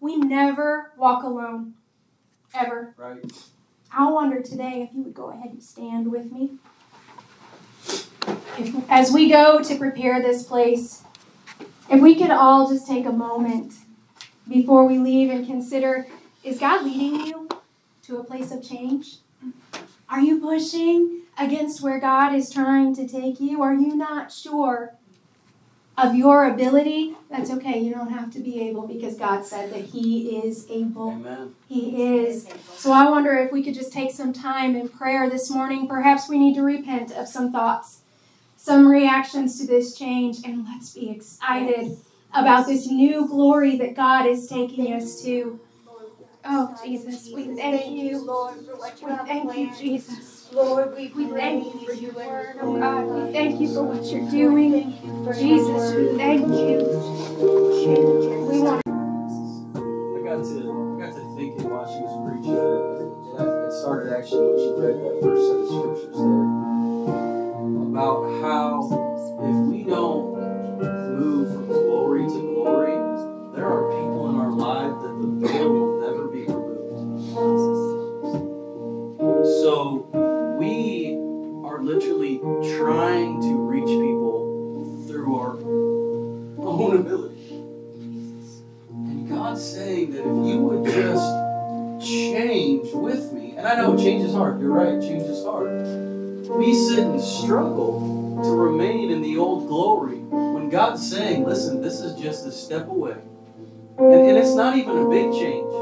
We 0.00 0.16
never 0.16 0.92
walk 0.96 1.22
alone, 1.22 1.74
ever. 2.54 2.94
Right. 2.96 3.24
I 3.90 4.10
wonder 4.10 4.40
today 4.40 4.86
if 4.88 4.94
you 4.94 5.02
would 5.02 5.14
go 5.14 5.30
ahead 5.30 5.50
and 5.50 5.62
stand 5.62 6.10
with 6.10 6.30
me. 6.30 6.58
If, 8.58 8.90
as 8.90 9.12
we 9.12 9.30
go 9.30 9.62
to 9.62 9.76
prepare 9.76 10.20
this 10.20 10.42
place, 10.42 11.02
if 11.90 12.00
we 12.00 12.14
could 12.14 12.30
all 12.30 12.68
just 12.68 12.86
take 12.86 13.06
a 13.06 13.12
moment 13.12 13.74
before 14.48 14.86
we 14.86 14.98
leave 14.98 15.30
and 15.30 15.46
consider 15.46 16.06
is 16.42 16.58
God 16.58 16.84
leading 16.84 17.26
you? 17.26 17.48
to 18.06 18.18
a 18.18 18.24
place 18.24 18.50
of 18.52 18.62
change? 18.62 19.16
Are 20.14 20.20
you 20.20 20.38
pushing 20.38 21.22
against 21.36 21.82
where 21.82 21.98
God 21.98 22.36
is 22.36 22.48
trying 22.48 22.94
to 22.94 23.08
take 23.08 23.40
you? 23.40 23.62
Are 23.62 23.74
you 23.74 23.96
not 23.96 24.30
sure 24.30 24.94
of 25.98 26.14
your 26.14 26.48
ability? 26.48 27.16
That's 27.28 27.50
okay. 27.50 27.80
You 27.80 27.92
don't 27.92 28.12
have 28.12 28.30
to 28.34 28.38
be 28.38 28.60
able 28.60 28.86
because 28.86 29.16
God 29.16 29.44
said 29.44 29.72
that 29.72 29.86
He 29.86 30.38
is 30.38 30.70
able. 30.70 31.10
Amen. 31.10 31.56
He 31.66 32.16
is. 32.16 32.48
So 32.76 32.92
I 32.92 33.10
wonder 33.10 33.32
if 33.32 33.50
we 33.50 33.64
could 33.64 33.74
just 33.74 33.92
take 33.92 34.12
some 34.12 34.32
time 34.32 34.76
in 34.76 34.88
prayer 34.88 35.28
this 35.28 35.50
morning. 35.50 35.88
Perhaps 35.88 36.28
we 36.28 36.38
need 36.38 36.54
to 36.54 36.62
repent 36.62 37.10
of 37.10 37.26
some 37.26 37.50
thoughts, 37.50 38.02
some 38.56 38.86
reactions 38.86 39.58
to 39.58 39.66
this 39.66 39.98
change, 39.98 40.44
and 40.44 40.64
let's 40.64 40.90
be 40.90 41.10
excited 41.10 41.96
about 42.32 42.68
this 42.68 42.86
new 42.86 43.26
glory 43.26 43.76
that 43.78 43.96
God 43.96 44.26
is 44.26 44.46
taking 44.46 44.92
us 44.92 45.20
to. 45.24 45.58
Oh, 46.46 46.74
Jesus, 46.84 47.30
we 47.34 47.54
thank 47.56 47.86
you. 47.90 48.18
Lord, 48.24 48.54
for 48.66 48.76
what 48.76 49.00
you 49.00 49.06
We 49.06 49.12
have 49.14 49.26
thank 49.26 49.56
you. 49.56 49.74
Jesus. 49.74 50.48
Lord, 50.52 50.94
we 50.94 51.08
We 51.08 51.26
thank 51.28 51.64
you 51.64 51.86
for 51.86 51.92
your 51.94 52.12
you 52.12 52.16
word, 52.16 52.56
oh 52.60 52.70
we 52.72 52.80
God. 52.80 53.06
We 53.06 53.32
thank 53.32 53.60
you 53.60 53.74
for 53.74 53.82
what 53.84 54.04
you're 54.04 54.30
doing. 54.30 54.92
you 54.92 55.24
for 55.24 55.32
your 55.32 55.34
Jesus, 55.34 55.94
we 55.94 56.18
thank 56.18 56.46
you. 56.48 56.78
We 58.50 58.60
want 58.60 58.82
I 58.86 60.20
got 60.22 60.44
to 60.44 60.96
I 60.96 61.00
got 61.00 61.14
to 61.16 61.34
thinking 61.36 61.70
while 61.70 61.86
she 61.88 62.00
was 62.04 62.14
preaching, 62.28 62.56
and 63.40 63.48
it 63.66 63.72
started 63.80 64.12
actually 64.12 64.46
when 64.46 64.58
she 64.58 64.70
read 64.76 64.96
that 65.00 65.16
first 65.22 65.42
set 65.48 65.56
of 65.56 65.66
scriptures 65.68 66.16
there 66.18 66.44
about 67.88 68.20
how 68.42 68.68
if 69.40 69.56
we 69.70 69.84
don't 69.84 70.33
trying 82.78 83.40
to 83.42 83.54
reach 83.56 83.86
people 83.86 85.04
through 85.06 85.34
our 85.36 85.56
own 86.66 86.96
ability. 86.96 87.56
And 88.90 89.28
God's 89.28 89.64
saying 89.64 90.12
that 90.12 90.20
if 90.20 90.46
you 90.46 90.58
would 90.58 90.84
just 90.84 92.06
change 92.06 92.92
with 92.92 93.32
me, 93.32 93.54
and 93.56 93.66
I 93.66 93.76
know 93.76 93.96
change 93.96 94.24
is 94.24 94.32
hard, 94.32 94.60
you're 94.60 94.70
right, 94.70 95.00
change 95.00 95.24
is 95.24 95.44
hard. 95.44 96.48
We 96.48 96.74
sit 96.74 97.00
and 97.00 97.20
struggle 97.20 98.40
to 98.42 98.50
remain 98.50 99.10
in 99.10 99.22
the 99.22 99.36
old 99.38 99.68
glory 99.68 100.18
when 100.18 100.68
God's 100.68 101.08
saying, 101.08 101.44
listen, 101.44 101.80
this 101.80 102.00
is 102.00 102.20
just 102.20 102.46
a 102.46 102.52
step 102.52 102.88
away. 102.88 103.16
And, 103.98 104.12
and 104.12 104.38
it's 104.38 104.54
not 104.54 104.76
even 104.76 104.98
a 104.98 105.08
big 105.08 105.32
change. 105.32 105.72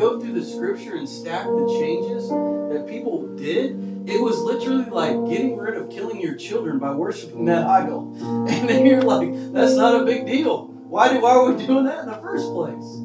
Go 0.00 0.18
through 0.18 0.32
the 0.32 0.42
scripture 0.42 0.96
and 0.96 1.06
stack 1.06 1.44
the 1.44 1.76
changes 1.78 2.30
that 2.30 2.86
people 2.88 3.36
did, 3.36 4.08
it 4.08 4.18
was 4.18 4.38
literally 4.38 4.86
like 4.86 5.28
getting 5.28 5.58
rid 5.58 5.76
of 5.76 5.90
killing 5.90 6.18
your 6.22 6.36
children 6.36 6.78
by 6.78 6.90
worshiping 6.92 7.44
that 7.44 7.66
idol. 7.66 8.16
And 8.48 8.66
then 8.66 8.86
you're 8.86 9.02
like, 9.02 9.28
that's 9.52 9.74
not 9.74 10.00
a 10.00 10.04
big 10.06 10.24
deal. 10.24 10.68
Why, 10.88 11.12
do, 11.12 11.20
why 11.20 11.32
are 11.32 11.52
we 11.52 11.66
doing 11.66 11.84
that 11.84 11.98
in 11.98 12.06
the 12.06 12.16
first 12.16 12.46
place? 12.46 12.96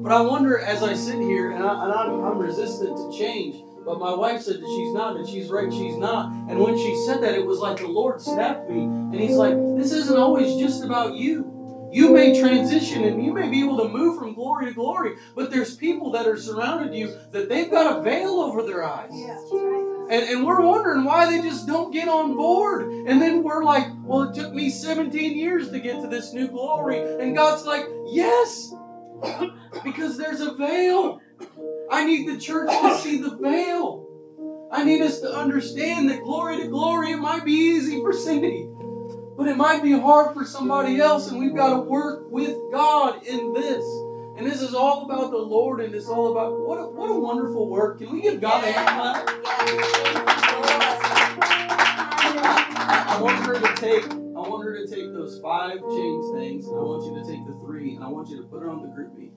But 0.00 0.12
I 0.12 0.20
wonder 0.20 0.60
as 0.60 0.84
I 0.84 0.94
sit 0.94 1.18
here, 1.18 1.50
and, 1.50 1.64
I, 1.64 1.86
I'm 1.86 2.38
resistant 2.38 2.96
to 2.96 3.18
change, 3.18 3.60
but 3.84 3.98
my 3.98 4.14
wife 4.14 4.42
said 4.42 4.60
that 4.60 4.74
she's 4.76 4.94
not, 4.94 5.16
and 5.16 5.28
she's 5.28 5.50
right, 5.50 5.72
she's 5.72 5.96
not. 5.96 6.30
And 6.48 6.60
when 6.60 6.76
she 6.76 6.94
said 7.04 7.20
that, 7.24 7.34
it 7.34 7.44
was 7.44 7.58
like 7.58 7.78
the 7.78 7.88
Lord 7.88 8.20
snapped 8.20 8.70
me, 8.70 8.84
and 8.84 9.14
He's 9.14 9.34
like, 9.34 9.54
this 9.76 9.90
isn't 9.90 10.16
always 10.16 10.56
just 10.56 10.84
about 10.84 11.14
you. 11.14 11.61
You 11.92 12.10
may 12.10 12.40
transition 12.40 13.04
and 13.04 13.22
you 13.22 13.34
may 13.34 13.50
be 13.50 13.60
able 13.62 13.76
to 13.78 13.88
move 13.88 14.18
from 14.18 14.34
glory 14.34 14.66
to 14.66 14.72
glory, 14.72 15.16
but 15.34 15.50
there's 15.50 15.76
people 15.76 16.10
that 16.12 16.26
are 16.26 16.38
surrounded 16.38 16.94
you 16.94 17.14
that 17.32 17.50
they've 17.50 17.70
got 17.70 17.98
a 17.98 18.02
veil 18.02 18.40
over 18.40 18.62
their 18.62 18.82
eyes. 18.82 19.12
And, 19.12 20.28
and 20.28 20.46
we're 20.46 20.62
wondering 20.62 21.04
why 21.04 21.30
they 21.30 21.42
just 21.46 21.66
don't 21.66 21.92
get 21.92 22.08
on 22.08 22.34
board. 22.34 22.90
And 22.90 23.20
then 23.20 23.42
we're 23.42 23.62
like, 23.62 23.88
well, 24.04 24.22
it 24.22 24.34
took 24.34 24.54
me 24.54 24.70
17 24.70 25.36
years 25.36 25.70
to 25.70 25.80
get 25.80 26.00
to 26.00 26.08
this 26.08 26.32
new 26.32 26.48
glory. 26.48 26.98
And 27.20 27.36
God's 27.36 27.66
like, 27.66 27.86
yes, 28.06 28.72
because 29.84 30.16
there's 30.16 30.40
a 30.40 30.54
veil. 30.54 31.20
I 31.90 32.04
need 32.04 32.26
the 32.26 32.38
church 32.38 32.70
to 32.70 32.98
see 32.98 33.18
the 33.20 33.36
veil. 33.36 34.08
I 34.72 34.84
need 34.84 35.02
us 35.02 35.20
to 35.20 35.30
understand 35.30 36.08
that 36.08 36.22
glory 36.22 36.56
to 36.62 36.68
glory, 36.68 37.12
it 37.12 37.18
might 37.18 37.44
be 37.44 37.52
easy 37.52 38.00
for 38.00 38.10
Cindy, 38.14 38.66
but 39.42 39.50
it 39.50 39.56
might 39.56 39.82
be 39.82 39.90
hard 39.90 40.34
for 40.34 40.44
somebody 40.44 41.00
else. 41.00 41.28
And 41.28 41.40
we've 41.40 41.54
got 41.54 41.74
to 41.74 41.80
work 41.80 42.30
with 42.30 42.56
God 42.70 43.26
in 43.26 43.52
this. 43.52 43.84
And 44.36 44.46
this 44.46 44.62
is 44.62 44.72
all 44.72 45.04
about 45.04 45.32
the 45.32 45.36
Lord, 45.36 45.80
and 45.80 45.92
it's 45.94 46.06
all 46.06 46.30
about 46.30 46.60
what 46.60 46.76
a, 46.78 46.88
what 46.88 47.10
a 47.10 47.18
wonderful 47.18 47.68
work. 47.68 47.98
Can 47.98 48.12
we 48.12 48.22
give 48.22 48.40
God 48.40 48.62
a 48.62 48.70
hand 48.70 48.88
clap? 48.88 49.28
I, 52.78 53.04
I 53.08 53.20
want 53.20 53.44
her 53.44 53.54
to 53.54 53.74
take. 53.80 54.04
I 54.12 54.48
want 54.48 54.64
her 54.64 54.76
to 54.76 54.86
take 54.86 55.12
those 55.12 55.40
five 55.40 55.80
change 55.80 56.34
things, 56.34 56.66
and 56.66 56.76
I 56.76 56.80
want 56.80 57.04
you 57.04 57.20
to 57.20 57.28
take 57.28 57.44
the 57.44 57.52
three, 57.66 57.96
and 57.96 58.04
I 58.04 58.08
want 58.08 58.28
you 58.28 58.36
to 58.36 58.44
put 58.44 58.62
it 58.62 58.68
on 58.68 58.82
the 58.82 58.88
group 58.88 59.12
meet. 59.18 59.32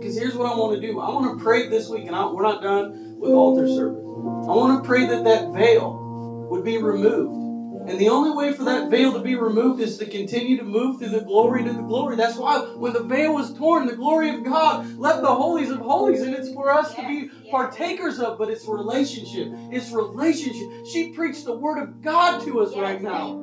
Because 0.00 0.16
here's 0.16 0.34
what 0.34 0.50
I 0.50 0.56
want 0.56 0.80
to 0.80 0.86
do. 0.86 0.98
I 0.98 1.10
want 1.10 1.38
to 1.38 1.44
pray 1.44 1.68
this 1.68 1.90
week, 1.90 2.06
and 2.06 2.16
I, 2.16 2.26
we're 2.26 2.42
not 2.42 2.62
done 2.62 3.20
with 3.20 3.32
altar 3.32 3.68
service. 3.68 4.00
I 4.00 4.56
want 4.56 4.82
to 4.82 4.88
pray 4.88 5.06
that 5.06 5.24
that 5.24 5.52
veil 5.52 6.48
would 6.50 6.64
be 6.64 6.78
removed. 6.78 7.51
And 7.86 7.98
the 7.98 8.08
only 8.08 8.30
way 8.30 8.52
for 8.52 8.64
that 8.64 8.90
veil 8.90 9.12
to 9.12 9.18
be 9.18 9.34
removed 9.34 9.80
is 9.80 9.98
to 9.98 10.06
continue 10.06 10.56
to 10.56 10.62
move 10.62 10.98
through 10.98 11.10
the 11.10 11.20
glory 11.20 11.64
to 11.64 11.72
the 11.72 11.82
glory. 11.82 12.16
That's 12.16 12.36
why 12.36 12.60
when 12.76 12.92
the 12.92 13.02
veil 13.02 13.34
was 13.34 13.52
torn, 13.54 13.86
the 13.86 13.96
glory 13.96 14.30
of 14.30 14.44
God 14.44 14.96
left 14.98 15.22
the 15.22 15.34
holies 15.34 15.70
of 15.70 15.80
holies, 15.80 16.22
and 16.22 16.34
it's 16.34 16.52
for 16.52 16.70
us 16.70 16.94
to 16.94 17.06
be 17.06 17.28
partakers 17.50 18.18
of, 18.18 18.38
but 18.38 18.48
it's 18.48 18.66
relationship. 18.66 19.48
It's 19.70 19.90
relationship. 19.90 20.86
She 20.86 21.12
preached 21.12 21.44
the 21.44 21.56
word 21.56 21.82
of 21.82 22.00
God 22.02 22.42
to 22.44 22.60
us 22.60 22.76
right 22.76 23.02
now. 23.02 23.42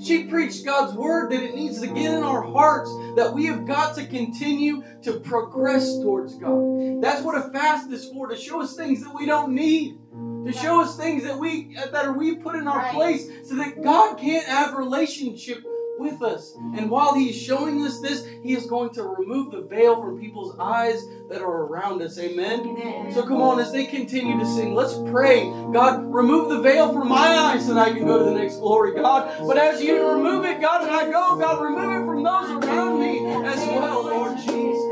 She 0.00 0.24
preached 0.24 0.64
God's 0.64 0.94
word 0.94 1.32
that 1.32 1.42
it 1.42 1.54
needs 1.54 1.80
to 1.80 1.86
get 1.86 2.14
in 2.14 2.22
our 2.22 2.42
hearts 2.42 2.90
that 3.16 3.32
we 3.34 3.46
have 3.46 3.66
got 3.66 3.96
to 3.96 4.06
continue 4.06 4.82
to 5.02 5.20
progress 5.20 5.98
towards 5.98 6.34
God. 6.36 7.02
That's 7.02 7.22
what 7.22 7.36
a 7.36 7.50
fast 7.50 7.90
is 7.90 8.08
for, 8.08 8.28
to 8.28 8.36
show 8.36 8.62
us 8.62 8.76
things 8.76 9.02
that 9.02 9.14
we 9.14 9.26
don't 9.26 9.54
need. 9.54 9.99
To 10.46 10.52
show 10.52 10.80
us 10.80 10.96
things 10.96 11.24
that 11.24 11.38
we 11.38 11.76
uh, 11.76 11.90
that 11.90 12.06
are 12.06 12.12
we 12.12 12.36
put 12.36 12.54
in 12.54 12.66
our 12.66 12.78
Right. 12.78 12.94
place 12.94 13.28
so 13.44 13.56
that 13.56 13.82
God 13.82 14.18
can't 14.18 14.46
have 14.46 14.74
relationship 14.74 15.62
with 16.00 16.22
us. 16.22 16.54
And 16.56 16.86
mm. 16.86 16.88
while 16.88 17.14
He's 17.14 17.36
showing 17.36 17.84
us 17.84 18.00
this, 18.00 18.26
He 18.42 18.54
is 18.54 18.66
going 18.66 18.90
to 18.94 19.02
remove 19.02 19.52
the 19.52 19.60
veil 19.60 20.00
from 20.00 20.18
people's 20.18 20.58
eyes 20.58 21.04
that 21.28 21.42
are 21.42 21.62
around 21.66 22.00
us. 22.02 22.18
Amen. 22.18 23.12
So 23.12 23.22
come 23.22 23.42
on, 23.42 23.60
as 23.60 23.70
they 23.70 23.84
continue 23.84 24.38
to 24.38 24.46
sing, 24.46 24.74
let's 24.74 24.94
pray. 25.10 25.44
God, 25.72 26.12
remove 26.12 26.48
the 26.48 26.60
veil 26.60 26.92
from 26.92 27.08
my 27.08 27.28
eyes 27.36 27.66
so 27.66 27.74
that 27.74 27.88
I 27.88 27.92
can 27.92 28.06
go 28.06 28.18
to 28.18 28.24
the 28.24 28.34
next 28.34 28.56
glory, 28.56 28.94
God. 28.94 29.46
But 29.46 29.58
as 29.58 29.82
you 29.82 30.08
remove 30.08 30.44
it, 30.46 30.60
God, 30.60 30.82
and 30.82 30.90
I 30.90 31.04
go, 31.04 31.38
God, 31.38 31.62
remove 31.62 32.02
it 32.02 32.06
from 32.06 32.22
those 32.22 32.64
around 32.64 33.00
me 33.00 33.26
as 33.44 33.58
well, 33.68 34.02
Lord 34.04 34.38
Jesus. 34.38 34.89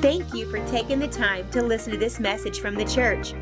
Thank 0.00 0.32
you 0.32 0.50
for 0.50 0.66
taking 0.68 0.98
the 0.98 1.08
time 1.08 1.46
to 1.50 1.60
listen 1.62 1.92
to 1.92 1.98
this 1.98 2.18
message 2.18 2.60
from 2.60 2.74
the 2.74 2.86
church. 2.86 3.34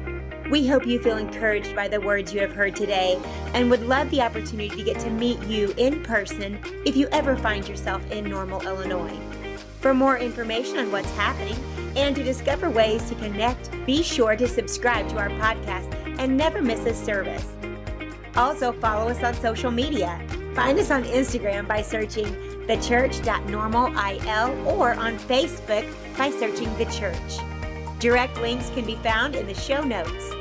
We 0.51 0.67
hope 0.67 0.89
you 0.89 1.01
feel 1.01 1.17
encouraged 1.17 1.77
by 1.77 1.87
the 1.87 2.01
words 2.01 2.35
you 2.35 2.41
have 2.41 2.51
heard 2.51 2.75
today 2.75 3.21
and 3.55 3.71
would 3.71 3.87
love 3.87 4.11
the 4.11 4.23
opportunity 4.23 4.69
to 4.71 4.83
get 4.83 4.99
to 5.03 5.11
meet 5.11 5.41
you 5.45 5.73
in 5.77 6.03
person 6.03 6.59
if 6.85 6.97
you 6.97 7.07
ever 7.13 7.37
find 7.37 7.69
yourself 7.69 8.05
in 8.11 8.29
Normal, 8.29 8.61
Illinois. 8.63 9.17
For 9.81 9.95
more 9.95 10.19
information 10.19 10.79
on 10.79 10.91
what's 10.91 11.11
happening 11.11 11.55
and 11.97 12.17
to 12.17 12.25
discover 12.25 12.69
ways 12.69 13.09
to 13.09 13.15
connect, 13.15 13.71
be 13.87 14.03
sure 14.03 14.35
to 14.35 14.49
subscribe 14.49 15.09
to 15.11 15.19
our 15.19 15.31
podcast 15.31 15.95
and 16.19 16.37
never 16.37 16.61
miss 16.61 16.85
a 16.87 16.93
service. 16.93 17.47
Also, 18.35 18.73
follow 18.73 19.09
us 19.13 19.23
on 19.23 19.35
social 19.35 19.71
media. 19.71 20.21
Find 20.55 20.77
us 20.81 20.91
on 20.91 21.05
Instagram 21.05 21.69
by 21.69 21.83
searching 21.83 22.58
thechurch.normalil 22.69 24.67
or 24.67 24.95
on 24.95 25.19
Facebook 25.19 25.87
by 26.17 26.31
searching 26.31 26.77
The 26.77 26.85
Church. 26.87 27.39
Direct 27.99 28.39
links 28.41 28.71
can 28.71 28.85
be 28.85 28.97
found 28.97 29.35
in 29.35 29.47
the 29.47 29.55
show 29.55 29.83
notes. 29.83 30.38